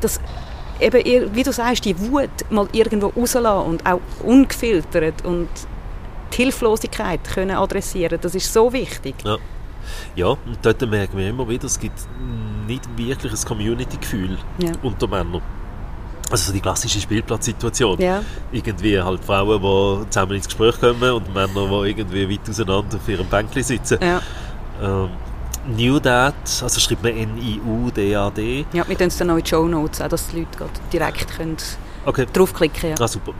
das 0.00 0.20
eben, 0.80 1.34
wie 1.34 1.42
du 1.42 1.52
sagst, 1.52 1.84
die 1.84 1.98
Wut 1.98 2.30
mal 2.50 2.68
irgendwo 2.72 3.08
rauslassen 3.08 3.70
und 3.70 3.86
auch 3.86 4.00
ungefiltert 4.24 5.24
und 5.24 5.48
die 6.32 6.36
Hilflosigkeit 6.36 7.20
können 7.24 7.56
adressieren, 7.56 8.18
das 8.20 8.34
ist 8.34 8.52
so 8.52 8.72
wichtig. 8.72 9.14
Ja. 9.24 9.36
Ja, 10.14 10.26
und 10.26 10.58
dort 10.62 10.80
merken 10.88 11.18
wir 11.18 11.28
immer 11.28 11.48
wieder, 11.48 11.64
es 11.64 11.78
gibt 11.78 11.98
nicht 12.66 12.82
wirklich 12.96 13.32
ein 13.32 13.44
Community-Gefühl 13.44 14.38
ja. 14.58 14.72
unter 14.82 15.08
Männern. 15.08 15.42
Also 16.30 16.52
die 16.52 16.60
klassische 16.60 17.00
Spielplatzsituation. 17.00 17.98
Ja. 18.00 18.22
Irgendwie 18.52 19.00
halt 19.00 19.24
Frauen, 19.24 19.60
die 19.60 20.10
zusammen 20.10 20.36
ins 20.36 20.46
Gespräch 20.46 20.78
kommen 20.78 21.10
und 21.10 21.34
Männer, 21.34 21.82
die 21.82 21.90
irgendwie 21.90 22.30
weit 22.30 22.48
auseinander 22.48 22.96
auf 22.96 23.08
ihrem 23.08 23.26
Bänkchen 23.26 23.64
sitzen. 23.64 23.98
Ja. 24.00 24.22
Ähm, 24.80 25.08
New 25.66 26.00
Dad, 26.00 26.34
also 26.62 26.80
schreibt 26.80 27.02
man 27.02 27.16
N-I-U-D-A-D. 27.16 28.66
Ja, 28.72 28.88
wir 28.88 28.96
tun 28.96 29.08
es 29.08 29.18
dann 29.18 29.28
noch 29.28 29.36
in 29.36 29.44
die 29.44 29.50
Show 29.50 29.66
Notes, 29.66 30.00
auch, 30.00 30.08
dass 30.08 30.28
die 30.28 30.40
Leute 30.40 30.70
direkt 30.92 31.36
können 31.36 31.56
okay. 32.06 32.26
draufklicken 32.32 32.80
können. 32.80 32.96
Ja. 32.98 33.04
Ah, 33.04 33.08
super. 33.08 33.32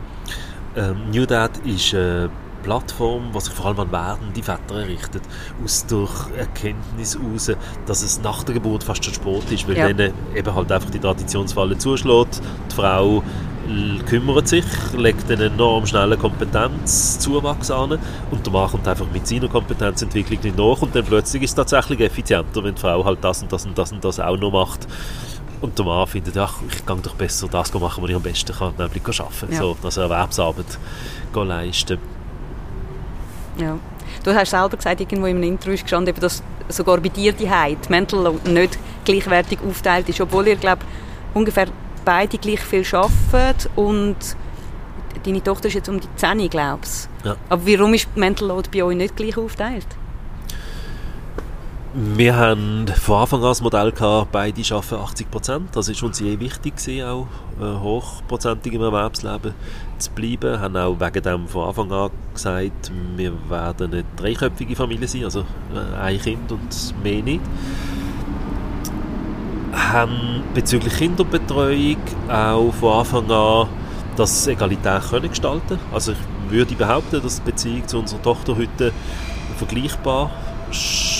Ähm, 0.75 1.11
New 1.11 1.25
Dad 1.25 1.51
ist 1.65 1.93
eine 1.93 2.29
Plattform, 2.63 3.31
die 3.33 3.39
sich 3.39 3.53
vor 3.53 3.67
allem 3.67 3.79
an 3.79 3.91
werdende 3.91 4.43
Väter 4.43 4.87
richtet, 4.87 5.23
aus 5.63 5.85
der 5.87 6.07
Erkenntnis 6.37 7.17
heraus, 7.17 7.51
dass 7.85 8.03
es 8.03 8.21
nach 8.21 8.43
der 8.43 8.55
Geburt 8.55 8.83
fast 8.83 9.03
schon 9.03 9.13
Sport 9.13 9.51
ist, 9.51 9.67
weil 9.67 9.77
ja. 9.77 9.91
dann 9.91 10.13
eben 10.35 10.55
halt 10.55 10.71
einfach 10.71 10.89
die 10.89 10.99
Traditionsfalle 10.99 11.77
zuschlägt, 11.77 12.41
die 12.69 12.75
Frau 12.75 13.23
kümmert 14.07 14.47
sich, 14.47 14.65
legt 14.97 15.31
einen 15.31 15.53
enorm 15.53 15.85
schnellen 15.85 16.17
Kompetenzzuwachs 16.19 17.71
an 17.71 17.99
und 18.31 18.45
der 18.45 18.53
Mann 18.53 18.69
kommt 18.69 18.87
einfach 18.87 19.05
mit 19.11 19.27
seiner 19.27 19.47
Kompetenzentwicklung 19.47 20.39
nicht 20.43 20.57
nach 20.57 20.81
und 20.81 20.95
dann 20.95 21.05
plötzlich 21.05 21.43
ist 21.43 21.51
es 21.51 21.55
tatsächlich 21.55 21.99
effizienter, 22.01 22.63
wenn 22.63 22.75
die 22.75 22.81
Frau 22.81 23.05
halt 23.05 23.23
das 23.23 23.41
und 23.41 23.51
das 23.51 23.65
und 23.65 23.77
das 23.77 23.91
und 23.91 24.03
das 24.03 24.19
auch 24.19 24.37
noch 24.37 24.51
macht. 24.51 24.87
Und 25.61 25.77
der 25.77 25.85
Mann 25.85 26.07
findet, 26.07 26.35
ach, 26.37 26.55
ich 26.69 26.85
kann 26.85 27.01
doch 27.01 27.13
besser 27.13 27.47
das 27.47 27.71
machen, 27.73 28.01
was 28.01 28.09
ich 28.09 28.15
am 28.15 28.21
besten 28.21 28.53
kann, 28.53 28.73
nämlich 28.77 29.19
arbeiten. 29.19 29.51
Ja. 29.53 29.59
So, 29.59 29.77
also 29.83 30.01
Erwerbsarbeit 30.01 30.79
leisten. 31.33 31.99
Ja. 33.57 33.77
Du 34.23 34.33
hast 34.33 34.49
selber 34.49 34.75
gesagt, 34.75 34.99
irgendwo 35.01 35.27
im 35.27 35.41
Intro 35.43 35.71
ist 35.71 35.83
gestanden, 35.83 36.13
dass 36.19 36.43
sogar 36.67 36.99
bei 36.99 37.09
dir 37.09 37.33
die 37.33 37.49
Mental 37.89 38.23
Load, 38.23 38.49
nicht 38.49 38.77
gleichwertig 39.05 39.59
aufteilt 39.61 40.09
ist, 40.09 40.19
obwohl 40.19 40.47
ihr, 40.47 40.55
glaube 40.55 40.81
ungefähr 41.33 41.67
beide 42.03 42.37
gleich 42.37 42.61
viel 42.61 42.85
arbeiten 42.93 43.69
und 43.75 44.15
deine 45.25 45.43
Tochter 45.43 45.67
ist 45.67 45.75
jetzt 45.75 45.89
um 45.89 45.99
die 45.99 46.07
10, 46.15 46.49
glaube 46.49 46.81
ich. 46.83 47.25
Ja. 47.25 47.35
Aber 47.49 47.65
warum 47.65 47.93
ist 47.93 48.07
Mental 48.15 48.47
Load 48.47 48.69
bei 48.73 48.83
euch 48.83 48.95
nicht 48.95 49.15
gleich 49.15 49.37
aufgeteilt? 49.37 49.87
Wir 51.93 52.37
haben 52.37 52.87
von 52.87 53.19
Anfang 53.19 53.41
an 53.41 53.47
das 53.47 53.61
Modell 53.61 53.91
gehabt, 53.91 54.31
beide 54.31 54.61
arbeiten 54.73 54.95
80 54.95 55.29
Prozent. 55.29 55.75
Das 55.75 55.89
war 55.89 56.07
uns 56.07 56.21
je 56.21 56.39
wichtig, 56.39 56.77
gewesen, 56.77 57.05
auch 57.05 57.27
äh, 57.59 57.79
hochprozentig 57.81 58.71
im 58.71 58.81
Erwerbsleben 58.81 59.53
zu 59.97 60.11
bleiben. 60.11 60.53
Wir 60.53 60.59
haben 60.61 60.77
auch 60.77 60.97
wegen 60.97 61.21
dem 61.21 61.47
von 61.49 61.67
Anfang 61.67 61.91
an 61.91 62.11
gesagt, 62.33 62.91
wir 63.17 63.33
werden 63.49 63.91
eine 63.91 64.05
dreiköpfige 64.15 64.73
Familie 64.73 65.05
sein, 65.05 65.25
also 65.25 65.41
äh, 65.41 65.99
ein 65.99 66.21
Kind 66.21 66.49
und 66.53 67.03
mehr 67.03 67.21
nicht 67.21 67.41
haben 69.73 70.43
bezüglich 70.53 70.97
Kinderbetreuung 70.97 71.97
auch 72.29 72.73
von 72.73 72.99
Anfang 72.99 73.31
an 73.31 73.67
das 74.15 74.47
egalitär 74.47 75.01
können 75.09 75.29
gestalten 75.29 75.79
Also 75.93 76.11
ich 76.11 76.51
würde 76.51 76.75
behaupten, 76.75 77.21
dass 77.21 77.41
die 77.41 77.51
Beziehung 77.51 77.87
zu 77.87 77.99
unserer 77.99 78.21
Tochter 78.21 78.57
heute 78.57 78.91
vergleichbar 79.57 80.31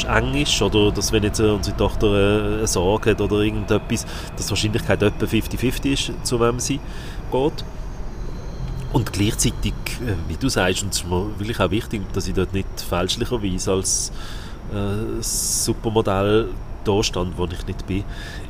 eng 0.07 0.33
ist 0.35 0.61
oder 0.61 0.91
dass 0.91 1.11
wenn 1.11 1.23
jetzt 1.23 1.39
unsere 1.39 1.75
Tochter 1.75 2.07
äh, 2.07 2.57
eine 2.57 2.67
Sorge 2.67 3.11
hat 3.11 3.21
oder 3.21 3.39
irgendetwas, 3.41 4.05
dass 4.35 4.45
die 4.45 4.51
Wahrscheinlichkeit 4.51 5.01
etwa 5.01 5.25
50-50 5.25 5.91
ist, 5.91 6.11
zu 6.23 6.39
wem 6.39 6.59
sie 6.59 6.79
geht. 7.31 7.65
Und 8.93 9.13
gleichzeitig, 9.13 9.73
äh, 10.05 10.15
wie 10.27 10.37
du 10.37 10.49
sagst, 10.49 10.83
und 10.83 10.93
es 10.93 11.01
ist 11.01 11.09
mir 11.09 11.27
wirklich 11.37 11.59
auch 11.59 11.71
wichtig, 11.71 12.01
dass 12.13 12.27
ich 12.27 12.33
dort 12.33 12.53
nicht 12.53 12.67
fälschlicherweise 12.89 13.71
als 13.71 14.11
äh, 14.73 15.21
Supermodell 15.21 16.49
da 16.83 17.03
stand, 17.03 17.37
wo 17.37 17.45
ich 17.45 17.65
nicht 17.67 17.85
bin, 17.87 18.03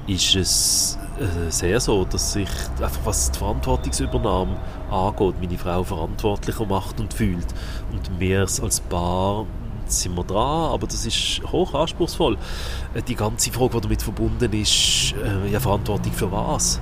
ist 0.07 0.35
es 0.35 0.97
äh, 1.19 1.51
sehr 1.51 1.79
so, 1.79 2.05
dass 2.05 2.33
sich 2.33 2.49
einfach 2.81 3.05
was 3.05 3.31
die 3.31 3.39
Verantwortungsübernahme 3.39 4.57
angeht, 4.89 5.35
meine 5.39 5.57
Frau 5.57 5.83
verantwortlicher 5.83 6.65
macht 6.65 6.99
und 6.99 7.13
fühlt. 7.13 7.47
Und 7.91 8.19
wir 8.19 8.41
als 8.41 8.79
Paar 8.81 9.45
sind 9.87 10.15
wir 10.15 10.23
dran, 10.23 10.71
aber 10.71 10.87
das 10.87 11.05
ist 11.05 11.41
hoch 11.51 11.73
anspruchsvoll. 11.73 12.37
Äh, 12.93 13.01
die 13.01 13.15
ganze 13.15 13.51
Frage, 13.51 13.75
die 13.75 13.81
damit 13.81 14.01
verbunden 14.01 14.51
ist, 14.53 15.13
äh, 15.23 15.51
ja, 15.51 15.59
Verantwortung 15.59 16.13
für 16.13 16.31
was? 16.31 16.79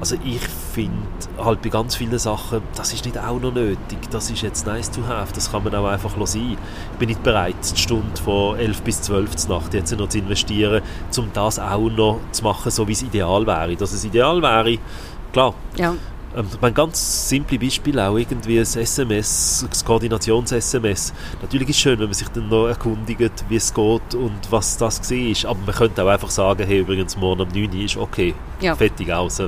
Also 0.00 0.16
ich 0.24 0.40
finde 0.74 0.92
halt 1.38 1.62
bei 1.62 1.68
ganz 1.68 1.96
vielen 1.96 2.18
Sachen, 2.18 2.62
das 2.74 2.92
ist 2.92 3.04
nicht 3.04 3.16
auch 3.18 3.40
noch 3.40 3.52
nötig, 3.52 3.98
das 4.10 4.30
ist 4.30 4.42
jetzt 4.42 4.66
nice 4.66 4.90
to 4.90 5.06
have, 5.06 5.32
das 5.32 5.50
kann 5.50 5.64
man 5.64 5.74
auch 5.74 5.86
einfach 5.86 6.14
sein. 6.26 6.56
Ich 6.92 6.98
bin 6.98 7.08
nicht 7.08 7.22
bereit, 7.22 7.54
die 7.74 7.80
Stunde 7.80 8.20
von 8.22 8.58
11 8.58 8.82
bis 8.82 9.02
12 9.02 9.36
zur 9.36 9.58
Nacht 9.58 9.72
jetzt 9.72 9.96
noch 9.96 10.08
zu 10.08 10.18
investieren, 10.18 10.82
um 11.16 11.30
das 11.32 11.58
auch 11.58 11.88
noch 11.88 12.18
zu 12.32 12.44
machen, 12.44 12.70
so 12.70 12.86
wie 12.88 12.92
es 12.92 13.02
ideal 13.02 13.46
wäre. 13.46 13.76
Dass 13.76 13.92
es 13.92 14.04
ideal 14.04 14.42
wäre, 14.42 14.78
klar. 15.32 15.54
Ja. 15.76 15.94
Ähm, 16.36 16.46
ein 16.60 16.74
ganz 16.74 17.28
simples 17.28 17.60
Beispiel 17.60 17.98
auch 17.98 18.16
irgendwie 18.16 18.58
ein 18.58 18.62
SMS, 18.62 19.66
das 19.68 19.84
Koordinations-SMS. 19.84 21.12
Natürlich 21.40 21.68
ist 21.68 21.76
es 21.76 21.82
schön, 21.82 21.98
wenn 21.98 22.06
man 22.06 22.14
sich 22.14 22.28
dann 22.28 22.48
noch 22.48 22.66
erkundigt, 22.66 23.44
wie 23.48 23.56
es 23.56 23.72
geht 23.72 24.14
und 24.14 24.40
was 24.50 24.76
das 24.76 25.10
war. 25.10 25.50
Aber 25.50 25.60
man 25.66 25.74
könnte 25.74 26.02
auch 26.02 26.08
einfach 26.08 26.30
sagen, 26.30 26.66
hey, 26.66 26.80
übrigens, 26.80 27.16
morgen 27.16 27.42
um 27.42 27.48
9 27.48 27.68
Uhr 27.68 27.84
ist 27.84 27.96
okay, 27.96 28.34
ja. 28.60 28.74
fertig 28.74 29.12
aus. 29.12 29.40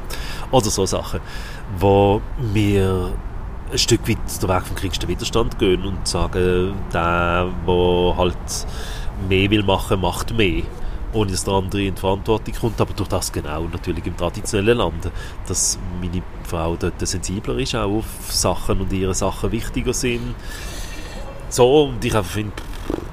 Oder 0.51 0.71
so 0.71 0.87
Sachen, 0.87 1.21
wo 1.79 2.21
wir 2.53 3.13
ein 3.73 3.79
Stück 3.79 4.09
weit 4.09 4.19
den 4.43 4.49
Weg 4.49 4.63
vom 4.63 4.77
geringsten 4.77 5.09
Widerstand 5.09 5.59
gehen 5.59 5.85
und 5.85 6.07
sagen, 6.07 6.75
der, 6.93 7.49
der 7.67 8.17
halt 8.17 8.67
mehr 9.29 9.51
will 9.51 9.65
machen, 9.65 10.01
macht 10.01 10.37
mehr 10.37 10.63
ohne 11.17 11.31
dass 11.31 11.45
der 11.45 11.55
andere 11.55 11.83
in 11.83 11.95
die 11.95 12.01
Verantwortung 12.01 12.55
kommt, 12.55 12.81
aber 12.81 12.93
durch 12.93 13.09
das 13.09 13.33
genau 13.33 13.63
natürlich 13.63 14.07
im 14.07 14.17
traditionellen 14.17 14.79
Land, 14.79 15.11
dass 15.49 15.79
meine 16.01 16.23
Frau 16.45 16.77
dort 16.77 16.95
sensibler 17.07 17.59
ist 17.59 17.75
auch 17.75 17.99
auf 17.99 18.05
Sachen 18.29 18.81
und 18.81 18.93
ihre 18.93 19.15
Sachen 19.15 19.51
wichtiger 19.51 19.95
sind. 19.95 20.35
So, 21.49 21.85
und 21.85 22.05
ich 22.05 22.15
einfach 22.15 22.31
finde, 22.31 22.53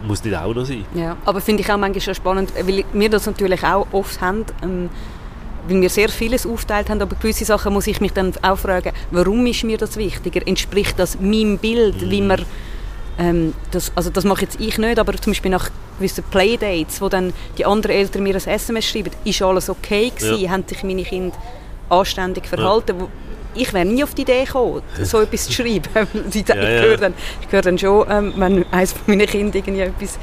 muss 0.06 0.24
nicht 0.24 0.36
auch 0.36 0.54
noch 0.54 0.66
sein. 0.66 0.86
Ja, 0.94 1.16
aber 1.24 1.40
finde 1.40 1.62
ich 1.62 1.72
auch 1.72 1.78
manchmal 1.78 2.02
schon 2.02 2.16
spannend, 2.16 2.52
weil 2.62 2.84
wir 2.92 3.10
das 3.10 3.26
natürlich 3.26 3.64
auch 3.64 3.88
oft 3.92 4.20
haben, 4.22 4.46
ähm, 4.62 4.90
weil 5.68 5.82
wir 5.82 5.90
sehr 5.90 6.10
vieles 6.10 6.46
aufteilt 6.46 6.90
haben, 6.90 7.02
aber 7.02 7.16
gewisse 7.16 7.46
Sachen 7.46 7.74
muss 7.74 7.88
ich 7.88 8.02
mich 8.02 8.12
dann 8.12 8.34
auch 8.42 8.58
fragen, 8.58 8.92
warum 9.12 9.46
ist 9.46 9.64
mir 9.64 9.78
das 9.78 9.96
wichtiger? 9.96 10.46
Entspricht 10.46 11.00
das 11.00 11.20
meinem 11.22 11.58
Bild, 11.58 12.02
mhm. 12.02 12.12
wie 12.12 12.22
man 12.22 12.46
ähm, 13.20 13.54
das, 13.72 13.92
also 13.96 14.10
das 14.10 14.24
mache 14.24 14.42
jetzt 14.42 14.60
ich 14.60 14.78
nicht, 14.78 15.00
aber 15.00 15.14
zum 15.14 15.32
Beispiel 15.32 15.52
nach 15.52 15.70
gewissen 15.98 16.24
Playdates, 16.32 17.02
wo 17.02 17.10
dann 17.10 17.34
die 17.58 17.66
anderen 17.66 17.96
Eltern 17.96 18.24
mir 18.24 18.36
ein 18.36 18.48
SMS 18.48 18.86
schreiben, 18.86 19.12
ist 19.24 19.42
alles 19.42 19.70
okay 19.70 20.10
gewesen, 20.10 20.40
ja. 20.40 20.52
haben 20.52 20.64
sich 20.68 20.84
meine 20.84 21.04
Kinder 21.04 21.36
anständig 21.90 22.48
verhalten. 22.48 23.00
Ja. 23.00 23.08
Ich 23.56 23.72
wäre 23.72 23.86
nie 23.86 24.04
auf 24.04 24.16
die 24.16 24.24
Idee 24.24 24.46
gekommen, 24.46 24.82
so 25.04 25.22
etwas 25.22 25.46
zu 25.46 25.54
schreiben. 25.54 25.90
ich, 26.34 26.48
ja, 26.48 26.56
höre 26.56 26.98
dann, 26.98 27.14
ich 27.42 27.52
höre 27.52 27.62
dann 27.62 27.78
schon, 27.78 28.08
ähm, 28.10 28.34
wenn 28.36 28.66
eines 28.72 28.96
meiner 29.06 29.28
Kinder 29.28 29.56
irgendwie 29.56 29.82
etwas 29.82 30.18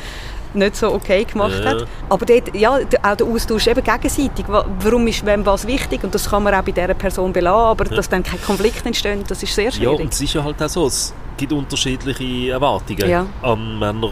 nicht 0.55 0.77
so 0.77 0.93
okay 0.93 1.25
gemacht 1.25 1.61
ja. 1.63 1.71
hat. 1.71 1.87
Aber 2.09 2.27
dort, 2.27 2.55
ja, 2.55 2.77
auch 2.77 3.15
der 3.17 3.27
Austausch 3.27 3.67
eben 3.67 3.83
gegenseitig. 3.83 4.45
Warum 4.49 5.07
ist 5.07 5.25
wem 5.25 5.45
was 5.47 5.67
wichtig? 5.67 6.03
Und 6.05 6.15
das 6.15 6.29
kann 6.29 6.43
man 6.43 6.55
auch 6.55 6.63
bei 6.63 6.73
dieser 6.73 6.95
Person 6.95 7.33
belassen, 7.33 7.67
aber 7.67 7.87
ja. 7.87 7.97
dass 7.97 8.09
dann 8.09 8.23
kein 8.23 8.41
Konflikt 8.43 8.85
entsteht, 8.87 9.31
das 9.31 9.43
ist 9.43 9.55
sehr 9.55 9.71
schwierig. 9.71 9.99
Ja, 9.99 10.05
und 10.05 10.13
es 10.13 10.21
ist 10.21 10.35
ja 10.35 10.45
halt 10.45 10.63
auch 10.63 10.69
so, 10.69 10.87
es 10.87 11.15
gibt 11.37 11.53
unterschiedliche 11.53 12.53
Erwartungen 12.53 13.09
ja. 13.09 13.27
an 13.43 13.79
Männer, 13.79 14.11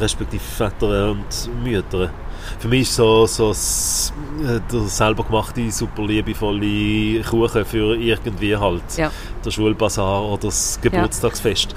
respektive 0.00 0.42
Väter 0.42 1.10
und 1.10 1.64
Mütter. 1.64 2.10
Für 2.58 2.68
mich 2.68 2.82
ist 2.82 2.96
so, 2.96 3.26
so 3.26 3.48
das, 3.48 4.12
äh, 4.42 4.60
der 4.70 4.80
selber 4.82 5.24
gemachte, 5.24 5.70
super 5.70 6.02
liebevolle 6.02 7.22
Kuchen 7.22 7.64
für 7.64 7.96
irgendwie 7.96 8.56
halt 8.56 8.82
ja. 8.96 9.10
der 9.44 9.50
Schulbasar 9.50 10.24
oder 10.24 10.48
das 10.48 10.78
Geburtstagsfest, 10.80 11.74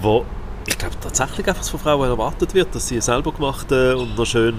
wo 0.00 0.24
ich 0.66 0.78
glaube 0.78 0.94
tatsächlich 1.00 1.46
einfach 1.46 1.64
von 1.64 1.80
Frauen 1.80 2.08
erwartet 2.08 2.54
wird, 2.54 2.74
dass 2.74 2.88
sie 2.88 3.00
selber 3.00 3.32
gemachten 3.32 3.96
und 3.96 4.16
noch 4.16 4.24
schön 4.24 4.54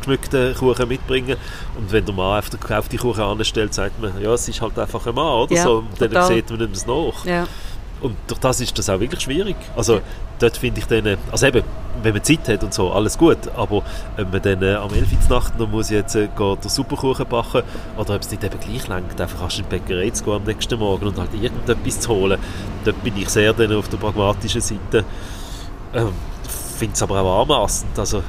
geschmückten 0.00 0.54
Kuchen 0.54 0.88
mitbringen. 0.88 1.36
Und 1.76 1.90
wenn 1.90 2.04
der 2.04 2.14
Mann 2.14 2.36
einfach 2.36 2.50
den 2.50 2.60
gekauften 2.60 2.98
Kuchen 2.98 3.22
anstellt, 3.22 3.72
sagt 3.72 4.00
man, 4.00 4.20
ja, 4.20 4.32
es 4.32 4.48
ist 4.48 4.60
halt 4.60 4.78
einfach 4.78 5.06
ein 5.06 5.14
Mann, 5.14 5.42
oder 5.42 5.54
ja, 5.54 5.62
so. 5.62 5.78
Und 5.78 6.00
dann 6.00 6.26
sieht 6.26 6.50
man 6.50 6.60
es 6.72 6.86
nach. 6.86 7.24
Ja. 7.24 7.46
Und 8.00 8.16
durch 8.26 8.40
das 8.40 8.60
ist 8.60 8.76
das 8.78 8.90
auch 8.90 9.00
wirklich 9.00 9.20
schwierig. 9.20 9.56
Also 9.76 10.00
dort 10.38 10.56
finde 10.56 10.80
ich 10.80 10.86
dann, 10.86 11.16
also 11.30 11.46
eben, 11.46 11.62
wenn 12.02 12.12
man 12.12 12.22
Zeit 12.22 12.48
hat 12.48 12.62
und 12.64 12.74
so, 12.74 12.92
alles 12.92 13.18
gut, 13.18 13.38
aber 13.56 13.82
wenn 14.16 14.30
man 14.30 14.42
dann 14.42 14.62
äh, 14.62 14.74
am 14.74 14.92
11 14.92 15.12
Uhr 15.12 15.36
Nacht 15.36 15.58
noch 15.58 15.68
muss 15.68 15.90
jetzt 15.90 16.14
äh, 16.14 16.28
den 16.28 16.68
Superkuchen 16.68 17.26
backen 17.26 17.62
oder 17.96 18.14
ob 18.14 18.22
es 18.22 18.30
nicht 18.30 18.44
eben 18.44 18.58
gleich 18.60 18.88
lenkt, 18.88 19.20
einfach 19.20 19.50
in 19.50 19.56
die 19.56 19.62
Bäckerei 19.62 20.10
zu 20.10 20.24
gehen 20.24 20.34
am 20.34 20.44
nächsten 20.44 20.78
Morgen 20.78 21.06
und 21.06 21.18
halt 21.18 21.34
irgendetwas 21.34 22.00
zu 22.00 22.10
holen, 22.10 22.38
dort 22.84 23.02
bin 23.02 23.16
ich 23.16 23.28
sehr 23.28 23.52
dann 23.52 23.72
auf 23.72 23.88
der 23.88 23.98
pragmatischen 23.98 24.60
Seite. 24.60 25.04
Ähm, 25.94 26.12
finde 26.78 26.94
es 26.94 27.02
aber 27.02 27.20
auch 27.20 27.42
anmassend, 27.42 27.98
also 27.98 28.18
äh, 28.18 28.22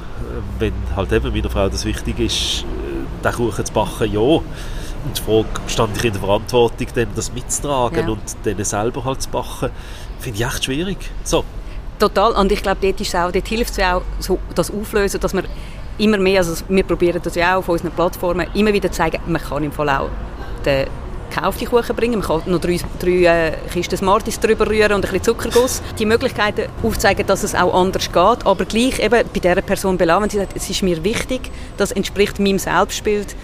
wenn 0.58 0.74
halt 0.94 1.12
eben 1.12 1.32
meiner 1.32 1.50
Frau 1.50 1.68
das 1.68 1.84
wichtig 1.84 2.18
ist, 2.20 2.62
äh, 2.62 3.24
den 3.24 3.32
Kuchen 3.32 3.64
zu 3.64 3.72
backen, 3.72 4.12
ja, 4.12 4.20
und 5.04 5.18
die 5.18 5.20
Frage, 5.20 5.48
stand 5.66 5.96
ich 5.96 6.04
in 6.04 6.12
der 6.12 6.20
Verantwortung, 6.20 6.86
dann 6.94 7.08
das 7.14 7.32
mitzutragen 7.32 8.06
ja. 8.06 8.12
und 8.12 8.22
dann 8.44 8.64
selber 8.64 9.04
halt 9.04 9.22
zu 9.22 9.28
backen, 9.28 9.70
finde 10.18 10.38
ich 10.38 10.46
echt 10.46 10.64
schwierig. 10.64 10.98
So. 11.24 11.44
Total. 11.98 12.32
Und 12.32 12.50
ich 12.50 12.62
glaube, 12.62 12.78
dort, 12.80 13.00
ist 13.00 13.14
auch, 13.14 13.30
dort 13.30 13.48
hilft 13.48 13.78
es 13.78 13.84
auch, 13.84 14.02
so, 14.18 14.38
das 14.54 14.70
Auflösen, 14.70 15.20
dass 15.20 15.32
wir 15.32 15.44
immer 15.98 16.18
mehr, 16.18 16.40
also 16.40 16.64
wir 16.68 16.82
probieren 16.82 17.20
das 17.22 17.34
ja 17.34 17.54
auch 17.54 17.58
auf 17.58 17.68
unseren 17.68 17.92
Plattformen, 17.92 18.46
immer 18.54 18.72
wieder 18.72 18.90
zu 18.90 18.98
zeigen, 18.98 19.20
man 19.26 19.40
kann 19.40 19.62
im 19.62 19.72
Fall 19.72 19.88
auch 19.88 20.08
den 20.64 20.86
gekauften 21.30 21.68
Kuchen 21.68 21.96
bringen, 21.96 22.18
man 22.18 22.22
kann 22.22 22.42
noch 22.46 22.60
drei, 22.60 22.78
drei 22.98 23.10
äh, 23.10 23.52
Kisten 23.72 23.96
Smarties 23.96 24.38
drüber 24.40 24.68
rühren 24.68 24.92
und 24.92 25.04
ein 25.04 25.12
bisschen 25.12 25.22
Zuckerguss. 25.22 25.82
Die 25.98 26.06
Möglichkeiten 26.06 26.68
aufzeigen, 26.82 27.26
dass 27.26 27.42
es 27.42 27.54
auch 27.54 27.74
anders 27.74 28.06
geht, 28.06 28.46
aber 28.46 28.64
gleich 28.64 28.98
eben 28.98 29.24
bei 29.32 29.40
dieser 29.40 29.62
Person 29.62 29.96
belassen, 29.96 30.22
wenn 30.22 30.30
sie 30.30 30.38
sagt, 30.38 30.56
es 30.56 30.68
ist 30.68 30.82
mir 30.82 31.02
wichtig, 31.02 31.50
das 31.76 31.92
entspricht 31.92 32.38
meinem 32.38 32.58
Selbstbild, 32.58 33.34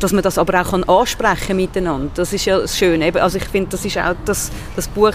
dass 0.00 0.12
man 0.12 0.22
das 0.22 0.38
aber 0.38 0.60
auch 0.60 0.72
ansprechen 1.00 1.48
kann 1.48 1.56
miteinander. 1.56 2.10
Das 2.14 2.32
ist 2.32 2.46
ja 2.46 2.58
das 2.58 2.76
Schöne. 2.76 3.12
Also 3.20 3.38
ich 3.38 3.44
finde, 3.44 3.70
das 3.70 3.84
ist 3.84 3.98
auch 3.98 4.14
das, 4.24 4.50
das 4.76 4.88
Buch 4.88 5.12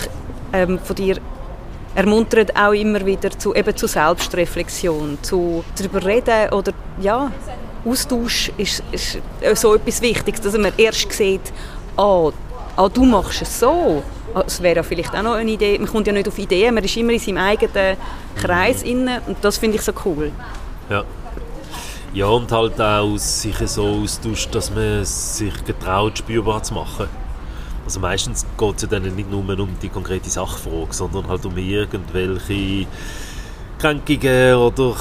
ähm, 0.54 0.80
von 0.80 0.96
dir 0.96 1.18
ermuntert 1.96 2.56
auch 2.56 2.74
immer 2.74 3.06
wieder 3.06 3.32
zu, 3.32 3.56
eben 3.56 3.76
zu 3.76 3.88
Selbstreflexion, 3.88 5.18
zu 5.22 5.64
darüber 5.78 6.06
reden 6.06 6.54
oder 6.54 6.74
ja, 7.00 7.32
Austausch 7.86 8.52
ist, 8.58 8.84
ist 8.92 9.20
so 9.54 9.76
etwas 9.76 10.02
Wichtiges, 10.02 10.42
dass 10.42 10.58
man 10.58 10.74
erst 10.78 11.12
sieht, 11.12 11.54
ah, 11.98 12.32
ah 12.76 12.90
du 12.90 13.06
machst 13.06 13.42
es 13.42 13.60
so. 13.60 14.04
Ah, 14.34 14.44
es 14.46 14.62
wäre 14.62 14.84
vielleicht 14.84 15.16
auch 15.16 15.22
noch 15.22 15.36
eine 15.36 15.52
Idee. 15.52 15.78
Man 15.78 15.88
kommt 15.88 16.08
ja 16.08 16.14
nicht 16.14 16.28
auf 16.28 16.38
Ideen, 16.38 16.74
man 16.74 16.84
ist 16.84 16.98
immer 16.98 17.14
in 17.14 17.20
seinem 17.20 17.38
eigenen 17.38 17.96
Kreis 18.36 18.84
inne 18.84 19.22
und 19.28 19.38
das 19.42 19.58
finde 19.58 19.78
ich 19.78 19.84
so 19.84 19.94
cool. 20.04 20.32
Ja. 20.90 21.04
Ja, 22.14 22.28
und 22.28 22.52
halt 22.52 22.80
auch 22.80 23.18
sich 23.18 23.58
so 23.66 24.02
austauscht, 24.04 24.56
dass 24.56 24.74
man 24.74 25.04
sich 25.04 25.66
getraut, 25.66 26.18
spürbar 26.18 26.64
zu 26.64 26.74
machen. 26.74 27.08
Also 27.86 28.00
meistens 28.00 28.46
geht 28.58 28.76
es 28.76 28.82
ja 28.82 28.88
dann 28.88 29.04
nicht 29.16 29.32
nur 29.32 29.42
um 29.42 29.70
die 29.82 29.90
konkrete 29.90 30.30
Sachfrage, 30.30 30.92
sondern 30.92 31.28
halt 31.28 31.46
um 31.46 31.56
irgendwelche 31.56 32.88
Kränkungen 33.80 34.56
oder 34.56 34.96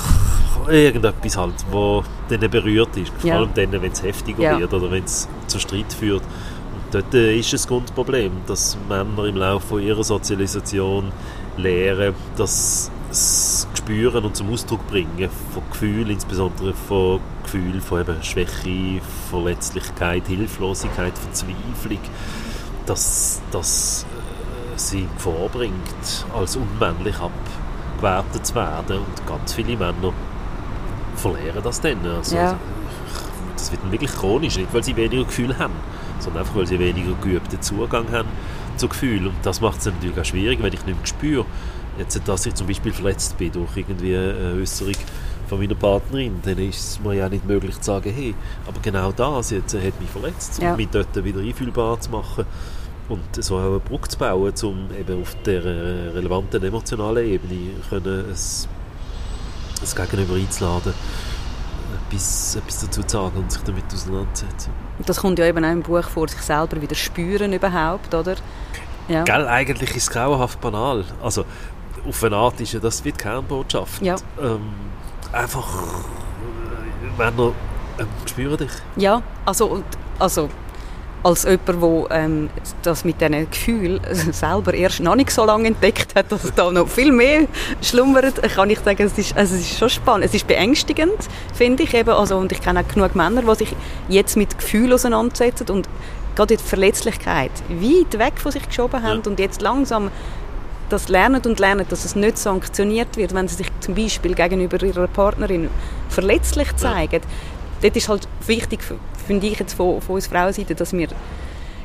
irgendetwas 0.68 1.36
halt, 1.36 1.54
wo 1.70 2.02
dann 2.28 2.50
berührt 2.50 2.96
ist. 2.96 3.12
Vor 3.18 3.32
allem 3.32 3.50
dann, 3.54 3.72
wenn 3.72 3.90
es 3.90 4.02
heftiger 4.02 4.42
ja. 4.42 4.58
wird 4.58 4.72
oder 4.72 4.90
wenn 4.90 5.04
es 5.04 5.28
zu 5.46 5.58
Streit 5.58 5.92
führt. 5.92 6.22
Und 6.22 6.94
dort 6.94 7.14
äh, 7.14 7.38
ist 7.38 7.52
das 7.52 7.66
Grundproblem, 7.66 8.32
dass 8.46 8.76
Männer 8.88 9.24
im 9.24 9.36
Laufe 9.36 9.80
ihrer 9.80 10.04
Sozialisation 10.04 11.10
lernen, 11.56 12.14
dass 12.36 12.90
das 13.08 13.68
Spüren 13.74 14.24
und 14.24 14.36
zum 14.36 14.52
Ausdruck 14.52 14.86
bringen 14.88 15.30
von 15.52 15.62
Gefühlen, 15.70 16.10
insbesondere 16.10 16.74
von 16.74 17.20
Gefühlen 17.44 17.80
von 17.80 18.00
eben 18.00 18.22
Schwäche, 18.22 19.00
Verletzlichkeit, 19.30 20.26
Hilflosigkeit, 20.26 21.16
Verzweiflung, 21.16 22.00
dass 22.86 23.40
das 23.50 24.04
äh, 24.74 24.78
sie 24.78 25.08
vorbringt, 25.18 26.26
als 26.36 26.56
unmännlich 26.56 27.16
abgewertet 27.18 28.46
zu 28.46 28.54
werden. 28.54 28.98
Und 28.98 29.26
ganz 29.26 29.52
viele 29.54 29.76
Männer 29.76 30.12
verlieren 31.16 31.62
das 31.62 31.80
dann. 31.80 31.98
Also, 32.06 32.36
ja. 32.36 32.56
Das 33.56 33.70
wird 33.70 33.82
dann 33.82 33.92
wirklich 33.92 34.12
chronisch, 34.12 34.56
nicht 34.56 34.72
weil 34.74 34.84
sie 34.84 34.96
weniger 34.96 35.24
Gefühle 35.24 35.58
haben, 35.58 35.72
sondern 36.18 36.42
einfach, 36.42 36.56
weil 36.56 36.66
sie 36.66 36.78
weniger 36.78 37.14
geübten 37.22 37.60
Zugang 37.62 38.10
haben 38.12 38.28
zu 38.76 38.88
Gefühlen. 38.88 39.28
Und 39.28 39.36
das 39.42 39.60
macht 39.60 39.78
es 39.78 39.86
natürlich 39.86 40.18
auch 40.18 40.24
schwierig, 40.24 40.58
wenn 40.62 40.72
ich 40.72 40.84
nicht 40.84 40.98
mehr 40.98 41.06
spüre, 41.06 41.46
jetzt, 41.98 42.20
dass 42.26 42.44
ich 42.46 42.54
zum 42.54 42.66
Beispiel 42.66 42.92
verletzt 42.92 43.38
bin 43.38 43.52
durch 43.52 43.76
irgendwie 43.76 44.16
eine 44.16 44.54
Äußerung 44.60 44.94
von 45.48 45.60
meiner 45.60 45.74
Partnerin, 45.76 46.40
dann 46.42 46.58
ist 46.58 46.78
es 46.78 47.00
mir 47.00 47.14
ja 47.14 47.28
nicht 47.28 47.46
möglich 47.46 47.76
zu 47.80 47.84
sagen, 47.84 48.12
hey, 48.14 48.34
aber 48.66 48.80
genau 48.82 49.12
das 49.12 49.50
jetzt 49.50 49.74
hat 49.74 50.00
mich 50.00 50.10
verletzt, 50.10 50.60
Ja. 50.60 50.74
mich 50.74 50.88
dort 50.90 51.22
wieder 51.22 51.40
einfühlbar 51.40 52.00
zu 52.00 52.10
machen 52.10 52.46
und 53.08 53.44
so 53.44 53.56
auch 53.58 53.66
eine 53.66 53.78
Brücke 53.80 54.08
zu 54.08 54.18
bauen, 54.18 54.52
um 54.62 54.88
eben 54.98 55.22
auf 55.22 55.36
der 55.44 55.64
äh, 55.64 56.08
relevanten 56.14 56.62
emotionalen 56.62 57.26
Ebene 57.26 57.70
können 57.88 58.24
es, 58.30 58.66
das 59.80 59.94
Gegenüber 59.94 60.34
einzuladen, 60.34 60.94
etwas, 62.08 62.56
etwas 62.56 62.80
dazu 62.80 63.02
zu 63.02 63.08
sagen 63.08 63.36
und 63.36 63.52
sich 63.52 63.62
damit 63.62 63.84
auseinanderzusetzen. 63.92 64.72
Das 65.04 65.18
kommt 65.18 65.38
ja 65.38 65.46
eben 65.46 65.64
auch 65.64 65.70
im 65.72 65.82
Buch 65.82 66.04
vor, 66.04 66.28
sich 66.28 66.40
selber 66.40 66.80
wieder 66.80 66.94
spüren 66.94 67.52
überhaupt, 67.52 68.14
oder? 68.14 68.36
Ja. 69.08 69.22
Gell, 69.24 69.46
eigentlich 69.48 69.90
ist 69.90 70.04
es 70.04 70.10
grauenhaft 70.10 70.60
banal. 70.60 71.04
Also, 71.22 71.44
auf 72.08 72.24
eine 72.24 72.36
Art 72.36 72.58
ist 72.60 72.72
ja 72.72 72.80
das 72.80 73.04
wie 73.04 73.12
die 73.12 73.18
Kernbotschaft. 73.18 74.00
Ja. 74.02 74.16
Ähm, 74.40 74.60
einfach, 75.32 75.66
äh, 75.82 77.18
Männer, 77.18 77.52
ähm, 77.98 78.06
spüren 78.24 78.56
dich. 78.56 78.70
Ja, 78.96 79.22
also, 79.44 79.66
und- 79.66 79.84
also 80.18 80.48
als 81.24 81.44
jemand, 81.44 82.10
der 82.10 82.16
ähm, 82.18 82.50
das 82.82 83.04
mit 83.04 83.20
diesen 83.20 83.50
Gefühlen 83.50 84.00
selber 84.32 84.74
erst 84.74 85.00
noch 85.00 85.16
nicht 85.16 85.30
so 85.30 85.44
lange 85.44 85.68
entdeckt 85.68 86.14
hat, 86.14 86.30
dass 86.30 86.54
da 86.54 86.70
noch 86.70 86.86
viel 86.86 87.10
mehr 87.10 87.46
schlummert, 87.82 88.42
kann 88.54 88.68
ich 88.70 88.78
sagen, 88.80 89.02
es 89.04 89.16
ist, 89.18 89.36
also 89.36 89.54
es 89.54 89.62
ist 89.62 89.78
schon 89.78 89.88
spannend. 89.88 90.26
Es 90.26 90.34
ist 90.34 90.46
beängstigend, 90.46 91.14
finde 91.54 91.82
ich. 91.82 91.94
Eben, 91.94 92.10
also, 92.10 92.36
und 92.36 92.52
ich 92.52 92.60
kenne 92.60 92.80
auch 92.80 92.88
genug 92.88 93.14
Männer, 93.14 93.40
die 93.42 93.54
sich 93.56 93.74
jetzt 94.08 94.36
mit 94.36 94.56
Gefühlen 94.58 94.92
auseinandersetzen 94.92 95.68
und 95.70 95.88
gerade 96.36 96.56
die 96.56 96.62
Verletzlichkeit 96.62 97.52
weit 97.70 98.18
weg 98.18 98.34
von 98.36 98.52
sich 98.52 98.66
geschoben 98.66 99.02
haben 99.02 99.22
Ja. 99.24 99.30
und 99.30 99.38
jetzt 99.38 99.62
langsam 99.62 100.10
das 100.90 101.08
lernen 101.08 101.40
und 101.46 101.58
lernen, 101.58 101.86
dass 101.88 102.04
es 102.04 102.14
nicht 102.14 102.36
sanktioniert 102.36 103.16
wird, 103.16 103.34
wenn 103.34 103.48
sie 103.48 103.54
sich 103.56 103.68
zum 103.80 103.94
Beispiel 103.94 104.34
gegenüber 104.34 104.82
ihrer 104.82 105.06
Partnerin 105.06 105.70
verletzlich 106.10 106.76
zeigen. 106.76 107.22
Dort 107.80 107.96
ist 107.96 108.08
halt 108.08 108.28
wichtig, 108.46 108.80
finde 109.26 109.46
ich 109.46 109.58
jetzt 109.58 109.74
von, 109.74 110.00
von 110.00 110.16
uns 110.16 110.26
Frauenseite, 110.26 110.74
dass 110.74 110.92
wir 110.92 111.08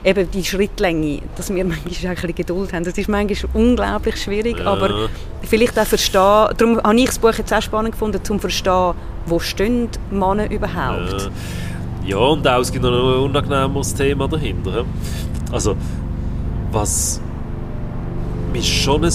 eben 0.03 0.31
die 0.31 0.43
Schrittlänge, 0.45 1.21
dass 1.35 1.53
wir 1.53 1.63
manchmal 1.65 1.87
auch 1.89 1.93
ein 2.09 2.15
bisschen 2.15 2.35
Geduld 2.35 2.73
haben. 2.73 2.83
Das 2.85 2.97
ist 2.97 3.09
manchmal 3.09 3.49
unglaublich 3.53 4.21
schwierig, 4.21 4.59
Ja. 4.59 4.65
aber 4.67 5.09
vielleicht 5.43 5.77
auch 5.79 5.85
verstehen, 5.85 6.47
darum 6.57 6.77
habe 6.81 6.95
ich 6.97 7.05
das 7.07 7.19
Buch 7.19 7.33
jetzt 7.33 7.53
auch 7.53 7.61
spannend 7.61 7.91
gefunden, 7.93 8.23
zum 8.23 8.39
verstehen, 8.39 8.93
wo 9.25 9.39
stehen 9.39 9.89
Männer 10.11 10.49
überhaupt. 10.49 11.29
Äh, 12.05 12.09
ja, 12.09 12.17
und 12.17 12.47
auch, 12.47 12.59
es 12.61 12.71
gibt 12.71 12.83
noch 12.83 12.91
ein 12.91 13.23
unangenehmeres 13.29 13.93
Thema 13.93 14.27
dahinter. 14.27 14.85
Also, 15.51 15.75
was 16.71 17.19
mir 18.53 18.63
schon 18.63 19.03
ein 19.03 19.11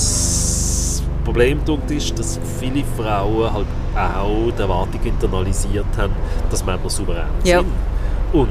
Problem 1.24 1.64
tut, 1.64 1.90
ist, 1.90 2.16
dass 2.18 2.38
viele 2.60 2.84
Frauen 2.96 3.52
halt 3.52 3.66
auch 3.96 4.52
die 4.56 4.60
Erwartung 4.62 5.00
internalisiert 5.02 5.86
haben, 5.96 6.12
dass 6.50 6.64
Männer 6.64 6.88
souverän 6.90 7.24
Ja. 7.42 7.60
sind. 7.60 7.68
Und 8.34 8.48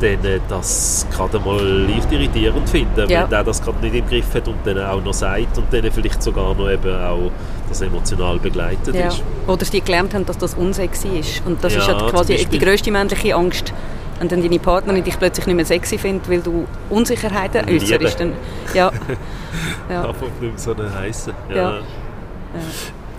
denen 0.00 0.40
das 0.48 1.06
gerade 1.14 1.38
mal 1.38 1.62
leicht 1.62 2.10
irritierend 2.12 2.68
finden, 2.68 3.08
Ja. 3.08 3.22
wenn 3.22 3.30
der 3.30 3.44
das 3.44 3.62
gerade 3.62 3.78
nicht 3.80 3.94
im 3.94 4.06
Griff 4.06 4.34
hat 4.34 4.46
und 4.48 4.64
denen 4.66 4.84
auch 4.84 5.02
noch 5.02 5.14
sagt 5.14 5.56
und 5.56 5.72
denen 5.72 5.90
vielleicht 5.90 6.22
sogar 6.22 6.54
noch 6.54 6.68
eben 6.68 6.94
auch 7.02 7.30
das 7.68 7.80
emotional 7.80 8.38
begleitet 8.38 8.94
Ja. 8.94 9.08
ist. 9.08 9.22
Oder 9.46 9.64
sie 9.64 9.80
gelernt 9.80 10.12
haben, 10.14 10.26
dass 10.26 10.36
das 10.38 10.54
unsexy 10.54 11.08
ist. 11.20 11.42
Und 11.46 11.62
das 11.62 11.74
Ja, 11.74 11.80
ist 11.80 11.88
ja 11.88 11.98
zum 11.98 12.08
quasi 12.08 12.44
die 12.50 12.58
grösste 12.58 12.90
männliche 12.90 13.34
Angst, 13.34 13.72
wenn 14.18 14.28
dann 14.28 14.42
deine 14.42 14.58
Partnerin 14.58 15.02
dich 15.04 15.18
plötzlich 15.18 15.46
nicht 15.46 15.56
mehr 15.56 15.64
sexy 15.66 15.96
findet, 15.98 16.28
weil 16.30 16.40
du 16.40 16.66
Unsicherheiten 16.90 17.66
äußerst. 17.68 18.20
Dann, 18.20 18.32
ja. 18.74 18.90
ja. 19.90 20.00
Einfach 20.08 20.22
nicht 20.22 20.42
mehr 20.42 20.52
so 20.56 20.74
eine 20.74 20.94
heisse. 20.94 21.32
Ja. 21.48 21.56
Ja. 21.56 21.74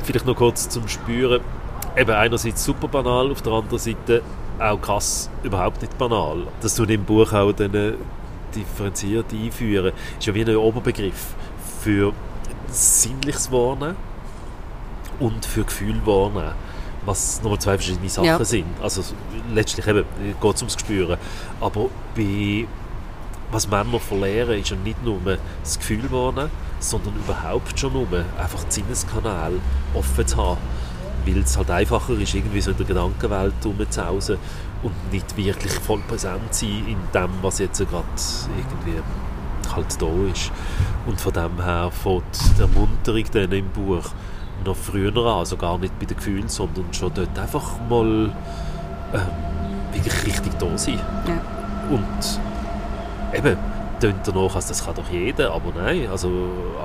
Vielleicht 0.03 0.25
noch 0.25 0.35
kurz 0.35 0.69
zum 0.69 0.87
Spüren. 0.87 1.41
Eben 1.95 2.11
einerseits 2.11 2.63
super 2.63 2.87
banal, 2.87 3.31
auf 3.31 3.41
der 3.41 3.53
anderen 3.53 3.79
Seite 3.79 4.21
auch 4.59 4.81
krass 4.81 5.29
überhaupt 5.43 5.81
nicht 5.81 5.97
banal. 5.97 6.47
Das 6.61 6.75
tut 6.75 6.89
im 6.89 7.03
Buch 7.03 7.31
auch 7.33 7.51
dann 7.53 7.73
äh, 7.73 7.93
differenziert 8.55 9.25
einführen. 9.33 9.93
Ist 10.19 10.25
ja 10.25 10.33
wie 10.33 10.43
ein 10.43 10.55
Oberbegriff 10.55 11.35
für 11.81 12.13
sinnliches 12.69 13.51
Wahrnehmen 13.51 13.95
und 15.19 15.45
für 15.45 15.63
Gefühl 15.63 15.99
wahrnehmen. 16.05 16.53
Was 17.05 17.41
nochmal 17.41 17.59
zwei 17.59 17.77
verschiedene 17.77 18.09
Sachen 18.09 18.25
Ja. 18.25 18.43
sind. 18.43 18.65
Also 18.81 19.01
letztlich 19.53 19.87
eben 19.87 20.03
geht 20.41 20.55
es 20.55 20.61
ums 20.61 20.75
Gespüren. 20.75 21.17
Aber 21.61 21.89
bei 22.15 22.67
was 23.49 23.67
Männer 23.69 23.97
verlieren, 23.99 24.59
ist 24.59 24.71
ja 24.71 24.75
nicht 24.75 25.01
nur 25.05 25.19
das 25.63 25.77
Gefühl 25.79 26.11
wahrnehmen, 26.11 26.49
sondern 26.79 27.15
überhaupt 27.15 27.79
schon 27.79 27.93
nur 27.93 28.05
einfach 28.37 28.63
die 28.65 28.71
Sinneskanäle 28.73 29.59
offen 29.93 30.27
zu 30.27 30.35
haben. 30.37 30.57
Weil 31.27 31.39
es 31.39 31.57
halt 31.57 31.69
einfacher 31.69 32.13
ist, 32.13 32.33
irgendwie 32.33 32.61
so 32.61 32.71
in 32.71 32.77
der 32.77 32.85
Gedankenwelt 32.85 33.53
rumzuhausen 33.65 34.37
und 34.83 35.11
nicht 35.11 35.35
wirklich 35.35 35.73
voll 35.73 35.99
präsent 36.07 36.53
sein 36.53 36.83
in 36.87 36.97
dem, 37.13 37.29
was 37.41 37.59
jetzt 37.59 37.79
gerade 37.79 38.05
irgendwie 38.57 39.01
halt 39.75 40.01
da 40.01 40.31
ist. 40.31 40.51
Und 41.05 41.19
von 41.19 41.33
dem 41.33 41.63
her 41.63 41.91
fängt 41.91 42.23
die 42.57 42.61
Ermunterung 42.61 43.23
dann 43.31 43.51
im 43.51 43.69
Buch 43.69 44.03
noch 44.65 44.75
früher 44.75 45.15
an, 45.15 45.39
also 45.39 45.57
gar 45.57 45.77
nicht 45.77 45.97
bei 45.99 46.05
den 46.05 46.17
Gefühlen, 46.17 46.47
sondern 46.47 46.93
schon 46.93 47.11
dort 47.13 47.37
einfach 47.37 47.79
mal 47.89 48.31
ähm, 49.13 49.21
wirklich 49.93 50.25
richtig 50.25 50.57
da 50.59 50.77
sein. 50.77 50.99
Ja. 51.27 51.41
Und 51.89 52.39
eben, 53.37 53.57
tönt 53.99 54.27
danach, 54.27 54.55
als 54.55 54.67
das 54.67 54.85
kann 54.85 54.95
doch 54.95 55.09
jeder, 55.09 55.53
aber 55.53 55.71
nein, 55.75 56.07
also 56.09 56.29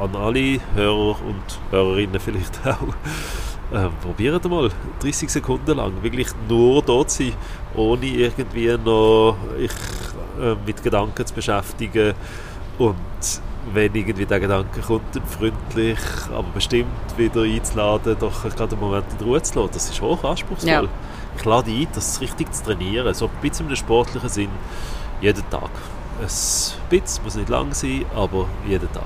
an 0.01 0.15
alle 0.17 0.61
Hörer 0.75 1.17
und 1.23 1.61
Hörerinnen 1.71 2.21
vielleicht 2.21 2.61
auch, 2.67 2.95
ähm, 3.73 3.91
probiert 4.03 4.45
mal 4.49 4.71
30 5.01 5.31
Sekunden 5.31 5.77
lang 5.77 5.93
wirklich 6.03 6.29
nur 6.49 6.83
dort 6.83 7.11
zu 7.11 7.25
sein, 7.25 7.33
ohne 7.75 8.07
irgendwie 8.07 8.77
noch 8.77 9.37
ich, 9.59 9.71
äh, 10.41 10.55
mit 10.67 10.83
Gedanken 10.83 11.25
zu 11.27 11.35
beschäftigen 11.35 12.15
und 12.79 12.97
wenn 13.73 13.95
irgendwie 13.95 14.27
der 14.27 14.41
Gedanke 14.41 14.81
kommt, 14.81 15.15
dann 15.15 15.25
freundlich, 15.25 15.99
aber 16.33 16.49
bestimmt 16.55 16.87
wieder 17.17 17.43
einzuladen, 17.43 18.17
doch 18.19 18.43
gerade 18.43 18.73
einen 18.73 18.81
Moment 18.81 19.07
in 19.19 19.25
Ruhe 19.25 19.41
zu 19.43 19.61
lassen, 19.61 19.71
das 19.73 19.89
ist 19.89 20.01
hoch 20.01 20.23
anspruchsvoll. 20.25 20.71
Ja. 20.71 20.85
Ich 21.37 21.45
lade 21.45 21.71
ein, 21.71 21.87
das 21.95 22.21
richtig 22.21 22.53
zu 22.53 22.65
trainieren, 22.65 23.15
so 23.15 23.27
ein 23.27 23.31
bisschen 23.41 23.69
im 23.69 23.77
sportlichen 23.77 24.29
Sinn, 24.29 24.51
jeden 25.21 25.49
Tag. 25.49 25.71
Ein 26.21 26.27
bisschen, 26.91 27.25
muss 27.25 27.37
nicht 27.37 27.49
lang 27.49 27.73
sein, 27.73 28.05
aber 28.15 28.47
jeden 28.67 28.93
Tag. 28.93 29.05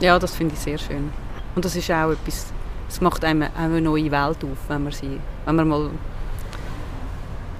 Ja, 0.00 0.18
das 0.18 0.34
finde 0.34 0.54
ich 0.54 0.60
sehr 0.60 0.78
schön. 0.78 1.12
Und 1.54 1.64
das 1.64 1.76
ist 1.76 1.90
auch 1.90 2.10
etwas, 2.10 2.46
es 2.90 3.00
macht 3.00 3.24
einem 3.24 3.44
auch 3.44 3.56
eine 3.56 3.80
neue 3.80 4.10
Welt 4.10 4.38
auf, 4.42 4.58
wenn 4.68 4.82
man, 4.84 4.92
sie, 4.92 5.20
wenn 5.46 5.56
man 5.56 5.68
mal 5.68 5.90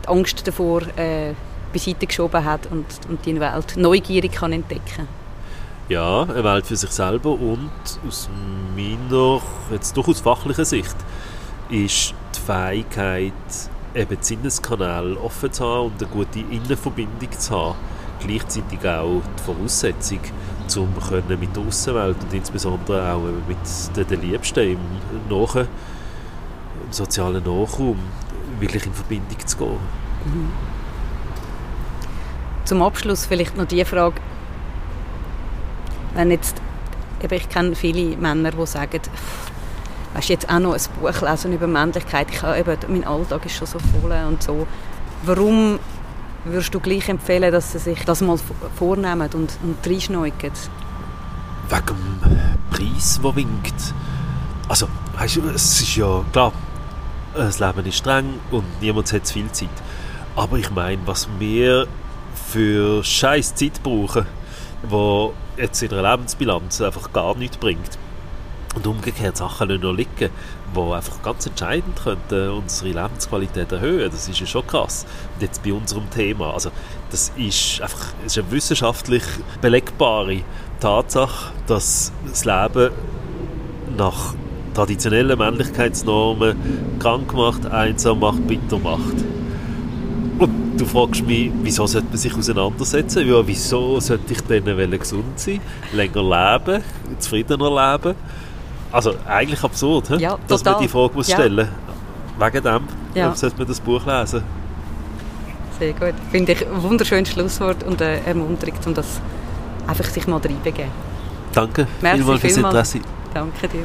die 0.05 0.09
Angst 0.09 0.47
davor 0.47 0.83
äh, 0.97 1.35
beiseite 1.73 2.07
geschoben 2.07 2.45
hat 2.45 2.67
und, 2.71 2.85
und 3.09 3.25
die 3.25 3.39
Welt 3.39 3.77
neugierig 3.77 4.33
kann 4.33 4.53
entdecken. 4.53 5.09
Ja, 5.89 6.23
eine 6.23 6.45
Welt 6.45 6.67
für 6.67 6.77
sich 6.77 6.91
selber 6.91 7.31
und 7.31 7.71
aus 8.07 8.29
meiner, 8.77 9.41
jetzt 9.71 9.97
durchaus 9.97 10.21
fachlichen 10.21 10.65
Sicht, 10.65 10.97
ist 11.69 12.15
die 12.35 12.41
Fähigkeit, 12.47 13.33
eben 13.95 14.17
die 14.19 14.25
Sinneskanäle 14.25 15.17
offen 15.21 15.53
zu 15.53 15.65
haben 15.65 15.87
und 15.87 16.03
eine 16.03 16.11
gute 16.11 16.41
Innenverbindung 16.41 17.31
zu 17.39 17.51
haben, 17.51 17.77
gleichzeitig 18.25 18.81
auch 18.81 19.23
die 19.39 19.43
Voraussetzung, 19.45 20.21
um 20.77 20.89
mit 21.29 21.57
der 21.57 21.63
Außenwelt 21.63 22.17
und 22.23 22.33
insbesondere 22.33 23.13
auch 23.13 23.23
eben 23.23 23.43
mit 23.49 24.11
den, 24.11 24.21
Liebsten 24.21 24.61
im, 24.61 24.79
Nach 25.29 25.57
im 25.57 25.67
sozialen 26.91 27.43
Nachraum 27.43 27.99
wirklich 28.59 28.87
in 28.87 28.93
Verbindung 28.93 29.47
zu 29.47 29.57
gehen. 29.57 29.79
Zum 32.65 32.83
Abschluss 32.83 33.27
vielleicht 33.27 33.57
noch 33.57 33.67
die 33.67 33.85
Frage, 33.85 34.21
wenn 36.15 36.31
jetzt, 36.31 36.61
eben 37.23 37.35
ich 37.35 37.49
kenne 37.49 37.75
viele 37.75 38.17
Männer, 38.17 38.51
die 38.53 38.67
sagen, 38.67 39.01
weißt 40.15 40.29
du, 40.29 40.33
jetzt 40.33 40.51
auch 40.51 40.59
noch 40.59 40.75
ein 40.75 40.81
Buch 41.01 41.21
lesen 41.23 41.53
über 41.53 41.67
Männlichkeit, 41.67 42.29
ich 42.31 42.43
habe 42.43 42.59
eben, 42.59 42.77
mein 42.89 43.05
Alltag 43.05 43.47
ist 43.47 43.57
schon 43.57 43.67
so 43.67 43.79
voll 43.79 44.13
und 44.29 44.43
so. 44.43 44.67
Warum 45.25 45.79
würdest 46.45 46.75
du 46.75 46.81
gleich 46.81 47.09
empfehlen, 47.09 47.53
dass 47.53 47.73
sie 47.73 47.79
sich 47.79 48.05
das 48.05 48.21
mal 48.21 48.39
vornehmen 48.77 49.31
und, 49.35 49.59
und 49.63 49.87
reinschneugen? 49.87 50.53
wegen 51.71 51.87
dem 51.87 52.59
Preis, 52.71 53.21
der 53.23 53.37
winkt. 53.37 53.95
Also, 54.69 54.89
weißt 55.17 55.37
du, 55.37 55.49
es 55.49 55.81
ist 55.81 55.97
ja 55.97 56.25
klar, 56.33 56.53
das 57.35 57.61
Leben 57.61 57.87
ist 57.87 57.97
streng 57.97 58.41
und 58.51 58.65
niemand 58.81 59.13
hat 59.13 59.27
zu 59.27 59.35
viel 59.35 59.51
Zeit. 59.53 59.69
Aber 60.37 60.59
ich 60.59 60.71
meine, 60.71 61.01
was 61.07 61.29
wir 61.39 61.87
für 62.49 63.05
scheiß 63.05 63.55
Zeit 63.55 63.83
brauchen, 63.83 64.27
wo 64.83 65.33
jetzt 65.57 65.83
in 65.83 65.93
einer 65.93 66.11
Lebensbilanz 66.11 66.81
einfach 66.81 67.13
gar 67.13 67.37
nichts 67.37 67.57
bringt, 67.57 67.99
Und 68.75 68.87
umgekehrt 68.87 69.37
Sachen 69.37 69.69
nicht 69.69 69.83
noch 69.83 69.93
liegen, 69.93 70.31
die 70.77 70.81
einfach 70.93 71.23
ganz 71.23 71.45
entscheidend 71.45 72.01
könnten 72.05 72.51
unsere 72.51 72.91
Lebensqualität 72.91 73.73
erhöhen. 73.73 74.09
Das 74.11 74.29
ist 74.29 74.39
ja 74.39 74.47
schon 74.47 74.65
krass. 74.65 75.07
Und 75.35 75.43
jetzt 75.43 75.63
bei 75.65 75.73
unserem 75.73 76.09
Thema, 76.11 76.55
also 76.55 76.71
das 77.11 77.33
ist 77.37 77.81
einfach 77.83 78.13
das 78.23 78.37
ist 78.37 78.45
eine 78.45 78.53
wissenschaftlich 78.53 79.25
belegbare 79.61 80.43
Tatsache, 80.79 81.53
dass 81.67 82.13
das 82.29 82.45
Leben 82.45 82.93
nach 83.97 84.35
traditionellen 84.73 85.37
Männlichkeitsnormen 85.37 86.57
krank 87.01 87.35
macht, 87.35 87.67
einsam 87.67 88.21
macht, 88.21 88.47
bitter 88.47 88.79
macht. 88.79 89.17
Und 90.39 90.79
du 90.79 90.87
fragst 90.87 91.27
mich, 91.27 91.51
wieso 91.63 91.87
sollte 91.87 92.09
man 92.09 92.17
sich 92.17 92.35
auseinandersetzen? 92.35 93.29
Ja, 93.29 93.47
wieso 93.47 94.01
sollte 94.01 94.33
ich 94.33 94.41
dann 94.43 94.91
gesund 94.99 95.39
sein, 95.39 95.61
länger 95.93 96.23
leben, 96.23 96.83
zufriedener 97.19 97.69
leben? 97.69 98.15
Also 98.93 99.15
eigentlich 99.27 99.63
absurd, 99.63 100.09
he? 100.09 100.17
Ja, 100.17 100.37
dass 100.49 100.61
total. 100.63 100.75
man 100.75 100.83
die 100.83 100.89
Frage 100.89 101.15
muss 101.15 101.29
Ja. 101.29 101.37
stellen 101.37 101.69
Wegen 102.39 102.63
dem 102.65 102.83
Ja. 103.15 103.35
sollte 103.35 103.59
man 103.59 103.67
das 103.67 103.81
Buch 103.81 104.05
lesen. 104.07 104.43
Sehr 105.79 105.93
gut. 105.93 106.15
Finde 106.31 106.53
ich 106.53 106.67
ein 106.67 106.83
wunderschönes 106.83 107.31
Schlusswort 107.31 107.83
und 107.85 108.01
eine 108.03 108.25
Ermunterung, 108.27 108.75
um 108.87 108.95
das 108.95 109.21
einfach 109.87 110.05
sich 110.07 110.27
mal 110.27 110.39
reinbegeben. 110.41 110.91
Danke 111.53 111.87
Merci 112.01 112.19
vielmals 112.19 112.41
fürs. 112.41 112.57
Interesse. 112.57 113.01
Danke 113.35 113.69
dir. 113.69 113.85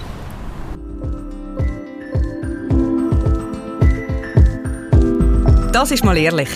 Das 5.71 5.91
ist 5.91 6.03
mal 6.05 6.17
ehrlich. 6.17 6.49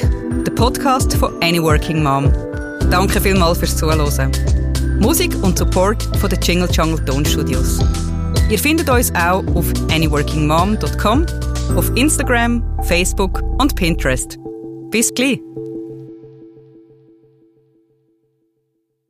Der 0.46 0.52
Podcast 0.52 1.14
von 1.16 1.34
Any 1.42 1.62
Working 1.62 2.02
Mom. 2.02 2.32
Danke 2.90 3.20
vielmals 3.20 3.58
fürs 3.60 3.76
Zuhören. 3.76 4.32
Musik 5.00 5.36
und 5.44 5.58
Support 5.58 6.04
von 6.18 6.30
den 6.30 6.40
Jingle 6.42 6.70
Jungle 6.72 7.04
Tonstudios. 7.06 7.80
Ihr 8.50 8.58
findet 8.58 8.90
uns 8.90 9.14
auch 9.14 9.46
auf 9.56 9.72
anyworkingmom.com, 9.92 11.26
auf 11.76 11.92
Instagram, 11.96 12.64
Facebook 12.84 13.44
und 13.60 13.76
Pinterest. 13.76 14.40
Bis 14.90 15.14
gleich. 15.14 15.40